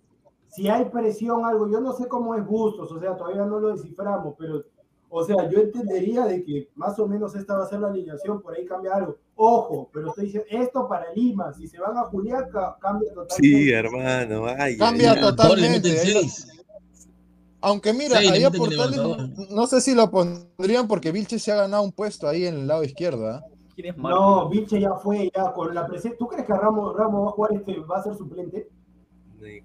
[0.49, 3.75] Si hay presión, algo, yo no sé cómo es Bustos, o sea, todavía no lo
[3.75, 4.63] desciframos, pero,
[5.09, 8.41] o sea, yo entendería de que más o menos esta va a ser la alineación,
[8.41, 9.17] por ahí cambia algo.
[9.35, 13.35] Ojo, pero estoy diciendo, esto para Lima, si se van a Juliaca, cambia totalmente.
[13.47, 15.89] sí, hermano, ay, Cambia ay, totalmente.
[15.89, 16.47] meten ahí lo- seis.
[17.61, 18.99] Aunque mira, ahí a Portales
[19.49, 22.67] no, sé si lo pondrían porque Vilche se ha ganado un puesto ahí en el
[22.67, 23.29] lado izquierdo.
[23.29, 23.43] ¿ah?
[23.97, 26.17] No, Vilche ya fue, ya con la presencia.
[26.17, 28.69] ¿Tú crees que Ramos, Ramos va a jugar este, va a ser suplente?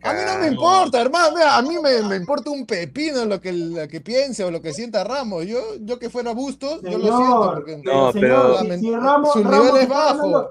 [0.05, 1.35] A mí no me importa, hermano.
[1.35, 4.61] mira, a mí me, me importa un pepino lo que, lo que piense o lo
[4.61, 5.47] que sienta Ramos.
[5.47, 7.53] Yo, yo que fuera Bustos, yo lo siento.
[7.55, 10.51] Porque No, señor, pero- si, si Ramos, Su Ramos nivel es bajo.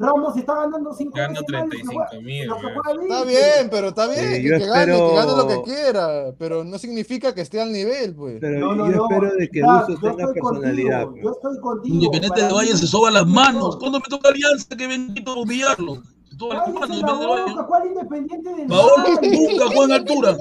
[0.00, 4.18] Ramos está ganando 5 Gana 35.000, Está bien, pero está bien.
[4.20, 6.32] Sí, que, yo que gane, que espero- gane lo que quiera.
[6.38, 8.38] Pero no significa que esté al nivel, pues.
[8.40, 9.02] Pero No, no, yo no.
[9.08, 11.04] espero de que yo tenga estoy personalidad.
[11.04, 11.22] contigo, pues.
[11.24, 11.94] Yo estoy contigo.
[11.96, 13.76] Independiente de Valle se soba las manos.
[13.76, 16.02] ¿Cuándo me toca Alianza que bendito humillarlo?
[16.38, 19.30] ¿Cuál independiente del Paolo Valle?
[19.30, 20.36] nunca juega en altura.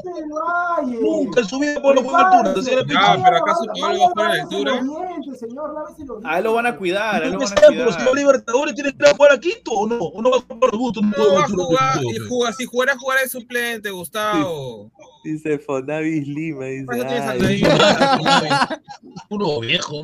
[1.01, 2.83] Nunca en su vida Pablo juega en altura.
[2.87, 4.81] Ya, pero acaso Paolo va a jugar en altura.
[6.23, 8.05] A él lo van a cuidar, a él lo No van a sé, pero si
[8.05, 8.11] va.
[8.13, 9.97] Libertadores tiene que jugar a Quito o no.
[9.97, 11.01] O no va a jugar a Gusto.
[11.01, 14.91] No va a jugar, y juega, si jugara, jugará de suplente, Gustavo.
[15.23, 16.85] Dice Fonavis Lima, dice.
[19.29, 20.03] Puro viejo.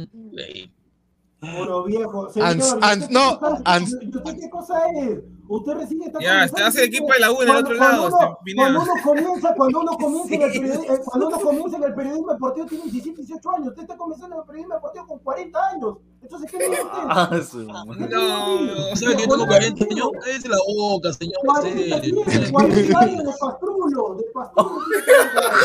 [1.39, 2.29] Puro viejo.
[2.29, 5.19] Señor, Ans- ¿y usted ans- qué no, cosa- ans- ¿y usted qué cosa es?
[5.55, 8.07] Usted recién está Ya, hace equipo de la U en el cuando- otro cuando lado,
[8.07, 8.55] uno- este.
[8.55, 12.31] Cuando uno comienza, cuando uno comienza en el periodismo, cuando uno comienza en el periodismo
[12.33, 13.67] deportivo tiene 17, 18 años.
[13.69, 15.97] Usted está comenzando en el periodismo deportivo con 40 años.
[16.23, 16.99] Entonces, ¿qué dice usted?
[17.09, 20.09] Ah, No, ¿Sabe que yo tengo 40 años?
[20.23, 21.35] Cállese la boca, señor.
[21.45, 22.23] 40 serio.
[22.25, 24.79] tiene, 40 años de pastrulo, de pastrulo.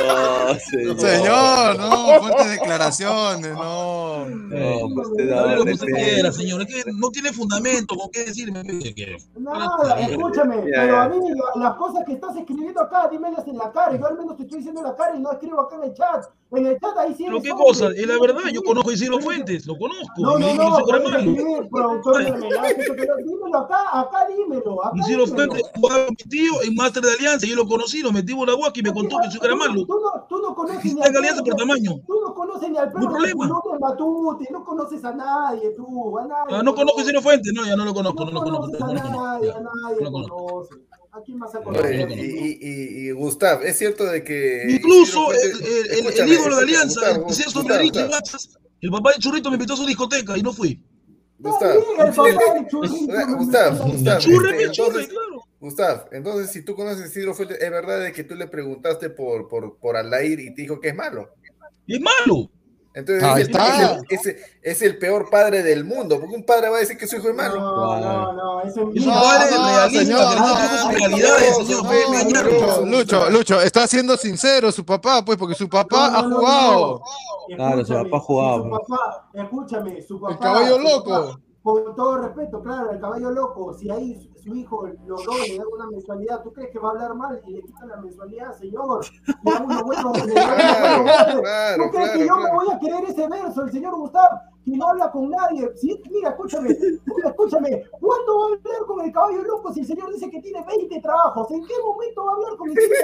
[0.06, 1.00] No, señor.
[1.00, 4.26] Señor, no, fuertes declaraciones, no.
[4.28, 5.08] No, pues.
[5.78, 6.36] Es
[6.66, 8.62] que no tiene fundamento con qué decirme.
[8.82, 9.16] ¿qué quiere?
[9.82, 13.70] Nada, escúchame, pero a mí la- las cosas que estás escribiendo acá, dímelas en la
[13.72, 13.96] cara.
[13.96, 15.94] Yo al menos te estoy diciendo en la cara y no escribo acá en el
[15.94, 16.24] chat.
[16.50, 17.66] En el chat ahí sí Pero qué hombre.
[17.66, 20.14] cosa, es la verdad, yo conozco a Isidro Fuentes, lo conozco.
[20.18, 20.76] No, no, no,
[21.70, 22.32] productor de
[22.96, 24.84] pero dímelo acá, acá dímelo.
[24.84, 25.26] Acá Isidro.
[25.26, 28.60] Fuentes jugaba mi tío en Máster de Alianza, yo lo conocí, lo metimos en la
[28.60, 29.84] huaca y me contó que soy Caramelo.
[29.86, 31.90] Tú no, tú no conoces ni al Alianza por tamaño.
[32.06, 36.18] Tú no conoces ni al No perro Culón de Matute, no conoces a nadie, tú,
[36.18, 36.56] a nadie.
[36.56, 38.78] Ah, no conozco a Isidro Fuentes, no, ya no lo No conozco, no lo conozco.
[39.58, 40.06] Conoces a no lo conozco, nadie, ya.
[40.06, 40.46] a nadie no lo conozco.
[40.46, 40.74] conoce.
[41.10, 42.08] ¿A quién más a No, Oye, no, conocer?
[42.08, 44.64] no, y, y, y, Gustav, es cierto de que.
[44.68, 49.18] Incluso el, el- el- el ídolo de Alianza, el Enrique Gustavo, Guachas, el papá de
[49.18, 50.80] Churrito me invitó a su discoteca y no fui.
[51.40, 55.08] Gustav, el Gustav, Gustav, Gustav, entonces.
[55.60, 56.08] Gustav,
[56.48, 59.76] si tú conoces a Isidro Fuentes, ¿es verdad de que tú le preguntaste por, por,
[59.78, 61.30] por Alair y te dijo que es malo?
[61.86, 62.50] Es malo.
[62.98, 63.66] Entonces Ahí es, el, está.
[63.68, 66.80] es, el, es el- es el peor padre del mundo, porque un padre va a
[66.80, 67.56] decir que su hijo es malo.
[67.58, 71.82] No, no, no, Es un no, señor, no realidades, señor.
[71.82, 76.22] Lucho, Lucho, Lucho, está siendo sincero su papá, pues, porque su papá No, no, ha
[76.22, 77.00] no, jugado.
[77.48, 77.56] no.
[77.56, 78.64] Claro, su papá si pues.
[78.64, 80.32] Su papá, escúchame, su papá.
[80.34, 81.40] El caballo su loco.
[81.62, 85.58] Con todo respeto, claro, el caballo loco, si ahí su, su hijo, los dos le
[85.58, 88.52] dan una mensualidad, ¿tú crees que va a hablar mal y le quitan la mensualidad,
[88.54, 89.04] señor?
[89.42, 90.32] Buenos Claro, goles.
[91.42, 94.38] claro, ¿Tú crees que yo me voy a creer ese verso, el señor Gustavo?
[94.68, 99.00] Si no habla con nadie, si, mira, escúchame, mira, escúchame, ¿cuándo va a hablar con
[99.02, 101.50] el caballo loco si el señor dice que tiene 20 trabajos?
[101.50, 102.98] ¿En qué momento va a hablar con el señor?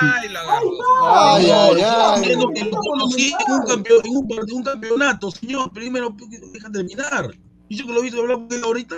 [0.00, 0.68] Ay, la ¡Ahí
[1.04, 2.54] Ay, ay, Yo ay.
[2.54, 5.72] que conocí en un, campeón, en, un, en un campeonato, señor.
[5.72, 6.14] Primero,
[6.52, 7.30] deja terminar.
[7.68, 8.96] Dice que lo viste hablar con él ahorita.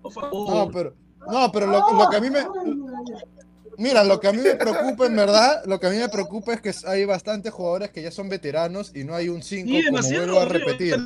[0.00, 0.48] Por favor.
[0.48, 0.94] No, pero,
[1.30, 2.40] no, pero lo, lo que a mí me.
[3.78, 6.54] Mira, lo que a mí me preocupa, en verdad, lo que a mí me preocupa
[6.54, 9.84] es que hay bastantes jugadores que ya son veteranos y no hay un 5, Sí,
[9.86, 10.96] como vuelvo a repetir.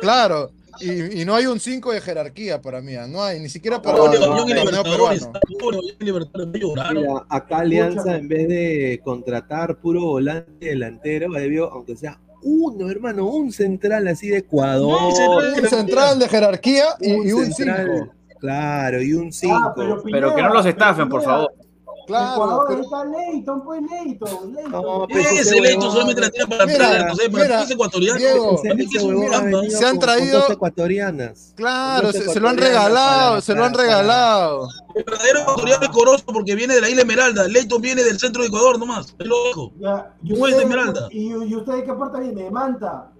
[0.00, 0.50] Claro,
[0.80, 3.80] y, y no hay un 5 de jerarquía para mí, ah, no hay, ni siquiera
[3.80, 4.20] para el
[6.60, 7.02] lloraron.
[7.02, 13.26] Mira, acá Alianza, en vez de contratar puro volante delantero, debió, aunque sea uno, hermano,
[13.26, 15.00] un central así de Ecuador.
[15.00, 18.14] No, central Un central de jerarquía y, un central, 5.
[18.38, 19.54] Claro, y un 5.
[19.56, 21.52] Ah, pero, Pero que no los estafen, por favor.
[22.06, 24.70] Claro, Ecuador pero- está Leighton, pues Leighton, Leighton.
[24.72, 27.64] No, Ese huevón- solamente la tira para Mira, para, para, mira.
[27.66, 31.52] Diego, ese es un venido Se han con- con traído- ecuatorianas.
[31.56, 34.68] Claro, se, se lo han regalado, se lo han regalado.
[34.94, 37.48] El verdadero ecuatoriano es Corozo porque viene de la isla Esmeralda.
[37.48, 39.14] Leighton viene del centro de Ecuador nomás.
[39.18, 39.72] Es loco.
[39.78, 41.08] Ya, y, ¿Cómo es de ustedes- Esmeralda?
[41.10, 43.10] y, y ustedes qué parte viene, de Manta.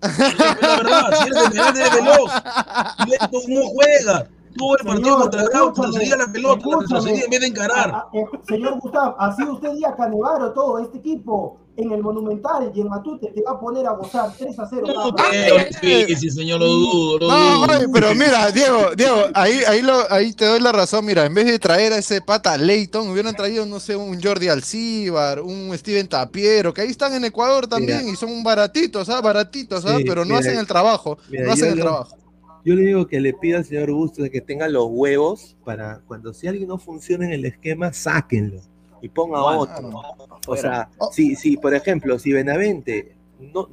[0.00, 2.32] La verdad, si eres de Esmeralda eres veloz.
[3.08, 4.28] Leighton no juega.
[4.56, 7.90] Tuvo el partido Señor, contra Grau, retrocedía la pelota, la retrocedía en vez de encarar.
[7.94, 12.72] Ah, ah, eh, señor Gustavo, así usted diga Canevaro, todo este equipo en el Monumental
[12.74, 14.82] y en Matute te va a poner a gozar 3 a 0.
[14.88, 15.26] No papá.
[15.30, 17.76] creo, sí, sí, señor, lo dudo, lo No, dudo.
[17.76, 21.04] oye, pero mira, Diego, Diego, ahí, ahí, lo, ahí te doy la razón.
[21.04, 24.48] Mira, en vez de traer a ese pata Leighton, hubieran traído, no sé, un Jordi
[24.48, 28.10] Alcíbar, un Steven Tapiero, que ahí están en Ecuador también Mira.
[28.12, 29.20] y son baratitos, ¿ah?
[29.20, 29.98] Baratitos, ¿ah?
[29.98, 31.18] Sí, Pero no mira, hacen el trabajo.
[31.28, 32.16] mira, no hacen yo el lo- trabajo.
[32.64, 36.32] Yo le digo que le pida al señor Bustos que tenga los huevos para cuando
[36.34, 38.60] si alguien no funciona en el esquema, sáquenlo
[39.00, 40.02] y ponga otro.
[40.46, 41.10] O sea, Oh.
[41.12, 43.68] si, si, por ejemplo, si Benavente no,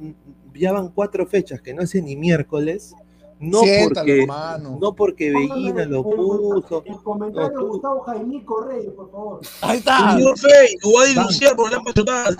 [0.54, 2.94] ya van cuatro fechas que no hace ni miércoles,
[3.38, 4.78] no Siéntalo, porque, hermano.
[4.80, 6.82] no porque Bellina el- lo puso.
[6.86, 9.40] El comentario No, de Gustavo Jaimico Reyes, por favor.
[9.62, 10.12] Ahí está.
[10.14, 12.36] Señor Fey, lo voy a denunciar por la pachotada,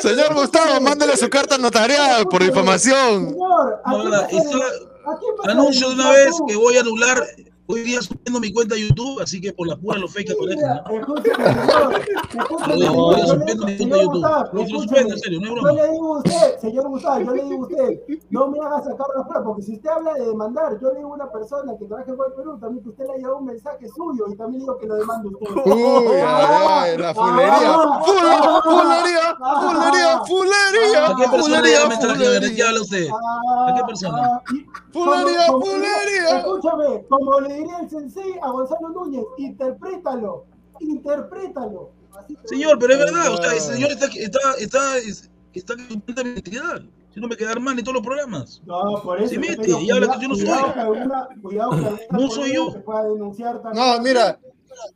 [0.00, 3.28] señor Gustavo, mándale su carta notarial por difamación.
[3.30, 6.10] Señor, ¿a No, quién la- vas a- está- a quién vas a Anuncio de una
[6.10, 6.46] vez tú?
[6.46, 7.22] que voy a anular
[7.70, 10.46] hoy día subiendo mi cuenta de YouTube, así que por la pura los fake Lo
[10.46, 11.16] dejo,
[12.64, 14.12] señor, voy a yo suspender mi cuenta de YouTube.
[14.12, 15.72] Gustavo, Lo- lo suspendo, en serio, no es Yo broma.
[15.82, 18.00] le digo a usted, señor Gustavo, yo le digo a usted,
[18.30, 21.10] no me haga sacar la prueba, porque si usted habla de demandar, yo le digo
[21.10, 23.86] a una persona que trabaja en Perú, también que usted le haya dado un mensaje
[23.94, 25.46] suyo y también digo que lo demande usted.
[25.72, 27.52] Uy, ay, ay, la fulería.
[27.64, 31.76] Ah, Fule- ah, Fulería, fulería, ¿A fulería, qué persona le?
[31.76, 32.68] ¿A qué fulería.
[32.68, 33.08] habla usted?
[33.12, 34.18] ah, ¿A qué persona?
[34.22, 34.42] ah,
[34.92, 36.38] Fulería, fulería.
[36.38, 40.44] Escúchame, como le diría el sensei a Gonzalo Núñez, interprétalo,
[40.80, 41.90] interprétalo.
[42.18, 45.86] Así Señor, pero es verdad, o sea, el señor está, está, está, es- está en
[45.88, 46.82] completa identidad.
[47.14, 48.60] Si no me quedar mal en todos los programas.
[48.66, 49.30] No, por eso.
[49.30, 50.44] Se mete digo, y habla cuidado- que yo no soy.
[50.46, 52.70] Cuidado cuidado alguna No soy yo.
[52.72, 53.84] se pueda denunciar también.
[53.86, 54.38] No, mira,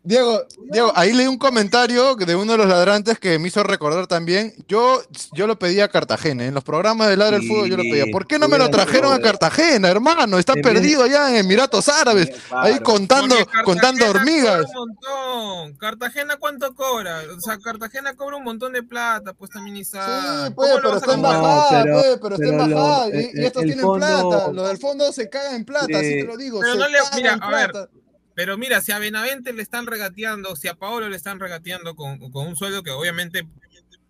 [0.04, 4.06] Diego, Diego, ahí leí un comentario de uno de los ladrantes que me hizo recordar
[4.06, 4.54] también.
[4.68, 5.02] Yo,
[5.32, 7.82] yo lo pedí a Cartagena, en los programas de Ladra del Sí, Fútbol yo lo
[7.82, 8.04] pedía.
[8.12, 10.38] ¿Por qué no me lo trajeron a Cartagena, hermano?
[10.38, 12.82] Está perdido allá en Emiratos Árabes, ahí Claro.
[12.84, 14.66] contando, contando hormigas.
[14.66, 15.76] cobra un montón.
[15.78, 17.20] Cartagena cuánto cobra?
[17.36, 19.72] O sea, Cartagena cobra un montón de plata, pues también.
[19.84, 20.04] Sí, pues,
[20.54, 21.42] ¿Cómo lo pero está en comparar?
[21.42, 23.06] bajada, pero- pues, pero está en pero lo- bajada.
[23.06, 24.52] el- y, y estos el tienen fondo- plata.
[24.52, 26.14] Los del fondo se cagan en plata, así Sí.
[26.16, 26.60] te lo digo.
[26.60, 27.88] Pero se no le- mira, en a ver, plata.
[28.34, 32.18] Pero mira, si a Benavente le están regateando, si a Paolo le están regateando con,
[32.30, 33.46] con un sueldo que obviamente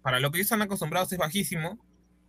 [0.03, 1.78] para lo que ellos están acostumbrados es bajísimo.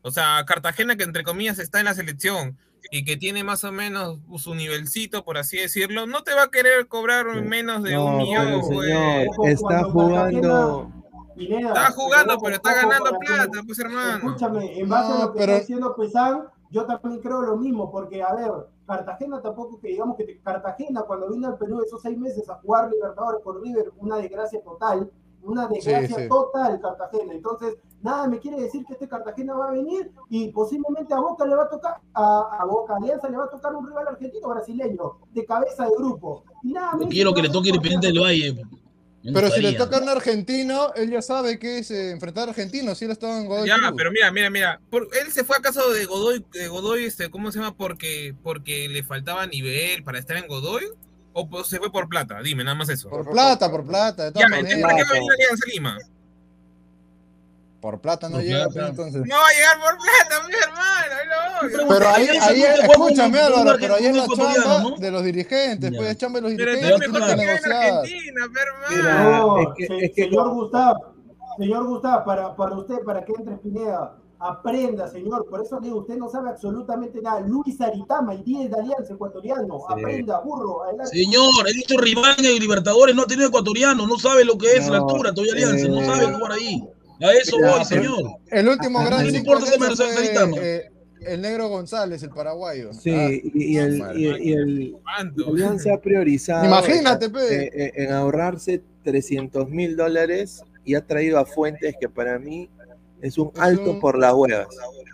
[0.01, 2.57] O sea, Cartagena que entre comillas está en la selección
[2.91, 6.51] y que tiene más o menos su nivelcito, por así decirlo, no te va a
[6.51, 8.45] querer cobrar menos de un No, millón.
[8.45, 8.87] pero pues.
[8.87, 10.91] señor, está jugando.
[11.35, 14.17] Pineda, Está jugando, pero está ganando para que- plata, pues hermano.
[14.17, 17.57] Escúchame, en base No, a lo que pero- está diciendo Pesán, yo también creo lo
[17.57, 18.51] mismo, porque a ver,
[18.85, 22.55] Cartagena tampoco que digamos que te- Cartagena cuando vino al Perú esos seis meses a
[22.55, 25.09] jugar Libertadores por River, una desgracia total,
[25.41, 26.27] una desgracia sí.
[26.29, 27.33] total Cartagena.
[27.33, 31.45] Entonces, nada me quiere decir que este Cartagena va a venir y posiblemente a Boca
[31.45, 34.49] le va a tocar, a, a Boca Alianza le va a tocar un rival argentino
[34.49, 36.43] brasileño, de cabeza de grupo.
[36.63, 38.63] Y nada, quiero que le toque Independiente del Valle.
[39.23, 42.51] Pero si le toca a un argentino, él ya sabe que es eh, enfrentar a
[42.51, 42.97] argentinos.
[42.97, 43.93] Si él estaba en Godoy Ya, Cruz.
[43.95, 44.81] pero mira, mira, mira.
[44.89, 47.75] Por- él se fue a casa de Godoy, de Godoy, este, ¿cómo se llama?
[47.75, 50.85] Porque, porque le faltaba nivel para estar en Godoy.
[51.31, 52.41] ¿O pues, se fue por plata?
[52.43, 53.09] Dime, nada más eso.
[53.09, 54.81] Por plata, por plata, de ya, todas maneras.
[54.81, 55.97] ¿para qué va a venir a Alianza Lima?
[57.83, 58.87] Por plata no Por llega, plata.
[58.87, 59.21] entonces.
[59.25, 61.13] No va a llegar por plata, mi hermano.
[61.19, 61.97] ahí lo voy.
[61.99, 62.27] Pero ahí,
[62.63, 64.91] es- escúchame, Álvaro, pero ahí es la chamba ¿no?
[64.95, 65.97] de los dirigentes, Ya.
[65.97, 67.93] pues es chamba de los Pero dirigentes, entonces tienen mejor que en.
[67.97, 68.87] Argentina, mi hermano.
[68.89, 71.13] Mira, No, es que- se- es que señor Gustavo,
[71.57, 75.45] señor Gustavo, para, para usted, para que entre Pineda, aprenda, señor.
[75.49, 77.41] Por eso le digo, usted no sabe absolutamente nada.
[77.41, 79.79] Luis Aritama, el 10 de Alianza Ecuatoriano.
[79.89, 80.83] Aprenda, burro.
[80.85, 81.17] Adelante.
[81.17, 84.87] Señor, he dicho Rivaña y Libertadores no ha tenido ecuatoriano, no sabe lo que es
[84.87, 86.81] la No, altura, todavía Alianza, no eh, sabe jugar ahí.
[87.23, 88.23] A eso Ya, voy, señor.
[88.51, 90.57] El último No gran ciclo importa en eso Mercedes fue, Aritama.
[90.59, 90.89] eh,
[91.21, 92.93] el negro González, el paraguayo.
[92.93, 94.95] Sí, Ah, y, y el, y, y el y
[95.47, 97.85] Alianza ha priorizado Imagínate, eh, pe.
[97.85, 102.69] eh, en ahorrarse 300 mil dólares y ha traído a Fuentes que para mí
[103.21, 104.67] es un alto por las huevas.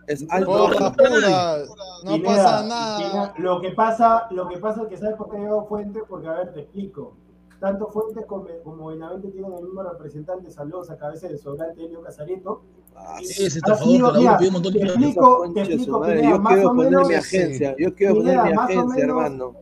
[0.08, 1.58] Es alto Por por la las pura,
[2.04, 3.34] no pasa nada.
[3.38, 6.34] Lo que pasa, lo que pasa es que sabes por qué llegó Fuentes, porque a
[6.34, 7.16] ver, te explico.
[7.60, 12.02] Tanto Fuentes como, como Benavente tienen el mismo representante, saludos a cabeza del sobrante Elio
[12.02, 12.62] Casareto.
[12.96, 16.16] Ha estafador sido- que la mira, un montón de te explico, te de explico, madre,
[16.16, 17.08] Pineda, yo más quiero o poner menos.
[17.10, 19.54] mi agencia, yo quiero poner Pineda, mi más o agencia, menos- hermano.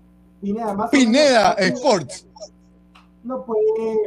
[0.41, 2.27] Pineda, más o menos- Sports.
[3.23, 3.59] No, pues,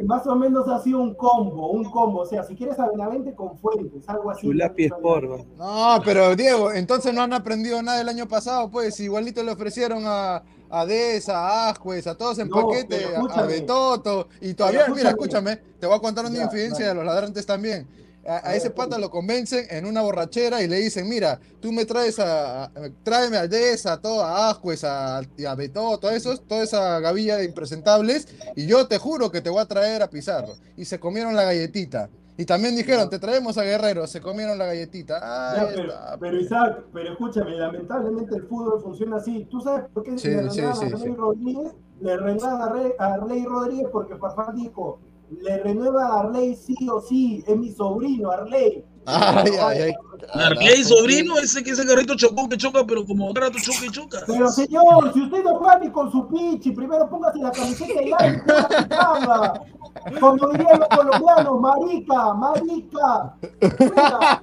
[0.05, 2.21] más o menos ha sido un combo, un combo.
[2.21, 4.47] O sea, si quieres a Benavente con Fuentes, algo así.
[4.47, 5.25] Chulapi Sport.
[5.29, 5.95] va.
[5.97, 10.03] No, pero Diego, entonces no han aprendido nada el año pasado, pues igualito le ofrecieron
[10.07, 10.41] a,
[10.71, 13.47] a Deza, a Ascuez, a todos en No, paquete, a- escúchame.
[13.47, 15.51] Betoto, y todavía, Pero mira, escúchame.
[15.51, 17.87] escúchame, te voy a contar una Ya, infidencia de los ladrantes también.
[18.23, 21.85] A, a ese pata lo convencen en una borrachera y le dicen, mira, tú me
[21.85, 22.71] traes a, a-
[23.03, 27.37] tráeme a Deza, a todo, a Ascuez, a, a Betoto, a esos, toda esa gavilla
[27.37, 30.53] de impresentables, y yo te juro que te voy a traer a Pizarro.
[30.77, 32.09] Y se comieron la galletita.
[32.37, 35.19] Y también dijeron, te traemos a Guerrero, se comieron la galletita.
[35.19, 39.45] Ya, pero, está, pero Isaac, pero escúchame, lamentablemente el fútbol funciona así.
[39.49, 40.85] ¿Tú sabes por qué Sí, le sí, a sí.
[40.85, 41.73] Rey Rodríguez?
[41.99, 44.99] Le renuevan a Rey, a Arley Rodríguez porque Farfán dijo,
[45.41, 48.83] le renueva a Arley sí o sí, es mi sobrino Arley.
[49.05, 49.93] Ay, ay, ay.
[50.33, 53.89] Arley, sobrino, ese que ese carrito chocó que choca, pero como cada rato choca y
[53.89, 54.19] choca.
[54.25, 58.09] Pero señor, si usted no juega ni con su pichi, primero póngase la camiseta y
[58.09, 59.61] la.
[60.19, 63.35] Como dirían los colombianos, marica, marica.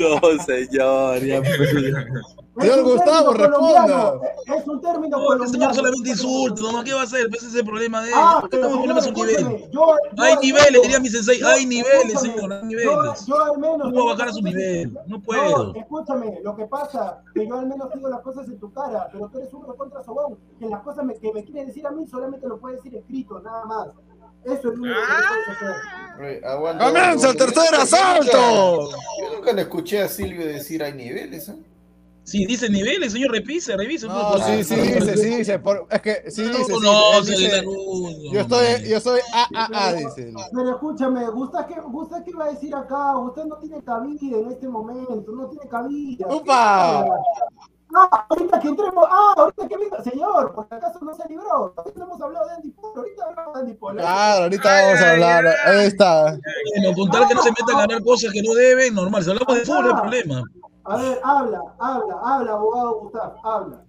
[0.00, 1.60] No, señor, ya pues.
[1.60, 4.56] Es Señor Gustavo, colombiano, responda.
[4.56, 5.74] Es un término No, el señor colombiano.
[5.74, 7.26] solamente insulta, nomás, ¿qué va a hacer?
[7.34, 8.14] Ese es el problema de él.
[8.16, 9.28] Ah, pero su señor,
[9.70, 13.26] yo- yo Hay niveles, diría mi sensei, yo- hay niveles, señor, hay Yo, niveles.
[13.26, 13.78] yo al menos.
[13.78, 15.72] No puedo bajar a su nivel, no puedo.
[15.72, 19.08] No, escúchame, lo que pasa, que yo al menos digo las cosas en tu cara,
[19.12, 21.90] pero tú eres un recontra sobón, que las cosas me- que me quieres decir a
[21.90, 23.88] mí solamente lo puedes decir escrito, nada más.
[24.44, 24.94] Eso es lo único
[26.18, 28.90] que aguanta, ¡Comienza el tercer asalto!
[28.90, 31.48] Yo nunca le escuché a Silvio decir hay niveles.
[31.48, 31.56] ¿eh?
[32.24, 34.06] Sí, dice niveles, señor, repise, revise.
[34.06, 35.58] No, pues, sí, sí, dice, sí, dice.
[35.58, 39.20] por- es que sí, No, dice, sí, no, se dice, no, yo estoy, yo soy
[39.32, 40.32] AAA, dice.
[40.54, 43.16] Pero escúchame, ¿gusta que, gusta que va a decir acá?
[43.18, 46.26] Usted no tiene cabida en este momento, no tiene cabida.
[46.28, 47.04] ¡Upa!
[47.94, 51.72] Ah, ahorita que entremos, ah, ahorita que venga, señor, por acaso no se libró.
[51.76, 53.96] Ahorita no hemos hablado de Andy Polo, ahorita hablamos de Andy Polo.
[54.00, 55.46] Claro, ahorita vamos a hablar.
[55.64, 56.38] Ahí está.
[56.76, 59.24] Bueno, con tal que no se metan a ganar cosas que no deben, normal.
[59.24, 60.42] Si hablamos de fútbol, no hay problema.
[60.84, 63.84] A ver, habla, habla, habla, abogado Gustavo, habla.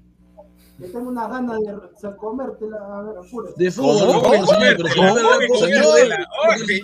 [0.80, 3.64] Que tengo unas ganas de comértela, a ver, apúrate.
[3.64, 5.86] De fútbol, no, pero señor, pero no Señor,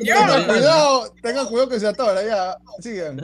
[0.04, 0.48] Tengan señor.
[0.48, 2.58] cuidado, tengan cuidado que se atora, ya.
[2.80, 3.20] Sigan.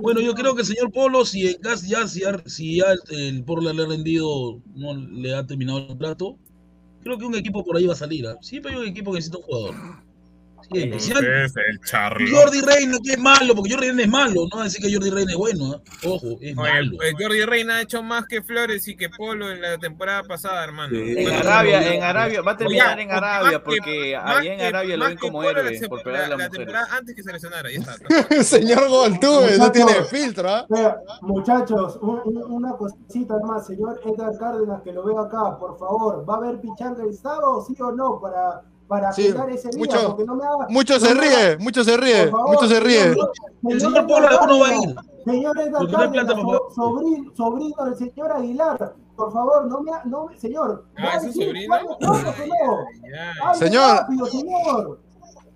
[0.00, 2.86] Bueno, yo creo que el señor Polo, si en caso ya, si ya, si ya
[3.10, 6.38] el Polo le ha rendido, no le ha terminado el contrato,
[7.02, 8.26] creo que un equipo por ahí va a salir.
[8.26, 8.36] ¿ah?
[8.40, 9.74] Siempre hay un equipo que necesita un jugador.
[10.70, 11.08] Es
[11.56, 12.26] el charlo.
[12.30, 15.32] Jordi Reina, que es malo, porque Jordi Reina es malo, no decir que Jordi Reina
[15.32, 15.80] es bueno, ¿ah?
[16.04, 16.92] ojo, es Oye, malo.
[16.96, 20.62] pues Jordi Reina ha hecho más que Flores y que Polo en la temporada pasada,
[20.64, 20.90] hermano.
[20.90, 21.14] Sí.
[21.16, 24.52] En Bueno, Arabia, no, en Arabia, va a terminar en porque Arabia, porque más allá
[24.52, 26.66] en que- Arabia lo ven como héroe se- por pegar a la, las la mujeres.
[26.66, 27.94] temporada antes que se lesionara, ya está.
[28.44, 30.66] Señor Goltube, no tiene filtro, ¿ah?
[30.68, 35.78] Vea, muchachos, un- un- una cosita más, señor Edgar Cárdenas, que lo veo acá, por
[35.78, 39.78] favor, ¿va a haber pichanga el sábado, sí o no, para, para Sí, ese día?
[39.78, 42.48] mucho- porque no me haga, Mucho no se me ríe, haga- mucho se ríe, favor,
[42.48, 43.02] mucho se ríe.
[43.10, 43.32] señor-
[43.68, 44.96] El señor señor Polo Edgar no va a Cárdenas, ir.
[45.24, 50.86] Señor Porque no sobrino, sobrino del señor Aguilar, por favor, no me, ha- no, señor,
[50.98, 51.76] ¿va Ah, a ¿es sobrino?
[51.98, 52.24] cuándo
[53.54, 53.96] Señor.
[53.98, 55.00] rápido, señor.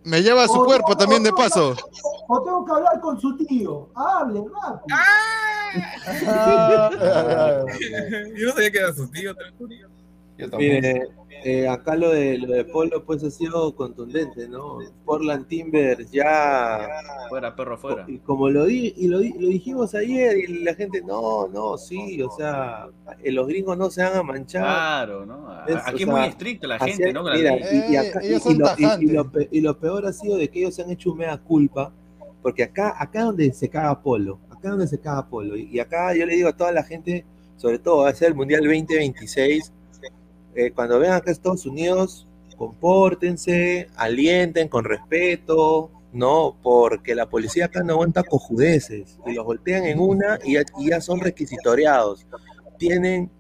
[0.04, 1.74] Me lleva su O cuerpo tengo- también de paso.
[2.28, 3.88] O tengo que hablar con su tío.
[3.94, 4.98] Hable rápido.
[8.36, 9.74] Yo no sabía que era su tío, te lo juro.
[10.38, 10.59] Yo tampoco.
[10.59, 11.09] Mire,
[11.44, 14.78] eh, acá lo de, lo de Polo pues ha sido contundente, ¿no?
[15.04, 16.88] Portland Timbers ya,
[17.28, 18.04] Fuera, perro, fuera.
[18.09, 21.76] y como lo, di, y lo, di- lo dijimos ayer, y la gente, no, no,
[21.78, 22.88] sí, o sea,
[23.22, 24.62] eh, los gringos no se van a manchar.
[24.62, 25.50] Claro, ¿no?
[25.50, 27.22] Aquí es muy sea, estricta la gente, ¿no?
[27.24, 28.66] Mira, y, y Eh, acá- y- lo,
[29.00, 31.38] y- lo pe- y lo peor ha sido de que ellos se han hecho mea
[31.38, 31.92] culpa,
[32.42, 36.14] porque acá, acá donde se caga Polo, acá donde se caga Polo, y, y acá
[36.14, 37.24] yo le digo a toda la gente,
[37.56, 39.72] sobre todo va a ser el Mundial 2026,
[40.54, 42.26] eh, cuando vengan acá a Estados Unidos,
[42.56, 46.56] compórtense, alienten con respeto, ¿no?
[46.62, 51.00] Porque la policía acá no aguanta cojudeces y los voltean en una y y ya
[51.00, 52.26] son requisitoriados.
[52.78, 53.30] Tienen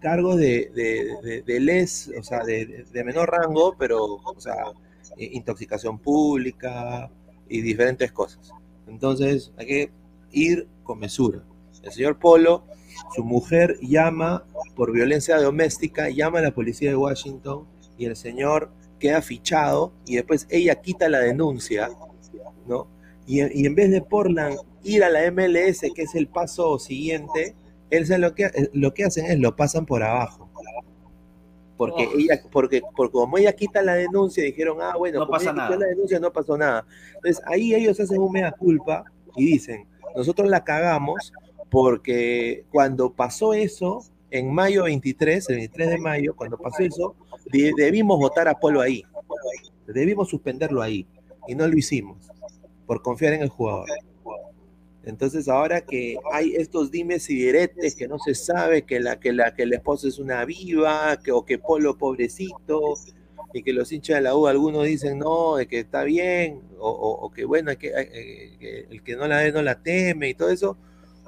[0.00, 4.54] cargos de, de, de- de les, o sea, de- de menor rango, pero, o sea,
[5.16, 7.10] eh, intoxicación pública
[7.48, 8.50] y diferentes cosas.
[8.86, 9.90] Entonces, hay que
[10.32, 11.42] ir con mesura.
[11.82, 12.64] El señor Polo,
[13.14, 14.44] su mujer llama
[14.76, 17.66] por violencia doméstica, llama a la policía de Washington
[17.96, 21.88] y el señor queda fichado y después ella quita la denuncia,
[22.66, 22.88] ¿no?
[23.26, 27.54] Y, y en vez de Portland ir a la MLS, que es el paso siguiente,
[27.90, 30.48] él lo que, lo que hacen es lo pasan por abajo.
[31.76, 35.50] Porque ella, porque, porque como ella quita la denuncia, dijeron, ah, bueno, No como pasa
[35.50, 35.76] ella quitó nada.
[35.76, 36.86] la denuncia no pasó nada.
[37.14, 39.04] Entonces ahí ellos hacen un mea culpa
[39.36, 41.32] y dicen, nosotros la cagamos
[41.70, 47.16] porque cuando pasó eso, en mayo 23, el 23 de mayo, cuando pasó eso,
[47.52, 49.02] de- debimos votar a Polo ahí.
[49.86, 51.06] Debimos suspenderlo ahí.
[51.46, 52.18] Y no lo hicimos,
[52.86, 53.88] por confiar en el jugador.
[55.04, 59.32] Entonces ahora que hay estos dimes y diretes que no se sabe que la que
[59.32, 62.94] la que la esposa es una viva, que o que Polo pobrecito
[63.54, 66.90] y que los hinchas de la U algunos dicen no, de que está bien o,
[66.90, 70.28] o- o que bueno, que, eh, que el que no la ve no la teme
[70.30, 70.76] y todo eso.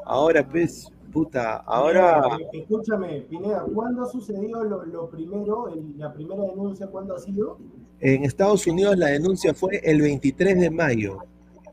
[0.04, 6.86] Ahora pues puta, ahora Escúchame, Pineda, ¿cuándo sucedió lo, lo primero, el- la primera denuncia,
[6.86, 7.58] cuándo ha sido?
[8.02, 11.18] en Estados Unidos la denuncia fue el 23 de mayo.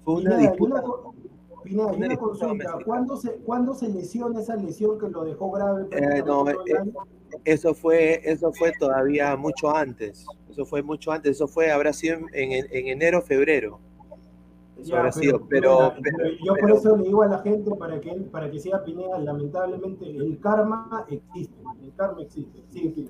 [0.04, 2.78] Fue una Pineda, disputa una, Pineda, una una disputa consulta.
[2.84, 5.86] ¿cuándo se, ¿cuándo se lesiona esa lesión que lo dejó grave?
[5.92, 6.56] Eh, no, eh,
[7.46, 10.26] eso fue, eso fue todavía mucho antes.
[10.50, 11.32] Eso fue mucho antes.
[11.34, 13.80] Eso fue, habrá sido en, en- en enero, febrero.
[14.84, 15.10] Ya,
[15.50, 15.94] pero,
[16.44, 20.06] yo por eso le digo a la gente para que para que siga Pineda, lamentablemente
[20.10, 22.64] el karma existe, el karma existe.
[22.72, 23.10] Sí, sí.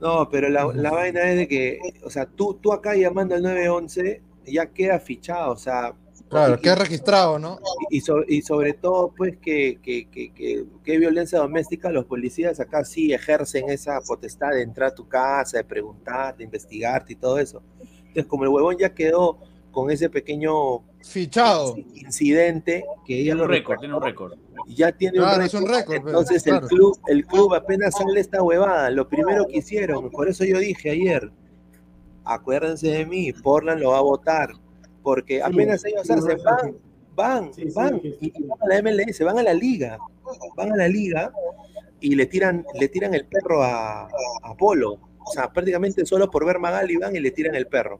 [0.00, 3.42] no, pero la, la vaina es de que, o sea, tú, tú acá llamando al
[3.42, 5.94] 911 ya queda fichado, o sea.
[6.28, 7.58] Claro, queda registrado, ¿no?
[7.90, 12.04] Y, y so- y sobre todo, pues, que, que, que, que, que violencia doméstica, los
[12.04, 17.14] policías acá sí ejercen esa potestad de entrar a tu casa, de preguntar, de investigarte
[17.14, 17.62] y todo eso.
[17.98, 19.38] Entonces, como el huevón ya quedó
[19.70, 21.76] con ese pequeño Fichado.
[21.94, 24.34] incidente, que ella Tiene lo un récord, tiene un récord.
[24.68, 26.60] ya tiene Claro, un es un récord, pero- Entonces claro.
[26.66, 30.58] el club, el club apenas sale esta huevada, lo primero que hicieron, por eso yo
[30.58, 31.30] dije ayer,
[32.24, 34.50] acuérdense de mí, Portland lo va a votar,
[35.02, 36.76] porque apenas ellos sí, hacen, van,
[37.14, 39.98] van, Sí, sí, van, y van a la MLS, van a la liga,
[40.56, 41.32] van a la liga
[42.00, 44.02] y le tiran, le tiran el perro a,
[44.42, 44.98] a Polo.
[45.30, 47.98] O sea, prácticamente solo por ver Magali van y le tiran el perro.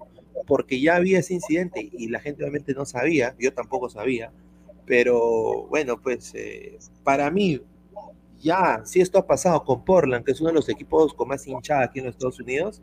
[0.49, 4.33] Porque ya había ese incidente y la gente obviamente no sabía, yo tampoco sabía.
[4.85, 7.63] Pero bueno, pues eh, para mí,
[8.41, 11.47] ya, si esto ha pasado con Portland, que es uno de los equipos con más
[11.47, 12.83] hinchada aquí en los Estados Unidos,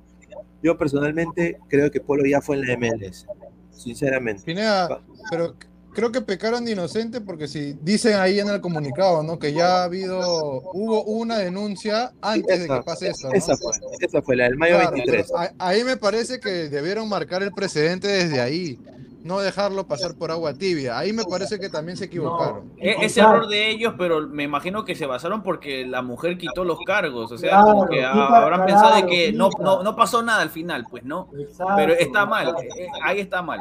[0.64, 3.28] yo personalmente creo que Polo ya fue en la MLS,
[3.72, 4.44] sinceramente.
[4.46, 5.58] Pineda, pero
[5.98, 9.40] creo que pecaron de inocente porque si dicen ahí en el comunicado, ¿no?
[9.40, 13.34] Que ya ha habido, hubo una denuncia antes de Esa- que pase esto, ¿no?
[13.34, 15.26] Esa fue, esa fue la del mayo Claro, 23.
[15.26, 18.80] pero a- ahí me parece que debieron marcar el precedente desde ahí,
[19.24, 21.00] no dejarlo pasar por agua tibia.
[21.00, 22.72] Ahí me parece que también se equivocaron.
[22.78, 26.64] E- ese error de ellos, pero me imagino que se basaron porque la mujer quitó
[26.64, 27.32] los cargos.
[27.32, 30.86] O sea, como que habrán pensado de que no, no, no pasó nada al final,
[30.92, 31.28] pues no.
[31.40, 33.58] Exacto, Pero está mal, eh, eh, ahí está mal.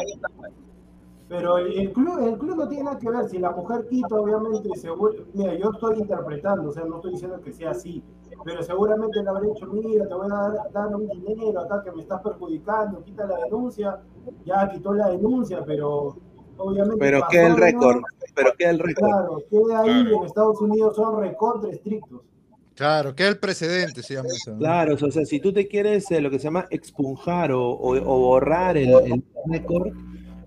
[1.29, 3.29] Pero el, el club, el club no tiene nada que ver.
[3.29, 7.41] Si la mujer quita, obviamente, seguro, mira, yo estoy interpretando, o sea, no estoy diciendo
[7.41, 8.01] que sea así,
[8.45, 11.91] pero seguramente le habré dicho, mira, te voy a dar, dar un dinero acá que
[11.91, 14.01] me estás perjudicando, quita la denuncia,
[14.45, 16.17] ya quitó la denuncia, pero
[16.59, 16.97] obviamente.
[17.01, 18.03] Pero queda el récord,
[18.35, 19.09] pero queda el récord.
[19.09, 22.21] Claro, queda ahí, en Estados Unidos son recontra estrictos.
[22.77, 24.53] Claro, que el precedente se llama eso.
[24.53, 24.59] ¿no?
[24.59, 27.97] Claro, o sea, si tú te quieres eh, lo que se llama expunjar o, o-
[27.97, 29.89] o borrar el, el récord,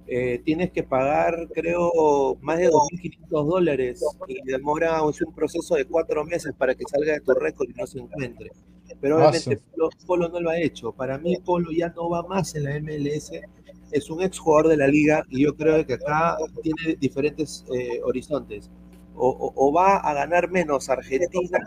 [0.09, 5.85] eh, tienes que pagar, creo, más de 2.500 dólares y demora es un proceso de
[5.85, 8.51] cuatro meses para que salga de tu récord y no se encuentre.
[9.01, 10.91] Pero obviamente Polo, Polo no lo ha hecho.
[10.91, 13.31] Para mí Polo ya no va más en la MLS,
[13.91, 18.69] es un exjugador de la liga y yo creo que acá tiene diferentes eh, horizontes.
[19.15, 21.59] O, o- o va a ganar menos Argentina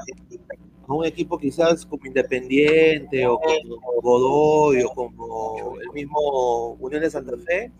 [0.88, 7.10] a un equipo quizás como Independiente o como Godoy o como el mismo Unión de
[7.10, 7.70] Santa Fe,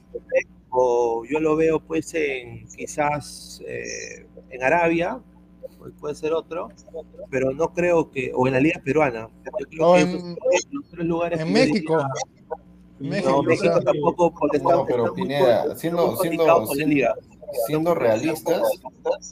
[0.73, 5.21] o yo lo veo pues en quizás eh, en Arabia,
[5.79, 6.69] o puede ser otro,
[7.31, 10.09] pero no creo que, o en la Liga Peruana, yo creo O que en-
[10.53, 11.97] esos los tres lugares en México.
[11.99, 12.09] diría-
[12.99, 16.67] México, no, o México sea- tampoco, porque está, No, pero está Pineda, siendo, muy siendo,
[16.67, 17.15] siendo, liga.
[17.67, 18.63] siendo realistas,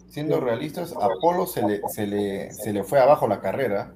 [0.09, 3.95] siendo realistas, a Polo se le, se le, se le fue abajo la carrera.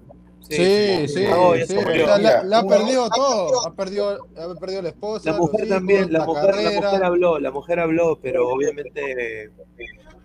[0.48, 1.26] Sí, sí,
[1.66, 3.66] sí, le ha perdido todo.
[3.66, 7.38] Ha perdido, ha perdido la esposa, La mujer hijos, también, la la mujer, la habló,
[7.38, 9.50] la mujer habló, pero obviamente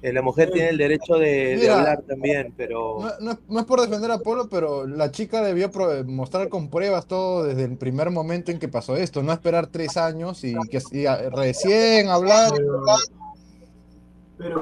[0.02, 3.66] eh, la mujer tiene el derecho de, hablar también, pero No, no es, no es
[3.66, 7.78] por defender a Polo, pero la chica debió pro- mostrar con pruebas todo desde el
[7.78, 12.52] primer momento en que pasó esto, no esperar tres años y que y recién hablar.
[12.56, 12.84] Pero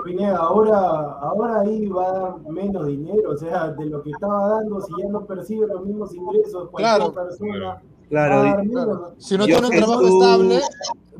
[0.03, 0.79] Pineda, ahora,
[1.21, 4.91] ahora ahí va a dar menos dinero, o sea, de lo que estaba dando, si
[5.03, 7.13] ya no percibe los mismos ingresos, cualquier Claro.
[7.13, 8.99] persona Claro, va a y- dar menos.
[9.19, 10.61] Si no Yo tiene un trabajo tú- estable,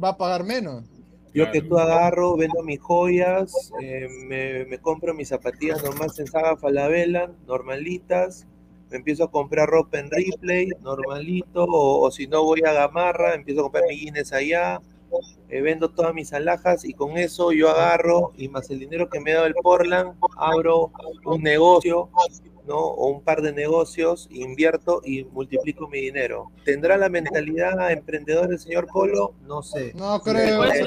[0.04, 0.84] va a pagar menos.
[1.36, 6.26] yo que tú agarro, vendo mis joyas, eh, me, me compro mis zapatillas nomás en
[6.26, 8.48] Saga Falabella, normalitas,
[8.90, 13.36] me empiezo a comprar ropa en Ripley, normalito, o, o si no voy a Gamarra,
[13.36, 14.82] empiezo a comprar mi Guinness allá,
[15.50, 19.20] eh, vendo todas mis alhajas y con eso yo agarro y más el dinero que
[19.20, 20.92] me da el Portland, abro
[21.26, 22.10] un negocio,
[22.68, 22.76] ¿no?
[22.80, 26.52] O un par de negocios, invierto y multiplico mi dinero.
[26.66, 29.36] ¿Tendrá la mentalidad emprendedora el señor Polo?
[29.48, 29.94] No sé.
[29.96, 30.66] No creo.
[30.66, 30.84] Le-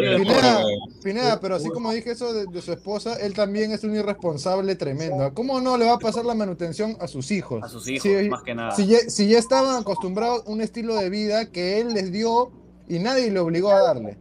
[0.00, 0.64] le Pineda.
[1.02, 4.76] Pineda, pero así como dije eso de, de su esposa, él también es un irresponsable
[4.76, 5.32] tremendo.
[5.34, 7.62] ¿Cómo no le va a pasar la manutención a sus hijos?
[7.62, 8.70] A sus hijos, Si- más que nada.
[8.70, 12.50] Si ya, si ya estaban acostumbrados a un estilo de vida que él les dio
[12.88, 14.18] y nadie le obligó a darle.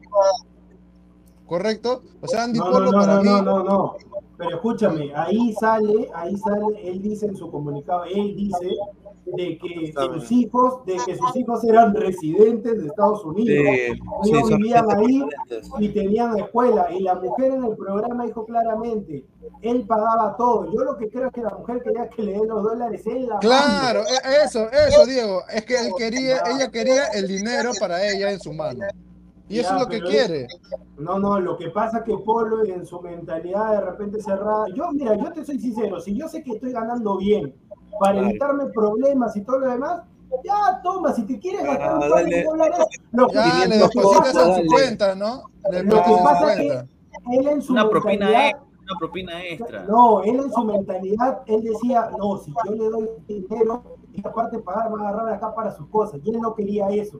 [1.48, 2.04] ¿Correcto?
[2.22, 3.30] O sea, Andy No, no, Polo no, para mí.
[3.30, 3.96] no, no, no.
[4.38, 8.76] Pero escúchame, ahí sale, ahí sale, él dice en su comunicado, él dice
[9.26, 13.94] de que sus hijos, de que sus hijos eran residentes de Estados Unidos, Sí,
[14.24, 15.24] sí, ellos son vivían ahí
[15.80, 19.26] y tenían escuela, y la mujer en el programa dijo claramente,
[19.62, 20.72] él pagaba todo.
[20.74, 23.28] Yo lo que creo es que la mujer quería que le den los dólares en
[23.28, 24.10] la Claro, mano.
[24.10, 25.42] e- eso, eso, Diego.
[25.50, 28.82] Es que él quería, ella quería el dinero para ella en su mano.
[29.48, 30.48] Y eso Ya, es lo que quiere.
[30.98, 34.66] No, no, lo que pasa es que Polo en su mentalidad de repente cerrada.
[34.76, 37.54] Yo, mira, yo te soy sincero, si yo sé que estoy ganando bien
[38.00, 38.28] para Claro.
[38.30, 40.02] evitarme problemas y todo lo demás,
[40.44, 43.78] ya toma, si te quieres gastar un Ah, par de dólares, lo que, Ya le
[43.78, 45.44] depositas en su cuenta, ¿no?
[45.70, 46.88] Le lo que pasa es que cuenta.
[47.32, 49.84] él en su Una propina mentalidad, extra, una propina extra.
[49.86, 54.60] no, él en su mentalidad, él decía, no, si yo le doy dinero, y aparte
[54.60, 57.20] pagar, va a agarrar acá para sus cosas, y él no quería eso.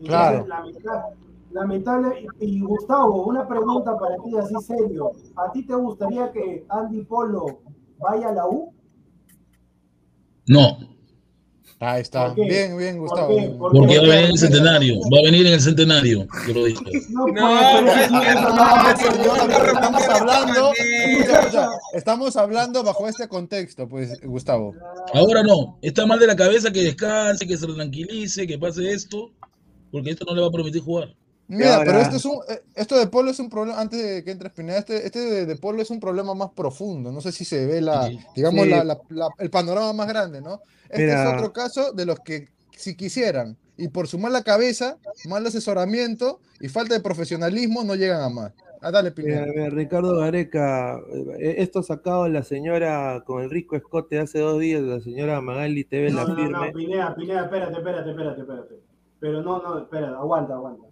[0.00, 0.46] Entonces, Claro.
[1.52, 7.04] lamentable, y Gustavo, una pregunta para ti así serio, ¿a ti te gustaría que Andy
[7.04, 7.60] Polo
[7.98, 8.72] vaya a la U?
[10.46, 10.78] No,
[11.80, 12.34] Ahí está.
[12.34, 12.42] ¿Por qué?
[12.50, 13.28] Bien, bien, ¿Por Gustavo.
[13.28, 13.34] qué?
[13.40, 13.58] bien.
[13.58, 13.78] ¿Por qué?
[13.78, 14.94] porque va a venir en el centenario.
[15.12, 16.26] Va a venir en el centenario.
[16.46, 16.82] Yo lo dije.
[17.10, 17.60] No, No,
[19.72, 24.74] estamos hablando, no, escucha, escucha, estamos hablando bajo este contexto, pues, Gustavo.
[25.12, 25.78] Ahora no.
[25.82, 29.30] Está mal de la cabeza que descanse, que se tranquilice, que pase esto.
[29.90, 31.14] Porque esto no le va a permitir jugar.
[31.46, 34.24] Mira, ahora- pero esto es un, eh, esto de Polo es un problema, antes de
[34.24, 37.12] que entres Pineda, este, este de, de Polo es un problema más profundo.
[37.12, 38.18] No sé si se ve la, Sí.
[38.34, 38.70] digamos, Sí.
[38.70, 40.60] la- la- la- el panorama más grande, ¿no?
[40.88, 41.28] Este Mira.
[41.28, 44.96] es otro caso de los que si quisieran, y por su mala cabeza,
[45.28, 48.52] mal asesoramiento y falta de profesionalismo, no llegan a más.
[48.80, 49.46] Ah, dale, Pineda.
[49.46, 50.98] Mira, Ricardo Gareca,
[51.38, 55.84] eh, esto sacado la señora con el rico escote hace dos días, la señora Magali
[55.84, 56.72] TV No, la no, no, firme.
[56.72, 58.74] Pineda, Pineda, espérate, espérate, espérate, espérate.
[59.20, 60.82] Pero no, no, espérate, aguanta, aguanta.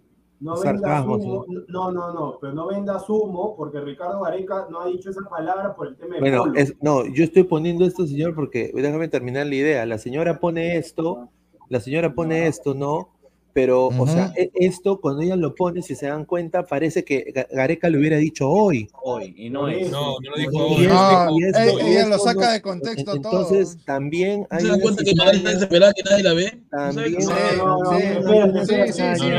[0.43, 4.81] No Es vendas humo, no, no, no, pero no vendas humo porque Ricardo Gareca no
[4.81, 6.55] ha dicho esa palabra por el tema de Bueno, Polo.
[6.55, 9.85] es, no, yo estoy poniendo esto, señor, porque déjame terminar la idea.
[9.85, 11.29] La señora pone esto,
[11.69, 13.09] la señora pone esto, ¿no?
[13.53, 14.33] Pero, o sea, Ujú.
[14.35, 17.99] e- esto cuando ella lo pone, si se dan cuenta, parece que Ga- Gareca lo
[17.99, 18.89] hubiera dicho hoy.
[19.03, 19.91] Hoy, y no es.
[19.91, 20.87] No, no lo dijo hoy.
[20.87, 23.85] No, y esto- ella- y ella lo esto saca no- de contexto Entonces, todo.
[23.85, 26.61] también ¿No hay se dan cuenta que Magali está desesperada que nadie la ve?
[26.71, 29.31] ¿No También, Sí, No, no, no, sí, sí,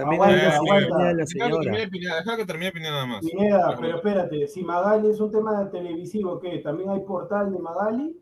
[0.00, 0.98] también Aguanta, aguanta.
[0.98, 1.60] la Deja que señora.
[1.62, 3.20] termine Pineda, deja que termine Pineda nada más.
[3.20, 6.58] Pineda, pero espérate, si Magali es un tema televisivo, ¿qué?
[6.58, 8.16] ¿También hay portal de Magali?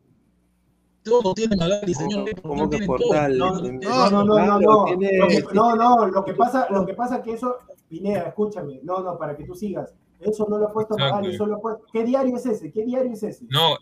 [1.02, 2.28] Todo tiene Magali, señor.
[2.42, 2.96] ¿Cómo que tiene todo.
[2.98, 3.38] portal?
[3.38, 4.60] No, no, No, no, no, no, no.
[4.60, 7.56] Lo que- no, lo que pasa, lo que pasa que eso,
[7.88, 9.94] Pineda, escúchame, no, no, para que tú sigas.
[10.20, 10.96] Eso no lo ha puesto.
[10.98, 11.84] Magali, solo ha puesto.
[11.92, 12.70] ¿Qué diario es ese?
[12.72, 13.46] ¿Qué diario es ese?
[13.48, 13.76] No,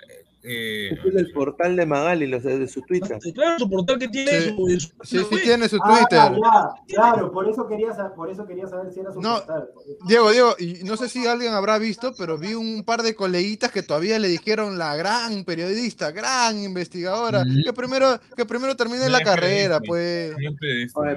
[0.47, 3.19] eh, Este es el portal de Magali, los de su Twitter.
[3.35, 4.49] Claro, su portal que tiene Sí.
[4.57, 6.41] su- su- Sí, sí tiene su Ah, Twitter.
[6.43, 9.37] ya, claro, por eso quería saber, por eso quería saber si era su No.
[9.39, 9.69] portal.
[10.07, 10.55] Diego, Diego,
[10.85, 14.29] no sé si alguien habrá visto, pero vi un par de coleguitas que todavía le
[14.29, 17.63] dijeron la gran periodista, gran investigadora, Ujú.
[17.65, 20.35] que primero, que primero termine No la carrera, pues.
[20.37, 20.57] Oye,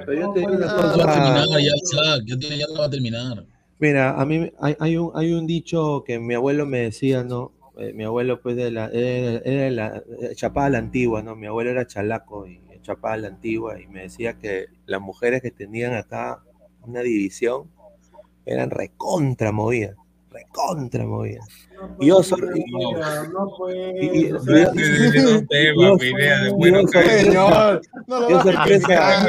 [0.04, 3.44] pero yo te digo una ah, ya, ya, ya no va a terminar.
[3.78, 7.52] Mira, a mí hay, hay un, hay un dicho que mi abuelo me decía, ¿no?
[7.80, 11.34] Eh, mi abuelo, pues, de la, era, era la eh, chapada la antigua, ¿no?
[11.34, 15.50] Mi abuelo era chalaco y chapada la antigua y me decía que las mujeres que
[15.50, 16.42] tenían acá
[16.82, 17.70] una división
[18.44, 19.96] eran recontra movidas.
[20.30, 21.40] Recontra movida.
[21.98, 22.40] Y yo soy.
[23.32, 24.30] No puede.
[24.30, 25.98] No.
[25.98, 29.26] Señor, no lo Yo sorpresa,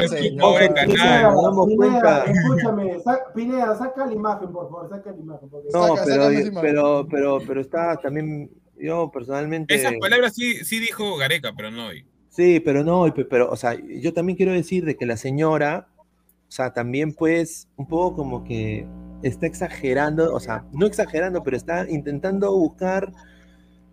[0.86, 2.24] Pineda, damos cuenta.
[2.24, 5.48] escúchame, sa- Pineda, saca la imagen, por favor, saca la imagen.
[5.48, 8.50] porque- No, Saca- pero, pero, pero, pero está también.
[8.78, 9.74] Yo personalmente.
[9.74, 12.04] Esas palabras sí, sí dijo Gareca, pero no hoy.
[12.30, 15.86] Sí, pero no, pe- pero, o sea, yo también quiero decir de que la señora,
[15.98, 18.86] o sea, también pues un poco como que
[19.22, 23.12] está exagerando, o sea, no exagerando, pero está intentando buscar...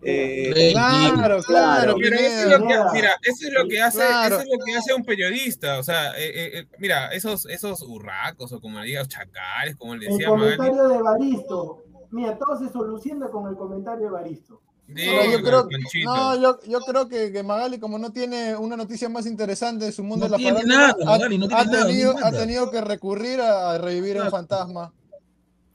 [0.02, 4.36] eh, Claro, claro, Pero eso es lo que, mira, eso es lo que hace, Claro.
[4.36, 5.78] eso es lo que hace un periodista.
[5.78, 10.06] O sea, eh, eh, mira, esos, esos hurracos o como le digas, chacales, como le
[10.06, 10.56] El decía Magali.
[10.56, 11.82] comentario de Baristo.
[12.12, 14.60] Mira, todo se soluciona con el comentario de Baristo.
[14.92, 15.68] Pero yo creo,
[16.04, 19.92] no, yo, yo creo que, que Magali, como no tiene una noticia más interesante de
[19.92, 22.32] su mundo No de la tiene nada, ha- Magali, no ha, tiene nada, tenido, ha
[22.32, 24.92] tenido que recurrir a, a revivir a un fantasma.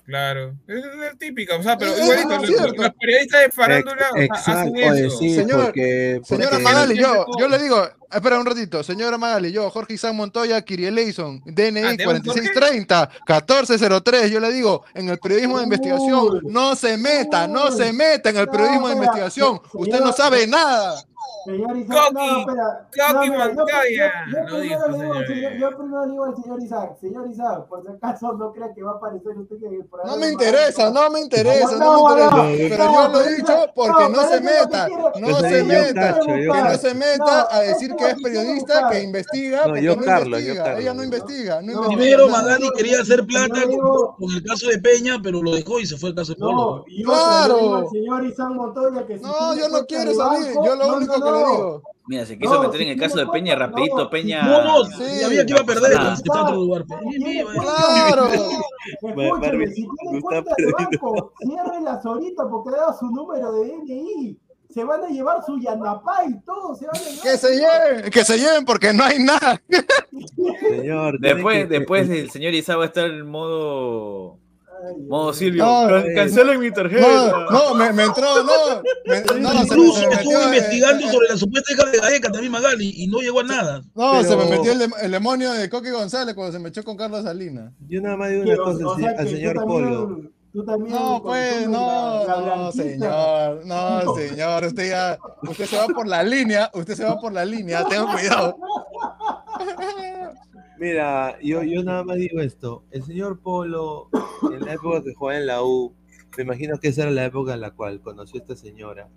[0.05, 4.51] Claro, es, es típica, o sea, pero Es igualito, los, los periodistas de farándula Exacto,
[4.51, 5.17] hacen eso.
[5.17, 9.51] sí, Señor- porque, Señora porque- Magali, yo, yo le digo, espera un ratito, señora Magali,
[9.51, 15.17] yo, Jorge Isaac Montoya, Kirieleison, Ah, DNI ¿tenemos 4630, 1403, yo le digo, en el
[15.17, 19.99] periodismo de investigación, no se meta, no se meta en el periodismo de investigación, usted
[20.01, 21.03] no sabe nada.
[21.45, 22.87] Señor Isaac, Coqui, no, espera.
[22.89, 25.27] Coqui no, yo- Montoya, yo- yo no dijo, primero le digo al señor.
[25.27, 28.73] señor- Yo primero le digo al señor Isaac, señor Isaac, por si acaso no crea
[28.73, 31.85] que va a aparecer usted que el programa No me interesa, no me interesa, no,
[31.85, 32.35] No, me interesa.
[32.35, 34.87] no, pero no, yo lo he dicho que- porque no, se meta,
[35.19, 39.57] no se meta, que no se meta No, a decir que es periodista, que investiga,
[39.57, 41.03] No, porque yo no investiga, ella no ¿no?
[41.03, 41.95] investiga, no No, investiga.
[41.97, 43.61] Primero no, Magali no, quería hacer plata
[44.17, 46.47] con, el caso de Peña, pero lo dejó y se fue al caso de No,
[46.47, 46.85] Polo.
[47.05, 47.87] Claro.
[47.91, 51.31] señor Isaac Montoya que No, yo no quiero salir, yo lo no, único no,
[51.77, 51.81] no.
[52.07, 54.43] Mira, se quiso No, meter en el caso de Peña, rapidito, no, Peña.
[54.43, 55.03] No, no, Sí.
[55.21, 56.85] sabía que iba a perder, está otro lugar.
[56.85, 58.27] Claro.
[59.01, 64.39] Escúchame, si tiene cuenta de banco, ciérrelas ahorita porque ha dado su número de DNI.
[64.69, 67.21] Se van a llevar su Yanapá y todo, se van a llevar.
[67.23, 69.61] Que se lleven, que se lleven porque no hay nada.
[70.69, 74.37] Señor, Después, que- después el señor Isa va a estar en modo.
[75.07, 75.33] Modo.
[75.33, 75.63] Silvio.
[75.65, 77.07] No, eh, cancelen mi tarjeta.
[77.07, 78.81] No, no, me, me entró, no.
[79.05, 79.17] me-
[79.61, 82.51] Incluso se me estuvo metió, eh, investigando eh, sobre la supuesta hija de Gareca también
[82.51, 83.81] Magali y no llegó a nada.
[83.93, 86.83] No, se me metió el, dem- el demonio de Coqui González cuando se me echó
[86.83, 87.73] con Carlos Salinas.
[87.87, 90.21] Yo nada más digo una cosa o al sea señor también- Polo.
[90.55, 95.75] Tú también No, pues, no, la- la no, señor, no, señor, usted ya, usted se
[95.75, 98.55] va por la línea, usted se va por la línea, tenga cuidado.
[100.79, 102.85] Mira, yo, yo nada más digo esto.
[102.91, 104.07] El señor Polo,
[104.49, 105.93] en la época que jugaba en la U,
[106.37, 109.09] me imagino que esa era la época en la cual conoció a esta señora.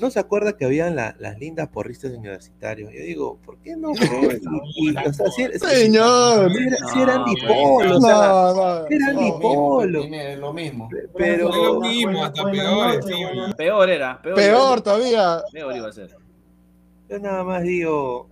[0.00, 2.90] ¿No se acuerda que habían la- las lindas porristas universitarios?
[2.92, 3.94] Yo digo, ¿por qué no?
[3.94, 6.50] si si- Señor.
[6.52, 9.18] si era, si era No, Andy pues, Polo, o sea, No, no, era no.
[9.20, 10.00] Andy Polo.
[10.00, 10.88] Tiene lo mismo.
[11.16, 13.00] Pero, lo mismo, hasta peor,
[13.56, 14.20] Peor era.
[14.22, 15.42] Peor, Peor iba a todavía.
[15.52, 16.16] Peor iba a ser.
[17.08, 18.28] Yo nada más digo,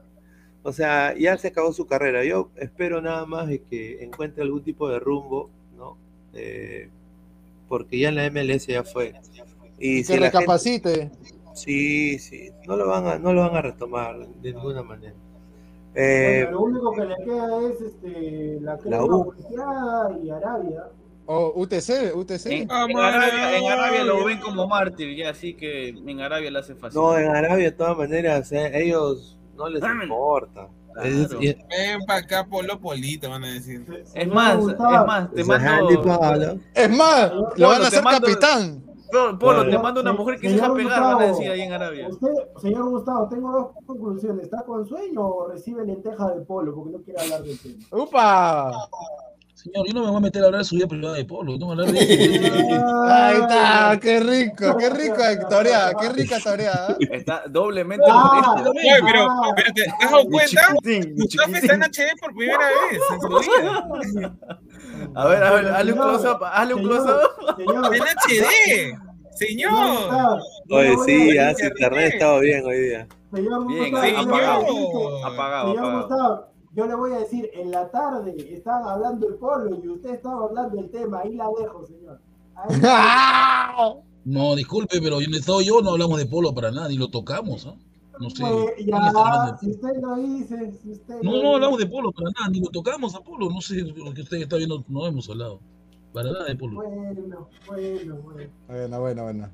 [0.63, 2.25] o sea, ya se acabó su carrera.
[2.25, 5.97] Yo espero nada más de que encuentre algún tipo de rumbo, ¿no?
[6.35, 6.89] Eh,
[7.69, 9.15] porque ya en la MLS ya fue.
[9.79, 11.11] Y Que si la gente- recapacite.
[11.55, 15.15] Sí, sí, no lo van a, no lo van a retomar de ninguna manera.
[15.95, 19.35] Eh, Bueno, lo único que le queda es este, la crema U.
[20.23, 20.85] y Arabia.
[21.27, 22.47] O UTC, UTC.
[22.47, 26.51] En, Ah, en Arabia, en Arabia lo ven como mártir, ya, así que en Arabia
[26.51, 27.01] le hace fácil.
[27.01, 30.69] no, en Arabia de todas maneras, eh, ellos no les importa.
[30.93, 31.39] Claro.
[31.39, 33.87] Ven para acá, Polo Polito, van a decir.
[34.15, 36.59] Es más, es más, te mando.
[36.75, 38.90] Es más, lo van a hacer capitán.
[39.39, 42.09] Polo, te mando una mujer que se deja pegar, van a decir ahí en Arabia.
[42.09, 42.29] Usted,
[42.61, 44.45] señor Gustavo, tengo dos conclusiones.
[44.45, 46.75] ¿Está con sueño o recibe lenteja de polo?
[46.75, 47.85] Porque no quiere hablar del tema.
[47.91, 48.73] ¡Upa!
[49.55, 51.59] Señor, yo no me voy a meter a hablar de su vida privada de Polo.
[51.59, 52.01] No voy a hablar de
[53.11, 56.97] Ahí está, qué rico, qué rico Victoria, qué rica toreada.
[56.99, 58.71] Está doblemente Ah, molesto.
[58.71, 59.53] Oye, pero, Ah.
[59.55, 60.61] pero ¿te has dado cuenta?
[61.15, 63.29] Gustavo está en HD por primera vez en su
[64.15, 64.39] vida.
[65.15, 67.57] A ver, a ver, hazle un close-up, hazle un close-up.
[67.57, 68.27] Señor, En HD.
[68.29, 69.01] señor
[69.33, 69.99] Señor.
[69.99, 73.09] Gustavo, yo Oye, sí, ya su internet estaba bien hoy día.
[73.33, 74.67] Señor Bien, Gustavo, sí, yo apagado.
[74.67, 75.99] Señor apagado.
[76.01, 80.11] Gustavo, yo le voy a decir, en la tarde estaban hablando el polo y usted
[80.15, 81.21] estaba hablando del tema.
[81.21, 82.21] Ahí la dejo, señor.
[82.55, 82.81] Ahí
[84.25, 87.67] No, disculpe, pero en estado yo no hablamos de Polo para nada, ni lo tocamos,
[87.67, 87.75] ¿ah?
[88.21, 88.43] No sé.
[88.43, 91.55] Pues, ¿quién está hablando ya, de si usted lo dice, si usted No, lo no
[91.55, 93.49] hablamos de Polo para nada, ni lo tocamos a Polo.
[93.51, 95.61] No sé lo que usted está viendo, no hemos hablado.
[96.13, 96.77] Para nada de Polo.
[96.77, 98.51] Bueno, bueno, bueno.
[98.69, 99.51] Bueno, bueno, bueno.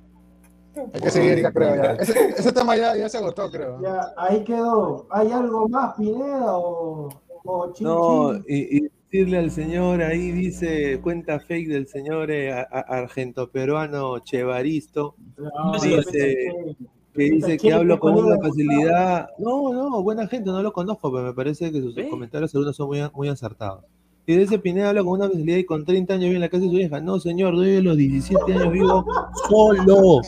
[0.93, 1.75] Hay que seguir, ya creo.
[1.77, 1.93] Ya.
[1.93, 3.81] Ese, ese tema ya, ya se agotó, creo.
[3.83, 5.07] Ya, ahí quedó.
[5.11, 7.09] ¿Hay algo más, Pineda o,
[7.45, 8.45] o chin No, chin?
[8.49, 8.81] y, y
[9.11, 15.15] decirle al señor, ahí dice, cuenta fake del señor eh, a- a- argento peruano Chevaristo,
[15.39, 16.77] No, yo dice, pensé
[17.17, 19.29] que dice que hablo ¿qué con una facilidad.
[19.39, 22.87] No, no, buena gente, no lo conozco, pero me parece que sus comentarios algunos son
[22.89, 23.85] muy, muy acertados.
[24.29, 26.65] Y dice Pineda habla con una facilidad y con 30 años vive en la casa
[26.65, 27.01] de su vieja.
[27.01, 29.05] No, señor, de los 17 años vivo
[29.49, 30.21] solo.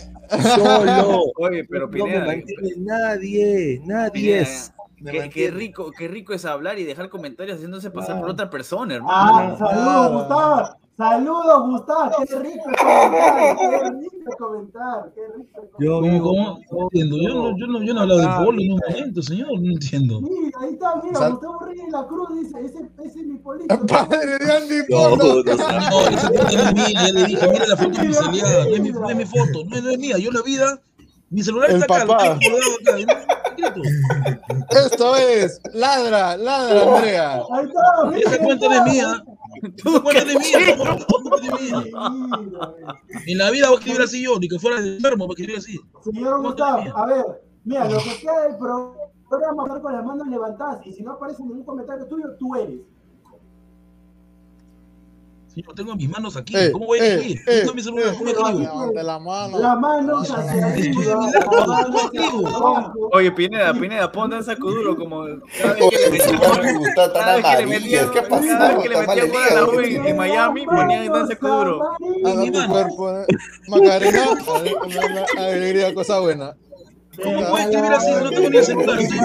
[0.55, 1.25] Solo.
[1.39, 4.73] Oye, pero no Pineda, me mantiene nadie, nadie es.
[5.33, 8.33] Qué, rico, qué rico es hablar y dejar comentarios haciéndose pasar por Claro.
[8.33, 9.59] otra persona, Ah, hermano.
[9.59, 10.69] saludos, Gustavo.
[10.99, 12.11] Saludos, Gustavo.
[12.29, 13.57] Qué rico comentar.
[13.57, 15.13] Qué rico comentar.
[15.15, 16.01] Qué rico Yo.
[16.01, 17.17] No entiendo.
[17.19, 19.47] Yo no, yo no, yo no he hablado de polo en un momento, señor.
[19.61, 20.21] No entiendo.
[20.21, 23.37] Mira, ahí está, mira, Sal- Gustavo Reyes de la Cruz dice, ese, ese es mi
[23.39, 23.87] político.
[23.87, 25.17] Padre de Andy Polo.
[25.17, 26.87] no, No, esa foto no es mía.
[27.07, 28.65] Ya le dije, mira la foto pixeleada.
[28.65, 29.65] No es mi, no es mi foto.
[29.69, 30.19] No es, no es mía.
[30.19, 30.81] Yo la vida.
[31.31, 32.35] Mi celular El está acá.
[32.35, 33.13] Lo tengo.
[34.71, 37.35] Esto es Ladra, Ladra, Andrea.
[37.53, 39.25] Ahí está, mira, Esa ahí cuenta no es mía.
[39.63, 40.77] Es mía.
[42.41, 42.75] Mira,
[43.27, 45.59] En la vida voy a escribir así yo, ni que fuera de enfermo para escribir
[45.59, 45.79] así.
[46.05, 47.25] Señor Gustavo, a ver,
[47.65, 48.95] mira, lo que queda del pro-
[49.29, 52.81] programa hablar con las manos levantadas y si no aparece ningún comentario tuyo, tú eres.
[55.59, 56.57] Señor, tengo mis manos aquí.
[56.57, 57.41] Eh, ¿Cómo voy a eh, escribir?
[57.49, 58.59] eh, No mi celular, ¿cómo eh, escribo?
[58.61, 59.59] Levante la mano.
[60.21, 60.67] Hacia
[62.27, 62.93] abajo.
[63.13, 65.25] Oye, Pineda, Pineda, pon danza Kuduro como
[65.57, 65.83] cada vez
[67.45, 68.81] que le metían ¿Qué pasó?
[68.83, 72.73] que le metían la U en, Miami ponían danza mi no, tu mano.
[72.73, 73.19] cuerpo.
[73.19, 73.27] eh.
[73.69, 74.25] Macarena,
[74.55, 76.55] ale- ale- alegría, cosa buena.
[77.23, 78.11] ¿Cómo puedo escribir así?
[78.13, 79.25] No tengo ni el celular, estoy en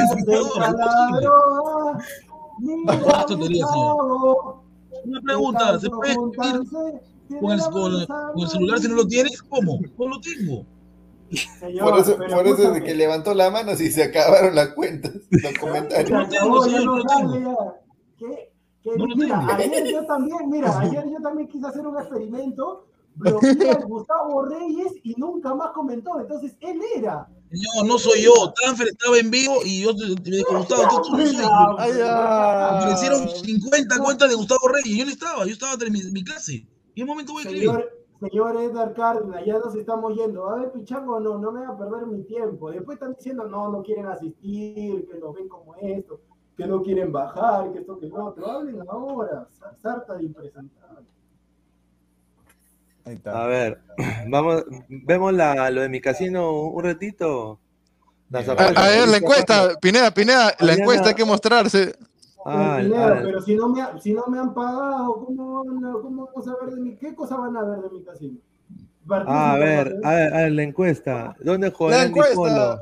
[5.06, 6.32] Una pregunta, ¿se puede escribir
[7.40, 9.42] con el, con, con el celular si no lo tienes?
[9.44, 9.80] ¿Cómo?
[9.98, 10.66] No lo tengo.
[11.60, 15.14] Señor, Por eso, por eso de que levantó la mano si se acabaron las cuentas,
[15.30, 16.12] los comentarios.
[16.12, 17.76] No lo tengo, señor, no lo tengo.
[18.18, 18.52] ¿Qué?
[18.84, 18.90] ¿Qué?
[18.96, 22.88] No Mira, ayer yo también, mira, ayer yo también quise hacer un experimento,
[23.88, 27.28] Gustavo Reyes y nunca más comentó, entonces él era.
[27.52, 28.32] Señor, no soy yo.
[28.64, 31.46] Tanfer estaba en vivo y yo me dijo, Gustavo, tú, no soy.
[32.10, 34.98] Aparecieron 50 cuentas de Gustavo Reyes.
[34.98, 36.66] Yo no estaba, yo estaba en mi, mi clase.
[36.96, 37.70] ¿Y en un momento voy a escribir?
[37.70, 40.50] Señor, señor Edgar Cárdenas, ya nos estamos yendo.
[40.50, 42.72] A ver, Pichango, no, no me va a perder mi tiempo.
[42.72, 46.22] Después están diciendo, no, no quieren asistir, que lo ven como esto,
[46.58, 48.48] que no quieren bajar, que esto, que lo otro.
[48.50, 51.06] Hablen ahora, sa- sarta de impresentable.
[53.06, 53.82] Ahí A ver,
[54.30, 57.60] vamos, vemos la, lo de mi casino un ratito.
[58.30, 61.94] Las A, ver, la encuesta, Pineda, Pineda, la encuesta hay que mostrarse.
[62.46, 65.64] Ah, Pero, ah, pero si no, me, si no me han pagado, ¿cómo,
[66.02, 68.38] ¿cómo vamos a ver de mi, qué cosa van a ver de mi casino?
[69.10, 71.36] Ah, a ver, a ver, a ver, la encuesta.
[71.40, 72.10] ¿Dónde jugará.
[72.34, 72.80] Polo?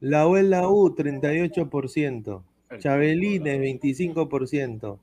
[0.00, 2.42] La U en la U, 38%.
[2.78, 4.98] Chabelines, 25%.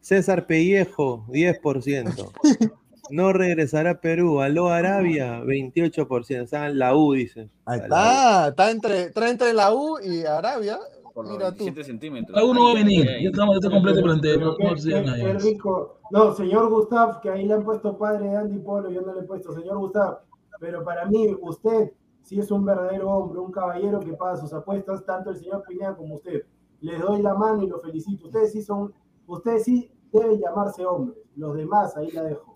[0.00, 2.32] César Pellejo, 10%.
[3.10, 4.40] No regresará a Perú.
[4.40, 6.42] Aló Arabia, 28%.
[6.42, 7.50] O sea, la U, dice.
[7.64, 7.88] Ahí La U.
[7.88, 10.78] está, está entre, está entre la U y Arabia.
[11.14, 11.64] Por Mira tú.
[11.64, 12.36] 27 centímetros.
[12.36, 13.04] La uno va a venir.
[13.04, 15.98] Ya estamos, está completo No rico.
[16.10, 19.20] No, señor Gustav, que ahí le han puesto padre de Andy Polo, yo no le
[19.20, 20.20] he puesto, señor Gustav.
[20.60, 25.04] Pero para mí, usted sí es un verdadero hombre, un caballero que paga sus apuestas,
[25.04, 26.42] tanto el señor Pineda como usted.
[26.80, 28.26] Les doy la mano y lo felicito.
[28.26, 28.92] Ustedes sí son,
[29.26, 31.18] ustedes sí deben llamarse hombres.
[31.36, 32.54] Los demás, ahí la dejo.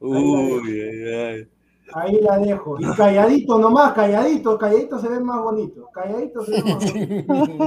[0.00, 1.48] Uy, ay, ay.
[1.94, 2.76] Ahí la dejo.
[2.80, 5.88] Y calladito nomás, calladito, calladito se ve más bonito.
[5.94, 7.64] Calladito se ve más bonito.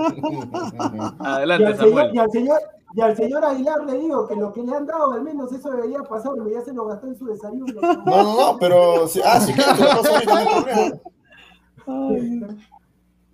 [1.21, 2.11] Y Adelante, al, señor, Samuel.
[2.13, 2.59] y, al señor,
[2.95, 5.69] y al señor Aguilar le digo que lo que le han dado, al menos eso
[5.71, 7.65] debería pasarme, ya se lo gastó en su desayuno.
[7.81, 9.07] No, no, no, pero.
[9.07, 10.99] si- Ah, sí, claro, no.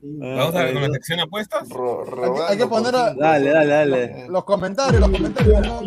[0.04, 1.68] Vamos a ver con la sección apuestas.
[1.70, 4.28] Ro- Hay que- robando hay que poner a- Dale, dale, dale.
[4.30, 5.62] Los comentarios, los comentarios.
[5.66, 5.82] ¿no?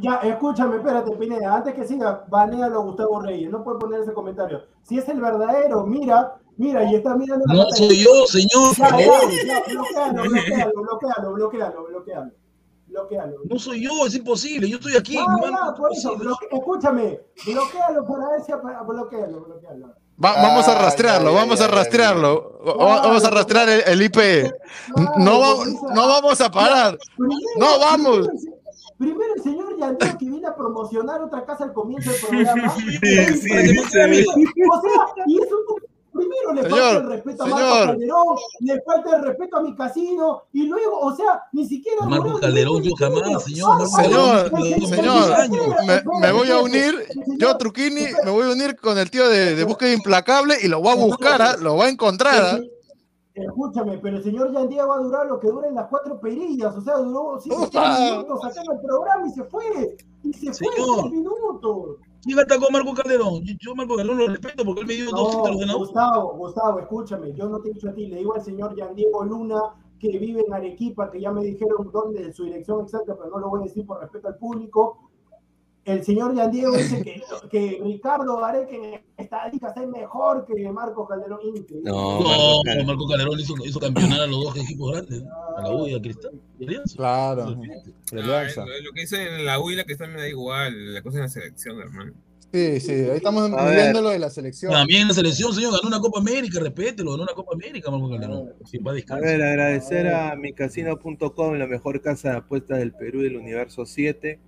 [0.00, 4.12] Ya, escúchame, espérate, Pineda, antes que siga, banealo a Gustavo Reyes, no puede poner ese
[4.12, 4.62] comentario.
[4.82, 7.86] Si es el verdadero, mira, mira, y está mirando la No pantalla.
[7.86, 8.76] soy yo, señor.
[8.76, 9.32] Ya, por ya, favor.
[9.46, 12.30] ya, bloquealo, bloquealo, bloquealo, bloquealo, bloquealo,
[12.86, 13.36] bloquealo.
[13.50, 14.68] No soy yo, es imposible.
[14.68, 15.16] Yo estoy aquí.
[15.76, 19.86] Por eso, bloque- escúchame, bloquealo para apa- bloquealo, bloquealo.
[20.24, 22.58] Va- vamos a rastrearlo, vamos a rastrearlo.
[22.76, 24.52] Vamos a rastrear el, el IP.
[25.18, 25.64] No,
[25.94, 26.98] no vamos a parar.
[27.56, 28.28] No, vamos.
[28.98, 32.74] Primero, el señor Yandel que viene a promocionar otra casa al comienzo del programa.
[32.74, 33.50] sí, sí,
[33.80, 34.08] O sea,
[35.26, 37.86] y es un primero le Señor, falta el respeto a Marco señor.
[37.86, 42.04] Calderón, le falta el respeto a mi casino, y luego, o sea, ni siquiera.
[42.06, 43.68] Marco Calderón, yo jamás, señor.
[43.68, 47.06] Marco Señor, Calderón, señor, me, me voy a unir,
[47.38, 50.80] yo Truquini, me voy a unir con el tío de, de búsqueda implacable y lo
[50.80, 51.56] voy a buscar, ¿ah?
[51.56, 52.34] lo voy a encontrar.
[52.56, 52.60] ¿ah?
[53.44, 56.80] Escúchame, pero el señor Yandía va a durar lo que duran las cuatro perillas, o
[56.80, 59.96] sea, duró cinco minutos sacando el programa y se fue.
[60.22, 61.96] Y se fue seis minutos.
[62.22, 63.42] ¿Quién atacó a Marco Calderón?
[63.60, 65.74] Yo, Marco Calderón lo respeto porque él me dio dos títulos de la.
[65.74, 68.94] Gustavo, Gustavo, escúchame, yo no te he dicho a ti, le digo al señor Yan
[68.94, 69.60] Diego Luna
[69.98, 73.48] que vive en Arequipa, que ya me dijeron dónde su dirección exacta, pero no lo
[73.50, 75.07] voy a decir por respeto al público.
[75.88, 81.08] El señor Yan Diego dice que, que Ricardo Gareca en estadísticas es mejor que Marco
[81.08, 81.38] Calderón.
[81.42, 81.90] Increíble.
[81.90, 82.86] No, No, Marco Calderón.
[82.86, 85.22] Marco Calderón hizo, hizo campeonar a los dos equipos grandes,
[85.56, 86.32] a la U y a Cristal.
[86.94, 87.56] Claro, Ah,
[88.12, 88.66] Alianza.
[88.66, 91.16] lo, lo que dicen en la U y la que me da igual, la cosa
[91.16, 92.12] en la selección, hermano.
[92.52, 94.72] Sí, sí, ahí estamos viendo lo de la selección.
[94.72, 98.54] También la selección, señor, ganó una Copa América, respételo, ganó una Copa América, Marco Calderón.
[98.64, 103.36] Sin a ver, agradecer a micasino.com, la mejor casa de apuestas del Perú y del
[103.36, 104.40] universo 7.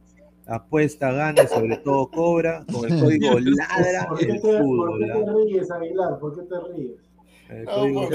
[0.50, 4.58] Apuesta, gana y sobre todo cobra con el código LADRA ¿Por qué, el te, por
[4.58, 4.98] fútbol.
[4.98, 6.18] qué te ríes, Aguilar?
[6.18, 6.92] ¿Por qué te ríes?
[7.50, 8.08] El código,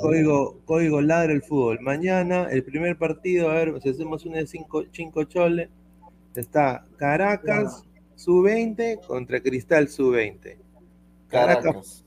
[0.00, 1.78] código, código LADRA el fútbol.
[1.82, 5.68] Mañana, el primer partido, a ver, si hacemos una de 5 choles,
[6.34, 7.84] está Caracas
[8.16, 10.56] sub-20 contra Cristal sub-20.
[11.28, 12.04] Caracas.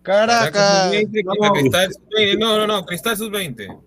[0.00, 0.50] Caracas.
[0.50, 0.92] Caracas.
[0.92, 2.38] Sub-20 contra Cristal Sub-20.
[2.38, 3.80] No, no, no, Cristal Sub-20.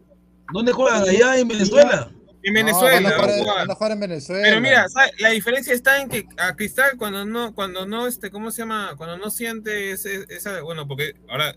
[0.54, 1.04] ¿Dónde juegan?
[1.10, 2.12] ¿Allá en Venezuela?
[2.44, 2.96] En No, Venezuela.
[2.96, 3.56] van, a va a jugar, jugar.
[3.58, 4.42] van a jugar en Venezuela.
[4.44, 5.12] Pero mira, ¿sabes?
[5.20, 8.94] la diferencia está en que a Cristal cuando no, cuando no, este, ¿cómo se llama?
[8.98, 11.54] Cuando no siente ese- esa, bueno, porque ahora,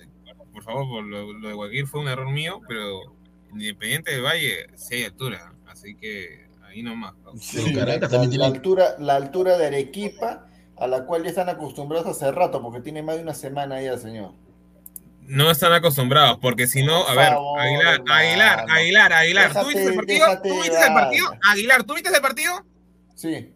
[0.52, 3.14] por favor, por lo, lo de Guaguir fue un error mío, pero
[3.52, 7.14] Independiente del Valle sí hay altura, así que ahí nomás.
[7.24, 7.36] ¿no?
[7.38, 12.30] Sí, Caracas la, altura, la altura de Arequipa, a la cual ya están acostumbrados hace
[12.32, 14.32] rato, porque tiene más de una semana ya, señor.
[15.26, 18.02] No están acostumbrados, porque si no, a ver, favor, Aguilar.
[18.10, 20.26] Aguilar, Aguilar, Aguilar, ¿tú viste el partido?
[20.26, 21.26] déjate ¿Tú viste el partido?
[21.50, 22.64] Aguilar, ¿tú viste el partido?
[23.14, 23.52] Sí.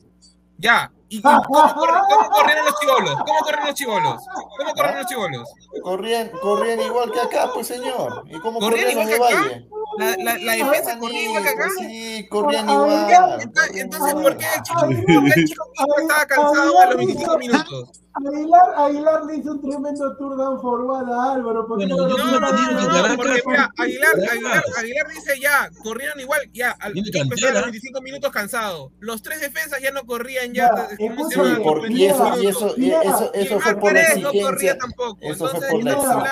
[0.56, 0.90] Ya.
[1.10, 3.16] ¿Y, cómo, corri- cómo corrieron los chivolos?
[3.24, 4.22] ¿Cómo corrieron los chivolos?
[4.58, 5.48] ¿Cómo corrieron los chivolos?
[5.82, 8.24] Corrían, corrían igual que acá, pues, señor.
[8.28, 9.24] ¿Y cómo ¿Corrían igual que acá?
[9.24, 9.68] Valle?
[9.98, 11.68] La, la, la defensa corría igual que acá.
[11.78, 13.40] Sí, corrían igual.
[13.40, 14.22] Entonces, corrían entonces, igual.
[14.24, 14.88] ¿por qué el chico, por
[15.34, 15.64] qué el chico
[16.00, 17.90] estaba cansado a los 25 minutos?
[18.26, 21.66] Aguilar, Aguilar le hizo un tremendo tour down forward a Álvaro.
[21.66, 25.70] ¿por qué Bueno, no lo- No, no, Caracas- porque mira, Aguilar, Aguilar, Aguilar dice ya,
[25.82, 28.92] corrieron igual, ya, al a los 25 minutos cansado.
[29.00, 30.68] Los tres defensas ya no corrían ya.
[30.74, 31.64] Ya, ¿cómo se escúchame, llama?
[31.64, 32.74] Por- y eso, y eso,
[33.34, 34.78] eso, fue por la no exigencia.
[35.20, 36.28] Eso fue por la exigencia.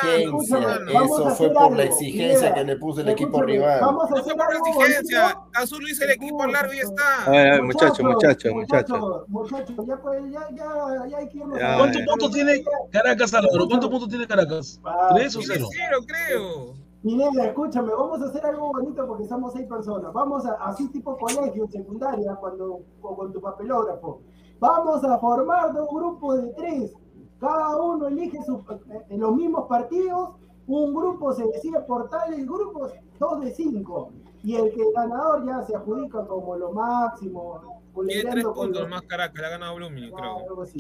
[1.04, 3.80] Eso fue por la exigencia que le puso el equipo rival.
[3.80, 5.38] Vamos a No fue hacer por la exigencia.
[5.54, 7.62] Azul hizo el equipo largo y está.
[7.62, 9.28] muchachos, muchachos, muchachos.
[9.28, 9.96] Muchachos, ya,
[10.30, 13.66] ya, ya, ya hay que irnos ¿Cuántos puntos tiene Caracas, Álvaro?
[13.69, 14.81] ¿Cuántos puntos tiene Caracas?
[15.15, 15.66] ¿Tres o cero?
[15.70, 16.86] cero, creo.
[17.03, 20.12] Pineda, escúchame, vamos a hacer algo bonito porque somos seis personas.
[20.12, 24.23] Vamos a, así tipo colegio, secundaria, cuando o con tu papelógrafo.
[24.59, 26.94] Vamos a formar dos grupos de tres.
[27.39, 28.65] Cada uno elige su,
[29.09, 30.31] en los mismos partidos.
[30.66, 34.11] Un grupo se decide por tales grupos, dos de cinco.
[34.43, 37.82] Y el que ganador ya se adjudica como lo máximo.
[38.09, 40.39] Tiene tres puntos más Caracas, le ha ganado Blooming, creo.
[40.39, 40.78] algo así.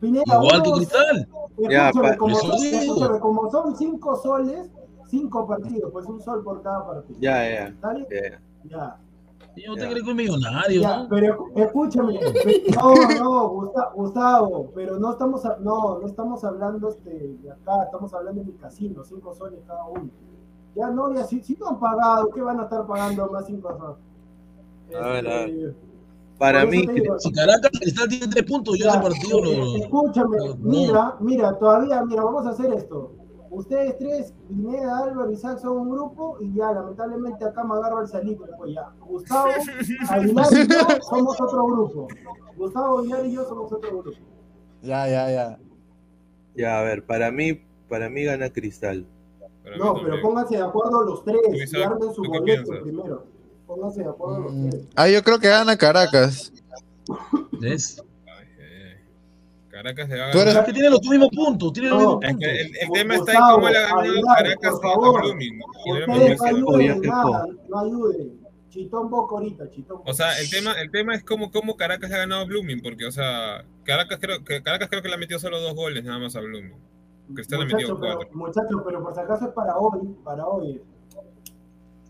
[0.00, 1.28] Pineda, Igual que Cristal.
[1.70, 4.70] Ya, Escúchame, como, son, escúchame, como son cinco soles,
[5.08, 7.18] cinco partidos, pues un sol por cada partido.
[7.20, 8.06] Ya, ya, ¿Está bien?
[8.10, 8.40] ya.
[8.68, 8.96] Ya.
[9.56, 11.08] Yo no te creo que es millonario, Ya, ¿no?
[11.08, 12.12] pero escúchame,
[12.74, 17.10] no, no, Gusta- Gustavo, pero no estamos, no, no estamos hablando este,
[17.42, 20.10] de acá, estamos hablando de mi casino, cinco soles cada uno.
[20.74, 23.74] Ya no, ya si, si no han pagado, ¿qué van a estar pagando más cinco
[23.78, 23.96] soles?
[25.02, 25.74] A ver, a ver.
[26.38, 29.76] Para mí, digo, Si Caracas Cristal tiene tres puntos, yo ese partido lo.
[29.76, 30.56] Escúchame, no.
[30.56, 33.12] mira, mira, todavía, mira, vamos a hacer esto.
[33.48, 38.02] Ustedes tres, Pineda, Álvaro y Isaac son un grupo y ya, lamentablemente acá me agarro
[38.02, 38.92] el salitre, pues ya.
[39.00, 39.48] Gustavo,
[40.10, 42.08] Aguilar y yo somos otro grupo.
[42.56, 44.18] Gustavo, Aguilar y yo somos otro grupo.
[44.82, 45.58] Ya, ya, ya.
[46.54, 49.06] ya, a ver, para mí, para mí gana Cristal.
[49.64, 53.35] Para No, pero pónganse de acuerdo los tres y armen su ¿tú qué boleto primero.
[53.66, 54.70] Pónganse de acuerdo Mm.
[54.94, 56.52] Ah, yo creo que gana Caracas.
[57.60, 58.02] ¿Ves?
[59.70, 60.66] Caracas le va a Tú eres- Es ganar.
[60.66, 62.16] que tiene los mismos puntos, tiene los No.
[62.18, 62.48] mismos puntos.
[62.48, 65.22] el, el tema está en cómo le ha ganado Caracas por a favor.
[65.22, 65.24] No
[66.72, 68.46] ayuden qué nada, no ayuden.
[68.70, 70.00] Chitón Boca ahorita, Chitón.
[70.04, 72.80] O sea, el tema, el tema es cómo, cómo Caracas le ha ganado a Blooming,
[72.82, 76.04] porque, o sea, Caracas creo, que Caracas creo que le ha metido solo dos goles
[76.04, 76.74] nada más a Blooming.
[77.34, 78.36] Cristal le ha metido Muchachos, pero, cuatro.
[78.38, 80.80] muchachos, pero por si acaso es para hoy, para hoy.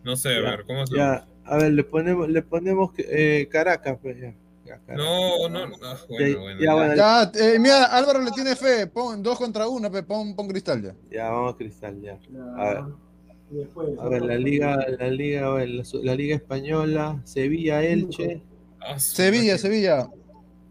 [0.04, 3.98] No sé, a ver, ¿cómo se Ya, a ver, le ponemos, le ponemos eh, Caracas,
[4.00, 4.34] pues ya.
[4.88, 5.76] No, no, no.
[6.08, 6.60] Bueno, bueno.
[6.60, 8.86] ya, bueno, Ya, eh, mira, Álvaro le tiene fe.
[8.86, 10.94] Pon dos contra uno, pon, pon cristal ya.
[11.10, 12.18] Ya, vamos a Cristal, ya.
[12.56, 12.84] A ver,
[13.50, 18.42] después, a ver la liga, la liga, a ver, la, liga española, Sevilla, Elche.
[18.80, 19.58] Ah, Sevilla, madre.
[19.58, 20.10] Sevilla.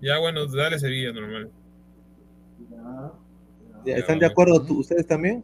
[0.01, 1.49] Ya, bueno, dale Sevilla, normal.
[3.85, 5.43] Ya, ¿Están de acuerdo tú- ustedes también?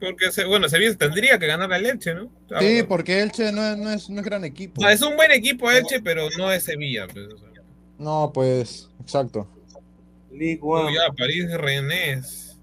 [0.00, 2.30] Porque, se- bueno, Sevilla tendría que ganar la Leche, ¿no?
[2.50, 2.88] Ah, Sí, bueno.
[2.88, 4.80] porque Elche no es, no es, no es gran equipo.
[4.80, 7.06] Sea, es un buen equipo Elche, pero no es Sevilla.
[7.12, 7.48] Pues, o sea.
[7.98, 9.48] No, pues, exacto.
[10.30, 10.94] League One.
[10.94, 12.56] ya, París Rennes.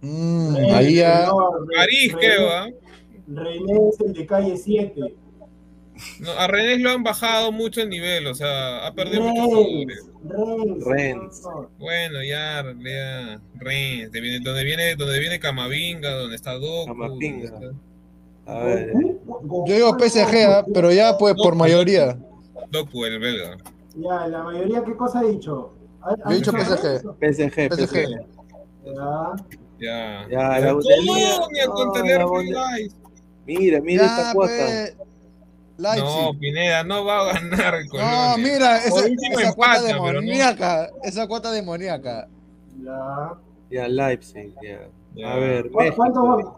[0.00, 1.28] Mm, ahí ya.
[1.76, 2.68] París, creo, ¿ah?
[3.28, 5.14] René es el de calle 7.
[6.20, 9.68] No, a Rennes lo han bajado mucho el nivel, o sea, ha perdido muchos.
[10.24, 10.84] Rennes.
[10.84, 11.42] Rennes.
[11.78, 16.86] Bueno, ya, ya, Rennes, de viene- donde viene, donde viene Camavinga, donde está Doku.
[16.86, 17.44] Camavinga.
[17.44, 17.72] está-
[18.44, 18.92] A ver,
[19.66, 22.18] Yo digo PSG, ah, pero ya pues por mayoría.
[22.70, 23.56] Doku, el belga.
[23.94, 25.74] Ya, la mayoría, ¿qué cosa ha dicho?
[26.00, 27.02] ¿Ha- Yo he dicho PSG.
[27.20, 27.68] PSG, PSG.
[27.70, 28.08] PSG.
[28.84, 29.32] Ya.
[29.78, 30.26] Ya.
[30.30, 30.74] Ya, la.
[33.46, 34.52] Mira, mira Ya, esta cuota.
[34.56, 34.96] pues,
[35.82, 36.04] Leipzig.
[36.04, 38.36] No, Pineda, no va a ganar el No, Colonia.
[38.38, 40.06] mira, esa, Por último esa cuota empata, no.
[40.06, 40.90] demoníaca.
[41.02, 42.28] Esa cuota demoníaca.
[42.82, 43.32] Ya.
[43.70, 44.88] Ya, Leipzig, ya.
[45.14, 45.32] Ya.
[45.32, 45.96] A ver, ¿Cu- México.
[45.96, 46.56] ¿Cuánto va?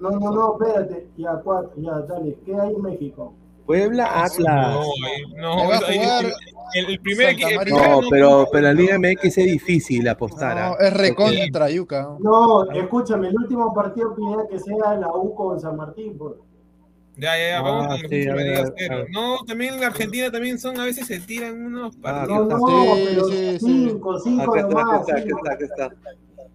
[0.00, 1.06] No, no, no, espérate.
[1.16, 1.70] Ya, cuatro.
[1.76, 2.36] Ya, dale.
[2.44, 3.34] ¿Qué hay en México?
[3.66, 4.76] Puebla, No, Atlas.
[5.36, 6.24] no, jugar
[6.74, 7.78] el, el primer Santa equipo.
[7.78, 10.56] No, pero, pero la Liga MX es difícil apostar.
[10.56, 10.76] No, ¿ah?
[10.80, 12.08] es recontra Yuca.
[12.18, 16.18] No, escúchame, el último partido Pineda que sea la U con San Martín.
[16.18, 16.32] Pues.
[17.16, 19.04] Ya, ya, ya, Ah, vamos con sí, los a ver, a.
[19.12, 22.48] No, también en la Argentina también son, a veces se tiran unos Ah, No, partidos.
[22.48, 23.58] no, Sí, pero sí, sí.
[23.60, 25.00] cinco, cinco Acá nomás.
[25.00, 25.90] está, acá está, acá está.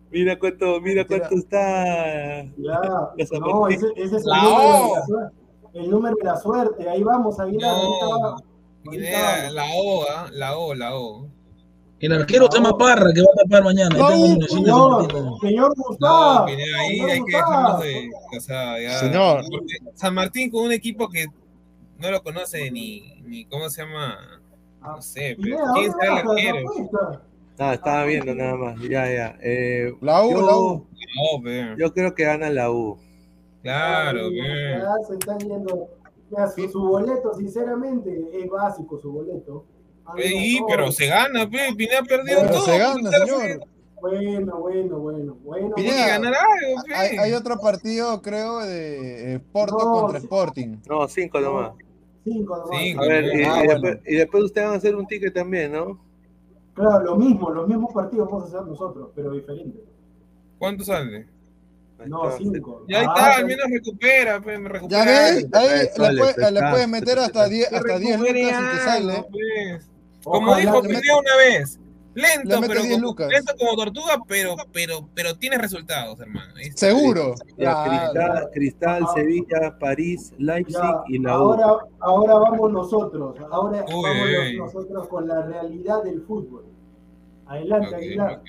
[0.10, 2.44] Mira cuánto, mira cuánto está.
[2.58, 5.36] Ya, La no, ese, ese es el La número, de la suerte,
[5.74, 6.90] el número de la suerte.
[6.90, 8.44] Ahí vamos, ahorita No, va-
[8.90, 10.30] Pineda, ahorita la O, ¿ah?
[10.32, 11.28] la O, la O.
[12.00, 13.96] El arquero se llama Parra, que va a tapar mañana.
[14.08, 16.46] Ahí No, Señor, señor No, Gustavo.
[16.46, 17.50] Pineda, ahí señor hay que Gustavo.
[17.50, 18.10] dejarnos de.
[18.38, 19.00] O sea, ya.
[19.00, 19.42] Señor.
[19.50, 21.26] porque San Martín con un equipo que
[21.98, 24.16] no lo conoce ni, ni ¿cómo se llama?
[24.82, 27.22] No sé, pero Pineda, ¿quién ¿dónde será el arquero?
[27.60, 28.80] Ah, estaba viendo nada más.
[28.82, 29.36] Ya, ya.
[29.42, 30.88] Eh, La U, yo, la U.
[31.42, 33.00] No, yo creo que gana la U.
[33.64, 34.80] Claro, Ya, pe.
[34.80, 35.90] ya se están yendo.
[36.30, 39.66] Ya, su, su boleto, sinceramente, es básico su boleto.
[40.08, 40.68] Ah, y, no.
[40.68, 41.74] pero se gana, pe.
[41.76, 42.66] Pineda ha perdido Pero todo.
[42.66, 43.68] se gana, señor.
[44.00, 45.76] Bueno, bueno, bueno, bueno.
[45.76, 46.94] Pineda, ganar algo, pe.
[46.96, 50.26] Hay, hay otro partido, creo, de eh, Porto No, contra sí.
[50.26, 50.78] Sporting.
[50.88, 51.72] No, cinco nomás.
[52.24, 52.70] Cinco nomás.
[52.80, 53.04] Cinco.
[53.04, 53.82] A ver, y, Ah, y bueno.
[53.82, 56.00] después, y después ustedes van a hacer un ticket también, ¿no?
[56.76, 59.82] Claro, lo mismo, los mismos partidos vamos a hacer nosotros, pero diferentes.
[60.60, 61.26] ¿Cuánto sale?
[62.06, 62.86] No, cinco.
[62.88, 64.60] Ya ahí Ah, está, al menos recupera, pe.
[64.60, 65.04] Me recupera.
[65.04, 65.48] ¿Ya ves?
[65.54, 69.26] Ahí le, puedes meter hasta 10 Que hasta 10 recupere lucas y te sale.
[69.32, 69.90] pues.
[70.32, 71.80] Como Ojalá dijo Pineda una vez.
[72.14, 73.28] Lento, pero 10 como, lucas.
[73.30, 76.52] lento como tortuga, pero, pero, pero tiene resultados, hermano.
[76.76, 77.36] Seguro.
[77.58, 77.84] Ya.
[77.84, 79.12] Cristal, Cristal, Ah.
[79.14, 81.42] Sevilla, París, Leipzig Ya, y la U.
[81.54, 86.66] ahora, ahora vamos nosotros, ahora Uy, vamos nosotros con la realidad del fútbol.
[87.46, 88.42] Adelante, Ok, Aguilar.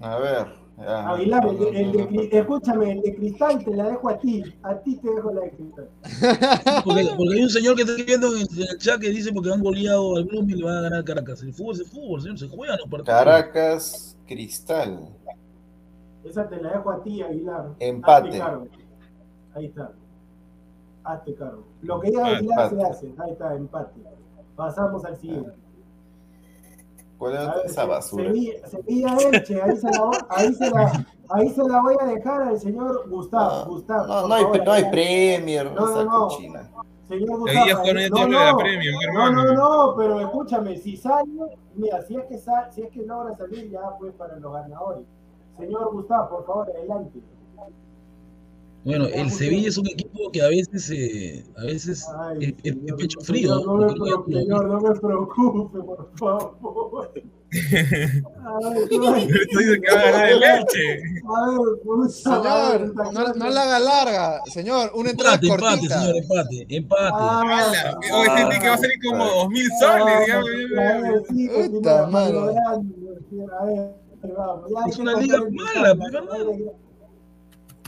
[0.00, 0.59] A ver.
[0.86, 4.42] Aguilar, el de- el de Cri- escúchame, el de cristal te la dejo a ti,
[4.62, 5.88] a ti te dejo la de cristal.
[6.84, 9.62] Porque, porque hay un señor que está escribiendo en el, chat que dice porque han
[9.62, 11.42] goleado al Blooming y le van a ganar Caracas.
[11.42, 13.18] El fútbol es el fútbol, señor, se juegan los partidos.
[13.18, 15.08] Caracas, Cristal.
[16.24, 17.66] Esa te la dejo a ti, Aguilar.
[17.78, 18.28] Empate.
[18.28, 18.66] Hazte cargo.
[19.54, 19.92] Ahí está.
[21.04, 21.64] Hazte cargo.
[21.82, 22.76] Lo que diga Aguilar Empate.
[22.76, 23.14] se hace.
[23.22, 24.00] Ahí está, empate.
[24.56, 25.52] Pasamos al siguiente.
[27.20, 28.24] ¿Cuál A es ver, esa basura?
[28.24, 32.04] Sevilla, Sevilla Elche, ahí se, la, voy- ahí, se la, ahí se la voy a
[32.06, 33.66] dejar al señor Gustavo.
[33.66, 36.28] Gustavo No, no hay, favor, no hay Premier, No, esa no, no.
[36.28, 36.70] cochina.
[37.08, 37.66] Señor Gustavo.
[37.66, 38.26] ahí- no,
[39.12, 42.90] no, no, no, no, pero escúchame, si sale, mira, si es que sal, si es
[42.90, 45.04] que logra salir, ya pues para los ganadores.
[45.58, 47.20] Señor Gustavo, por favor, adelante.
[48.84, 52.94] Bueno, el Sevilla es un equipo que a veces, eh, a veces Ay, es, es-
[52.96, 53.58] pecho frío.
[53.58, 53.94] señor, ¿no?
[53.94, 57.12] no, me, señor, no me preocupe, por favor.
[57.52, 61.02] Ay, que va a ganar el leche.
[62.08, 64.92] Señor, no, no la haga larga, señor.
[64.94, 66.00] Una entrada Empate, empate, cortita.
[66.00, 67.12] señor, empate, empate.
[67.12, 70.48] Ah, Hoy sentí que va a salir como dos mil soles, digamos.
[70.78, 72.38] a ver, sí, Puta madre.
[74.88, 76.12] Es una liga el mala, pues,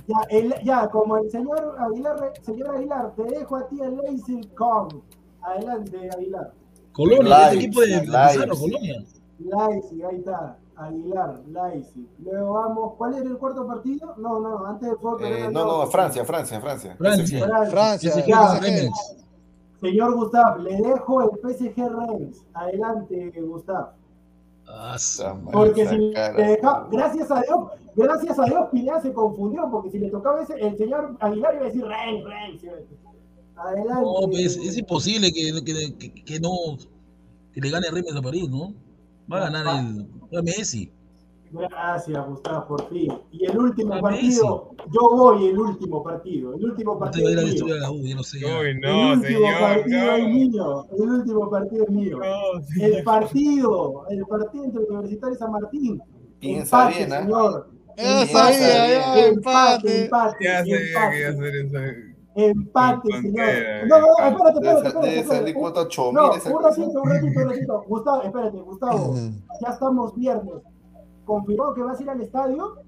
[0.08, 4.40] Ya, el- ya, como el señor Aguilar, señor Aguilar, te dejo a ti el Lazy
[4.56, 4.94] Kong.
[5.42, 6.52] Adelante, Aguilar.
[6.92, 8.60] Colonia, este Leipzig, equipo de Leipzig.
[8.60, 9.04] Colonia.
[9.38, 10.58] Lazy, ahí está.
[10.76, 12.08] Aguilar, Lazy.
[12.18, 14.14] Luego vamos, ¿cuál era el cuarto partido?
[14.18, 15.22] No, no, antes de fútbol.
[15.24, 16.96] Eh, no, no, Francia, Francia, Francia.
[16.98, 17.38] Francia.
[17.46, 17.70] Francia.
[17.70, 19.16] Francia, Ya, es.
[19.80, 22.44] Señor Gustav, le dejo el PSG Reims.
[22.54, 23.92] Adelante, Gustav.
[24.74, 24.96] Ah,
[25.52, 26.46] Porque si le cara.
[26.46, 27.58] deja- gracias a Dios,
[27.94, 31.62] gracias a Dios Pineda se confundió, porque si le tocaba ese, el señor Aguilar iba
[31.64, 32.60] a decir Reims.
[32.60, 32.68] ¿sí?
[33.56, 34.02] Adelante.
[34.02, 36.50] No, pues, es imposible que, que, que- que no
[37.52, 38.72] que le gane Reims a París, ¿no?
[39.30, 39.84] Va a ganar
[40.30, 40.90] el Messi.
[41.52, 43.12] Gracias, Gustavo, por fin.
[43.30, 46.54] Y el último partido, yo voy el último partido.
[46.54, 47.74] El último No partido a es mío.
[47.76, 48.38] la U, ya lo sé.
[48.38, 50.28] Uy, el no, último señor, partido es no.
[50.28, 50.86] mío.
[50.98, 52.18] El último partido es mío.
[52.18, 52.84] No.
[52.86, 56.02] El partido, el partido entre Universitario y San Martín.
[56.40, 57.68] Piensa empate, bien, señor.
[57.96, 60.04] Ya Empate, sabía, empate, empate.
[60.04, 63.46] empate, Ya sabía que iba a empate, empate, señor.
[63.88, 65.24] No, no, no, espérate, espérate, espérate.
[65.24, 65.80] salir espérate.
[65.80, 67.84] 8 No, un ratito, un ratito, un ratito.
[67.86, 69.14] Gustavo, espérate, Gustavo.
[69.60, 70.54] Ya estamos viernes.
[71.24, 72.82] ¿Confirmado que vas a ir al estadio?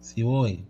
[0.00, 0.64] Sí voy.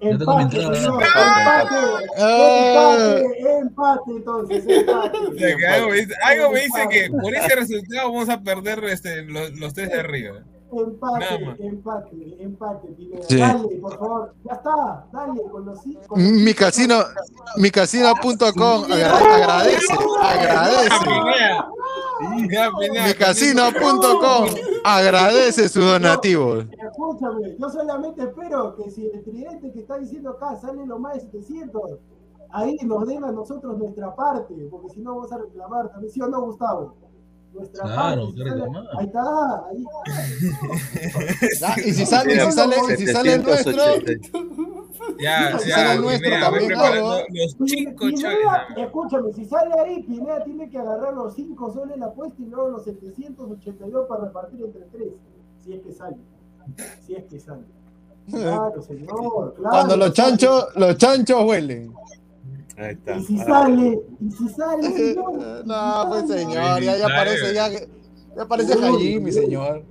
[0.00, 1.02] Empate, señor.
[1.14, 1.62] ¡Ah!
[1.62, 3.26] Empate.
[3.26, 4.64] Empate, empate, entonces.
[4.66, 5.38] O Empate.
[5.58, 9.22] sea, algo, me dice, algo me dice que por ese resultado vamos a perder este,
[9.24, 10.42] los, los tres de arriba.
[10.72, 13.22] Empate, empate, empate, Pineda.
[13.28, 13.38] Sí.
[13.38, 14.34] Dale, por favor.
[14.44, 16.94] Ya está, dale, con los ci- con los Mi cinco- casino,
[17.56, 21.06] mi casino.com agra- agradece, agradece.
[22.20, 24.46] Mi casino.com
[24.84, 26.66] agradece sus donativos.
[26.70, 31.14] Escúchame, yo solamente espero que si el tridente que está diciendo acá sale lo más
[31.14, 31.82] de 700,
[32.52, 36.20] ahí nos den a nosotros nuestra parte, porque si no vamos a reclamar también, ¿sí
[36.20, 36.94] o no, Gustavo?
[37.52, 38.50] Nuestra Claro, parte.
[38.50, 39.84] sale- ahí está, ahí
[41.60, 43.72] Ya, y si sale, y si sale, si sale el nuestro,
[45.18, 48.22] Ya, Si ya, sale el nuestro Pineda, también, los cinco choles.
[48.22, 52.46] Pineda, escúchame, si sale ahí, Pineda tiene que agarrar los 5 soles la apuesta y
[52.46, 55.08] luego los 782 para repartir entre 3,
[55.64, 56.16] si es que sale.
[57.06, 57.62] Si es que sale.
[58.30, 59.70] Claro, señor, claro.
[59.70, 61.92] cuando los chanchos, los chanchos huelen.
[62.80, 63.16] Ahí está.
[63.16, 65.32] Y si Ah, sale, y si sale, señor.
[65.66, 67.68] No, pues señor, ya, ya parece, ya,
[68.36, 69.84] ya parece Jaime, señor.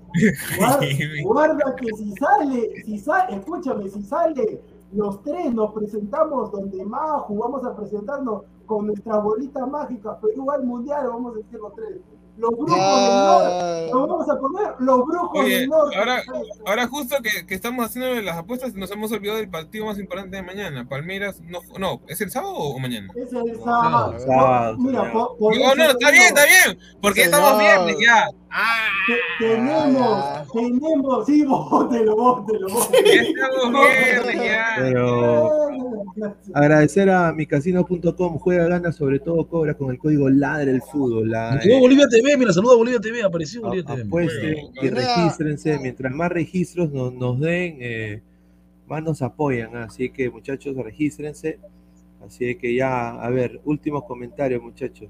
[0.57, 0.85] Guarda,
[1.23, 4.61] guarda que si sale, si sale, escúchame, si sale,
[4.91, 10.63] los tres nos presentamos donde más jugamos a presentarnos con nuestras bolitas mágicas, Perú al
[10.63, 11.97] mundial, vamos a decir los tres.
[12.39, 15.97] Los brujos del norte, nos vamos a poner los brujos Oye, del norte.
[15.97, 16.23] ahora,
[16.65, 20.37] ahora justo que, que estamos haciendo las apuestas, nos hemos olvidado del partido más importante
[20.37, 20.87] de mañana.
[20.87, 23.11] Palmeiras, no, no, ¿es el sábado o mañana?
[23.15, 24.13] Es el sábado.
[24.13, 25.11] No, sábado, Mira, señor.
[25.11, 27.39] por, por No, está bien, está bien, porque Señor.
[27.39, 28.27] estamos viernes ya.
[28.51, 30.45] Ah, te- tenemos, Ah.
[30.51, 33.05] tenemos, sí, bótelo, bótelo, bótelo.
[33.05, 33.85] estamos
[34.43, 34.65] ya.
[34.80, 35.49] Pero
[36.53, 41.30] agradecer a micasino.com, juega, gana, sobre todo cobra con el código LADRE el fútbol.
[41.30, 44.01] La, llegó Bolivia TV, mira, saluda a Bolivia TV, apareció Bolivia TV.
[44.03, 45.77] apuesten y regístrense.
[45.80, 48.21] Mientras más registros nos, nos den, eh,
[48.88, 49.76] más nos apoyan.
[49.77, 51.59] Así que, muchachos, regístrense.
[52.26, 55.09] Así que ya, a ver, últimos comentarios, muchachos.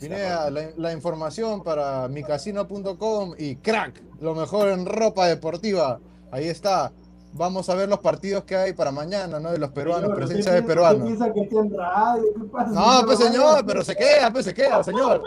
[0.00, 5.98] Pineda, la, la información para micasino.com y crack, lo mejor en ropa deportiva.
[6.30, 6.92] Ahí está.
[7.32, 9.52] Vamos a ver los partidos que hay para mañana, ¿no?
[9.52, 11.02] De los peruanos, Señor, presencia ¿usted de peruanos.
[11.02, 12.24] piensa que está en radio?
[12.34, 12.70] ¿Qué pasa?
[12.70, 15.22] No, pues señor, pero se queda, pues se queda, señor.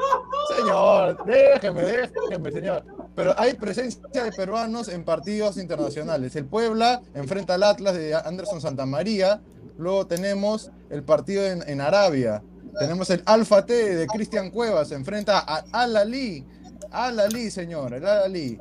[0.57, 2.83] Señor, déjeme, déjeme, señor.
[3.15, 6.35] Pero hay presencia de peruanos en partidos internacionales.
[6.35, 9.41] El Puebla enfrenta al Atlas de Anderson Santamaría.
[9.77, 12.41] Luego tenemos el partido en, en Arabia.
[12.77, 14.91] Tenemos el Alfa T de Cristian Cuevas.
[14.91, 16.45] Enfrenta a Al Ali.
[16.91, 18.59] Al Ali, señor, el Al Ali.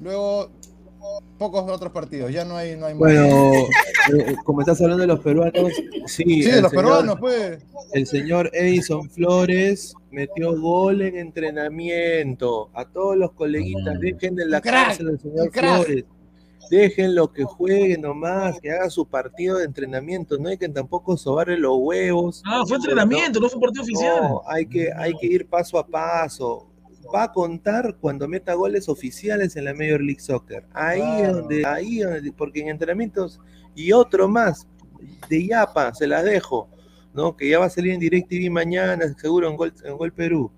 [0.00, 0.50] Luego,
[1.38, 2.32] pocos otros partidos.
[2.32, 2.98] Ya no hay, no hay más.
[3.00, 3.52] Bueno,
[4.16, 5.72] eh, como estás hablando de los peruanos,
[6.06, 7.58] sí, Sí, de los señor- peruanos, pues.
[7.92, 12.68] El señor Edison Flores metió gol en entrenamiento.
[12.74, 14.00] A todos los coleguitas, Mm.
[14.00, 15.50] dejen de la Crack, cárcel al señor.
[15.52, 16.04] Flores.
[16.70, 20.38] Déjenlo que juegue nomás, que haga su partido de entrenamiento.
[20.38, 22.42] No hay que tampoco sobarle los huevos.
[22.46, 24.22] Ah, fue entrenamiento, no fue partido oficial.
[24.22, 26.68] No, hay que, hay que ir paso a paso.
[27.14, 30.66] Va a contar cuando meta goles oficiales en la Major League Soccer.
[30.72, 31.34] Ahí es Claro.
[31.38, 33.40] donde, ahí donde, porque en entrenamientos
[33.76, 34.66] y otro más
[35.28, 36.68] de Yapa, se las dejo,
[37.14, 37.36] ¿no?
[37.36, 40.50] Que ya va a salir en DirecTV mañana, seguro en Gol, en Gol Perú.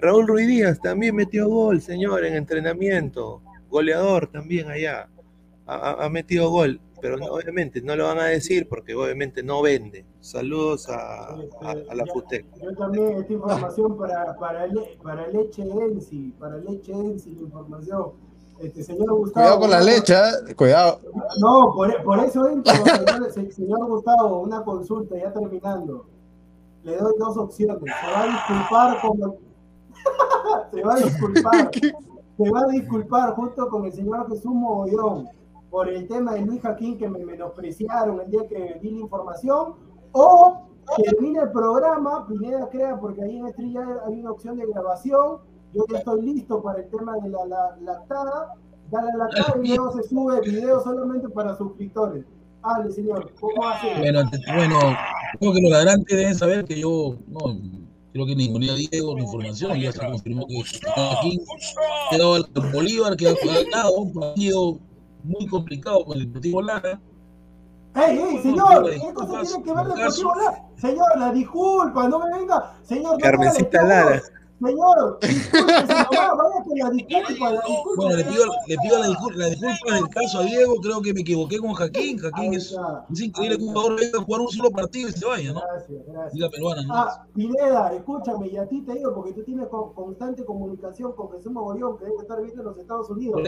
[0.00, 3.42] Raúl Ruiz Díaz también metió gol, señor, en entrenamiento.
[3.68, 5.08] Goleador también allá.
[5.72, 10.04] Ha, metido gol, pero no- obviamente no lo van a decir porque obviamente no vende.
[10.20, 12.44] Saludos a, a, a la FUTEC.
[12.60, 18.12] Yo también, esta información para, para, le- para Leche Ensi, para Leche Ensi, la información.
[18.58, 19.32] Este señor Gustavo.
[19.46, 20.54] Cuidado con la leche, ¿eh?
[20.54, 21.00] cuidado.
[21.40, 26.06] No, por, por eso entro, señor, se- señor Gustavo, una consulta, ya terminando.
[26.82, 27.78] Le doy dos opciones.
[27.78, 29.36] Se va a disculpar como.
[30.72, 31.70] se va a disculpar.
[32.36, 35.28] se va a disculpar junto con el señor Jesús Mogollón
[35.70, 39.74] por el tema de Luis Jaquín que me menospreciaron el día que di la información.
[40.12, 40.66] O
[40.96, 45.38] termina el programa, Pineda crea, porque ahí en Estrella hay una opción de grabación,
[45.72, 48.54] yo ya estoy listo para el tema de la, la lactada,
[48.90, 52.24] dale a la lactada y luego se sube el video solamente para suscriptores.
[52.62, 53.86] Hable, señor, ¿cómo hace?
[53.98, 54.22] Bueno,
[54.54, 54.78] bueno,
[55.38, 57.56] creo que los ladrantes deben saber que yo, no,
[58.12, 60.62] creo que ni ponía Diego ni información, ya se confirmó que
[60.96, 61.40] aquí
[62.10, 64.78] quedó el Bolívar, que ha ganado un partido
[65.24, 67.00] muy complicado con el Deportivo Lara.
[67.94, 68.90] ¡Ey, ey, señor!
[68.90, 70.64] ¿Qué cosa tiene que ver no, Deportivo Lara?
[70.76, 72.74] Señor, la disculpa, no me venga.
[72.82, 74.22] Señor, Carmencita Lara.
[74.62, 77.92] Señor, nomás, vaya con la disculpa, la disculpa.
[77.96, 81.14] Bueno, le pido, le pido la, disculpa, la disculpa del caso a Diego, creo que
[81.14, 82.18] me equivoqué con Jaquín.
[82.18, 82.76] Jaquín es,
[83.10, 85.60] es increíble que un jugador venga a jugar un solo partido y se vaya, ¿no?
[85.60, 86.50] Gracias, gracias.
[86.50, 86.94] Peruana, ¿no?
[86.94, 91.30] Ah, Pineda, escúchame, y a ti te digo, porque tú tienes con- constante comunicación con
[91.32, 93.40] Jesús Mogollón, que debe estar viviendo en los Estados Unidos.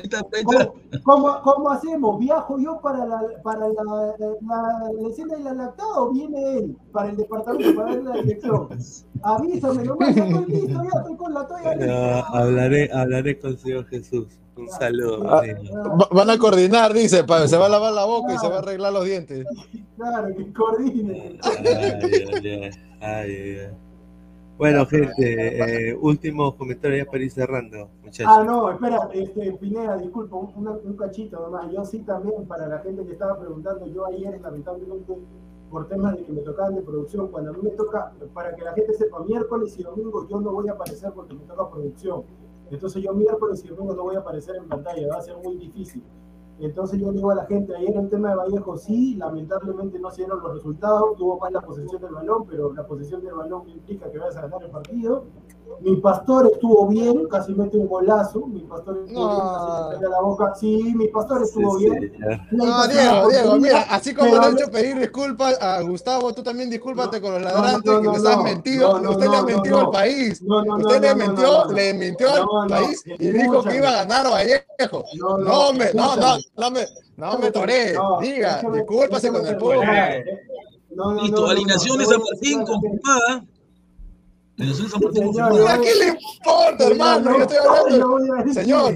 [0.45, 0.73] ¿Cómo,
[1.05, 2.19] cómo, cómo hacemos?
[2.21, 3.83] ¿Viajo yo para la, para la,
[4.41, 8.23] la, la escena de la lactada o viene él para el departamento, para darle la
[8.23, 8.69] dirección?
[9.25, 12.21] Avísame nomás, estoy listo, ya estoy con la toalla No, lista.
[12.29, 14.27] hablaré, hablaré con el Señor Jesús.
[14.57, 15.23] Un saludo.
[15.33, 15.43] Ah,
[16.11, 18.59] van a coordinar, dice, pa- se va a lavar la boca y se va a
[18.59, 19.47] arreglar los dientes.
[19.97, 21.39] Claro, que coordine.
[21.43, 22.71] Ay, ay, ay,
[23.01, 23.69] ay, ay.
[24.59, 28.33] Bueno, gente, eh, últimos comentarios ya para ir cerrando, muchachos.
[28.33, 31.73] Ah, no, espera, este, Pineda, disculpa, un, un cachito nomás.
[31.73, 35.15] Yo sí también, para la gente que estaba preguntando, yo ayer, lamentablemente,
[35.73, 38.63] por temas de que me tocaban de producción, cuando a mí me toca, para que
[38.63, 42.25] la gente sepa, miércoles y domingo yo no voy a aparecer porque me toca producción.
[42.71, 45.57] Entonces yo miércoles y domingo no voy a aparecer en pantalla, va a ser muy
[45.57, 46.05] difícil.
[46.63, 50.11] Entonces yo le digo a la gente, ayer el tema de Vallejo sí, lamentablemente no
[50.11, 53.69] se dieron los resultados, tuvo más la posesión del balón, pero la posesión del balón
[53.69, 55.25] implica que vayas a ganar el partido.
[55.81, 60.21] Mi pastor estuvo bien, casi mete un golazo, mi pastor estuvo bien, casi pega la
[60.21, 60.55] boca.
[60.55, 62.13] Sí, mi pastor estuvo Sí, bien.
[62.53, 66.69] No, Diego, Diego, mira, así como le he hecho pedir disculpas a Gustavo, tú también
[66.69, 68.93] discúlpate con los ladrantes no, que no, les has no, mentido.
[68.93, 69.91] no, no, Usted le ha no, mentido no, al no.
[69.91, 70.43] país.
[70.43, 71.73] No, no, no, Usted le no, no, mintió, no, no.
[71.73, 75.05] le mintió No, al no, país y dijo que iba a ganar Vallejo.
[75.19, 76.17] No, no, No, me, no,
[76.57, 77.95] no, me, no me toré.
[77.95, 81.23] no, Diga, déjame- discúlpase déjame con el público.
[81.23, 83.45] Listo, alineación de San Martín confirmada.
[84.59, 85.75] Alineación de San Martín Señor, confirmada.
[85.75, 87.31] ¿A qué le importa, hermano?
[87.39, 88.53] Yo estoy hablando.
[88.53, 88.95] Señor,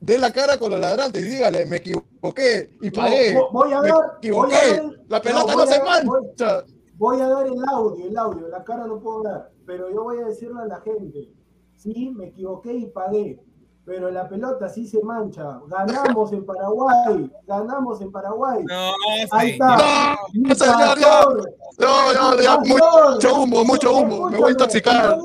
[0.00, 3.38] dé la cara con los ladrantes y dígale, me equivoqué y pagué.
[3.52, 4.54] Voy a me dar- a equivoqué.
[4.54, 6.64] dar- La pelota no, se dar- voy- mancha.
[6.96, 10.18] Voy a dar el audio, el audio, la cara no puedo dar, pero yo voy
[10.18, 11.28] a decirle a la gente,
[11.76, 13.40] sí, me equivoqué y pagué,
[13.84, 15.60] pero la pelota sí se mancha.
[15.66, 18.64] Ganamos en Paraguay, ganamos en Paraguay.
[18.64, 18.92] No,
[19.32, 20.16] Ahí está.
[20.34, 20.98] No, señor,
[21.78, 24.30] No, mucho humo, mucho humo.
[24.30, 25.18] Me voy a intoxicar.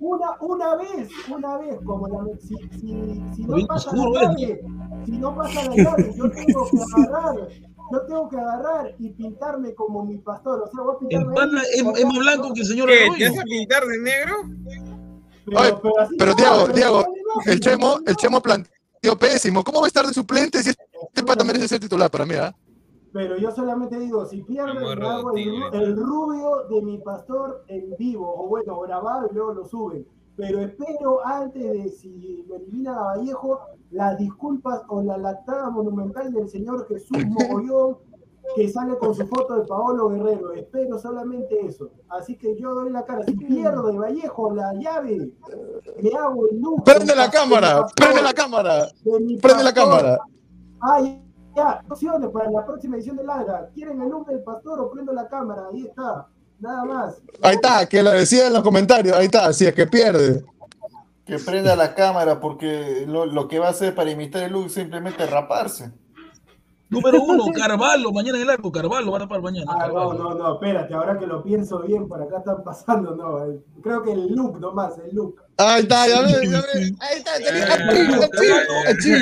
[0.00, 4.12] Una, una vez, una vez, como la, si, si, si no pasa la ¿eh?
[4.14, 4.60] llave,
[5.04, 7.48] si no pasa la llave, yo tengo que agarrar,
[7.90, 10.62] yo tengo que agarrar y pintarme como mi pastor.
[10.62, 12.66] O sea, voy a El pintarme pana ahí, es, acá, es más blanco que el
[12.66, 13.08] señor ¿Qué?
[13.18, 14.34] ¿Te vas a pintar de negro?
[15.48, 19.18] Pero, Ay, pero así Pero no, Diego, pero Diego, no el Chemo, el Chemo planteó
[19.18, 19.64] pésimo.
[19.64, 22.34] ¿Cómo va a estar de suplente si este pata merece ser titular para mí?
[22.34, 22.54] ah?
[23.12, 28.48] Pero yo solamente digo, si pierden, hago el rubio de mi pastor en vivo, o
[28.48, 30.06] bueno, grabado y luego lo suben.
[30.36, 33.60] Pero espero antes de si lo eliminan a Vallejo,
[33.90, 37.96] las disculpas o la lactada monumental del señor Jesús Mogollón,
[38.54, 40.52] que sale con su foto de Paolo Guerrero.
[40.52, 41.90] Espero solamente eso.
[42.08, 43.24] Así que yo doy la cara.
[43.24, 45.30] Si pierdo de Vallejo la llave,
[46.00, 46.84] le hago el look.
[46.84, 48.88] Prende la cámara, prende la cámara,
[49.40, 50.18] prende la cámara.
[50.80, 51.00] Ah,
[51.56, 53.68] ya, opciones para la próxima edición de Ladra.
[53.74, 55.68] ¿Quieren el nombre del pastor o prendo la cámara?
[55.72, 56.28] Ahí está.
[56.60, 57.22] Nada más.
[57.42, 59.16] Ahí está, que lo decía en los comentarios.
[59.16, 60.44] Ahí está, si es que pierde.
[61.24, 64.66] Que prenda la cámara porque lo, lo que va a hacer para imitar el look
[64.66, 65.92] es simplemente raparse.
[66.90, 69.66] Número uno, Carvalho, mañana en el arco, Carvalho va a tapar mañana.
[69.70, 70.12] Ah, no, Carvalho.
[70.14, 73.44] no, no, espérate, ahora que lo pienso bien, por acá están pasando, no.
[73.44, 75.36] eh, Creo que el look nomás, el look.
[75.58, 76.92] Ahí está, ya ves, ya ves.
[77.00, 78.42] Ahí está, achí,
[78.88, 79.12] achí,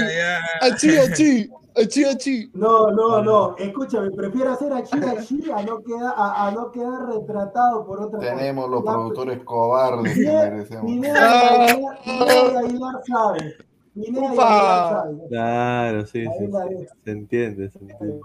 [0.53, 2.51] achí, achí, achí, achí.
[2.55, 7.07] No, no, no, escúchame, prefiero hacer achi achi a no quedar, a, a no quedar
[7.07, 8.35] retratado por otra cosa.
[8.37, 10.91] Tenemos los productores cobardes que merecemos.
[10.91, 13.35] Y Aguilar- Pineda
[14.37, 15.21] saben.
[15.29, 16.51] Claro, sí, sí,
[17.05, 18.21] se entiende, se entiende.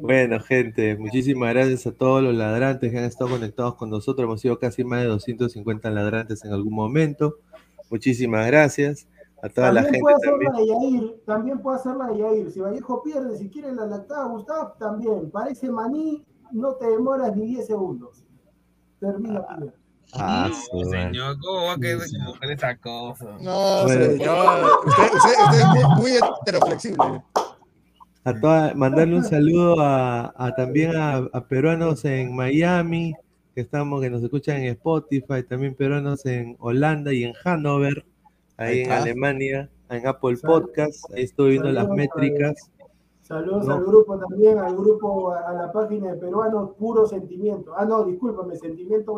[0.00, 4.24] Bueno, gente, muchísimas gracias a todos los ladrantes que han estado conectados con nosotros.
[4.24, 7.36] Hemos sido casi más de 250 ladrantes en algún momento.
[7.90, 9.06] Muchísimas gracias
[9.42, 10.52] a toda la gente puede hacer también.
[10.52, 12.50] la de Yair, también puede hacer la de Yair.
[12.50, 15.30] Si Vallejo pierde, si quiere la lactada Gustavo, también.
[15.30, 18.24] Parece maní, no te demoras ni 10 segundos.
[18.98, 19.74] Termina Pineda.
[20.14, 21.02] Ah, su madre.
[21.04, 21.98] Señor, ¿cómo va a querer
[22.50, 23.24] esa cosa?
[23.40, 24.04] No, Bueno.
[24.06, 24.64] señor.
[24.86, 26.10] Usted, usted- usted es muy, muy
[26.42, 27.22] heteroflexible.
[28.24, 33.14] A toda- mandarle un saludo a, a también a, a peruanos en Miami,
[33.54, 38.04] que estamos, que nos escuchan en Spotify, también peruanos en Holanda y en Hannover,
[38.56, 38.92] ahí, Ahí en.
[38.92, 40.36] Alemania, en Apple.
[40.42, 42.70] Podcast, ahí estoy viendo las métricas.
[43.26, 43.74] Saludos No.
[43.74, 47.72] al grupo también, al grupo, a, a la página de peruanos Puro Sentimiento.
[47.76, 49.12] Ah, no, discúlpame, Sentimiento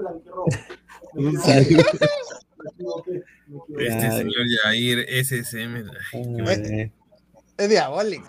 [1.61, 3.23] equivoqué.
[3.79, 5.91] Este señor Yair, SSM.
[6.47, 6.93] ay,
[7.59, 8.27] Es diabólico.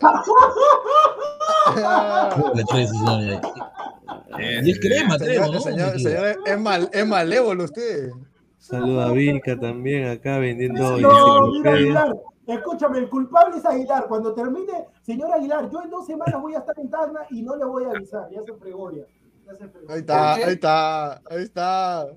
[4.37, 5.59] Y es crema, crema, Señor, ¿no?
[5.59, 8.09] señor, Me señor, es, mal, es malévolo usted.
[8.57, 12.13] Saluda a Vilca también acá vendiendo No, mira enciclopedia.
[12.49, 14.07] Escúchame, el culpable es Aguilar.
[14.07, 17.55] Cuando termine, señor Aguilar, yo en dos semanas voy a estar en Tacna y no
[17.55, 18.27] le voy a avisar.
[18.31, 19.03] Ya se fregó ya.
[19.45, 19.91] Ya se fregó.
[19.91, 22.07] Ahí está, ahí está, ahí está.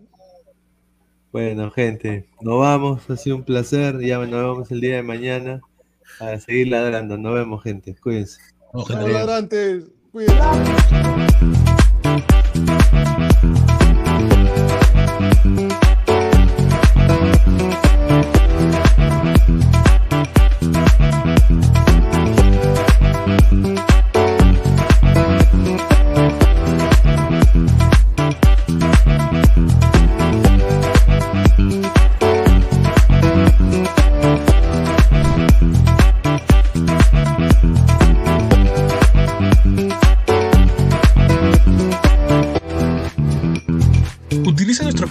[1.33, 3.11] Bueno, gente, nos vamos.
[3.11, 4.01] Ha sido un placer.
[4.01, 5.61] Ya nos vemos el día de mañana
[6.19, 7.19] a seguir ladrando.
[7.19, 7.95] Nos vemos, gente.
[7.95, 8.41] Cuídense.
[8.73, 9.85] No, Chao, gente, ladrantes.
[10.13, 10.43] Cuídense.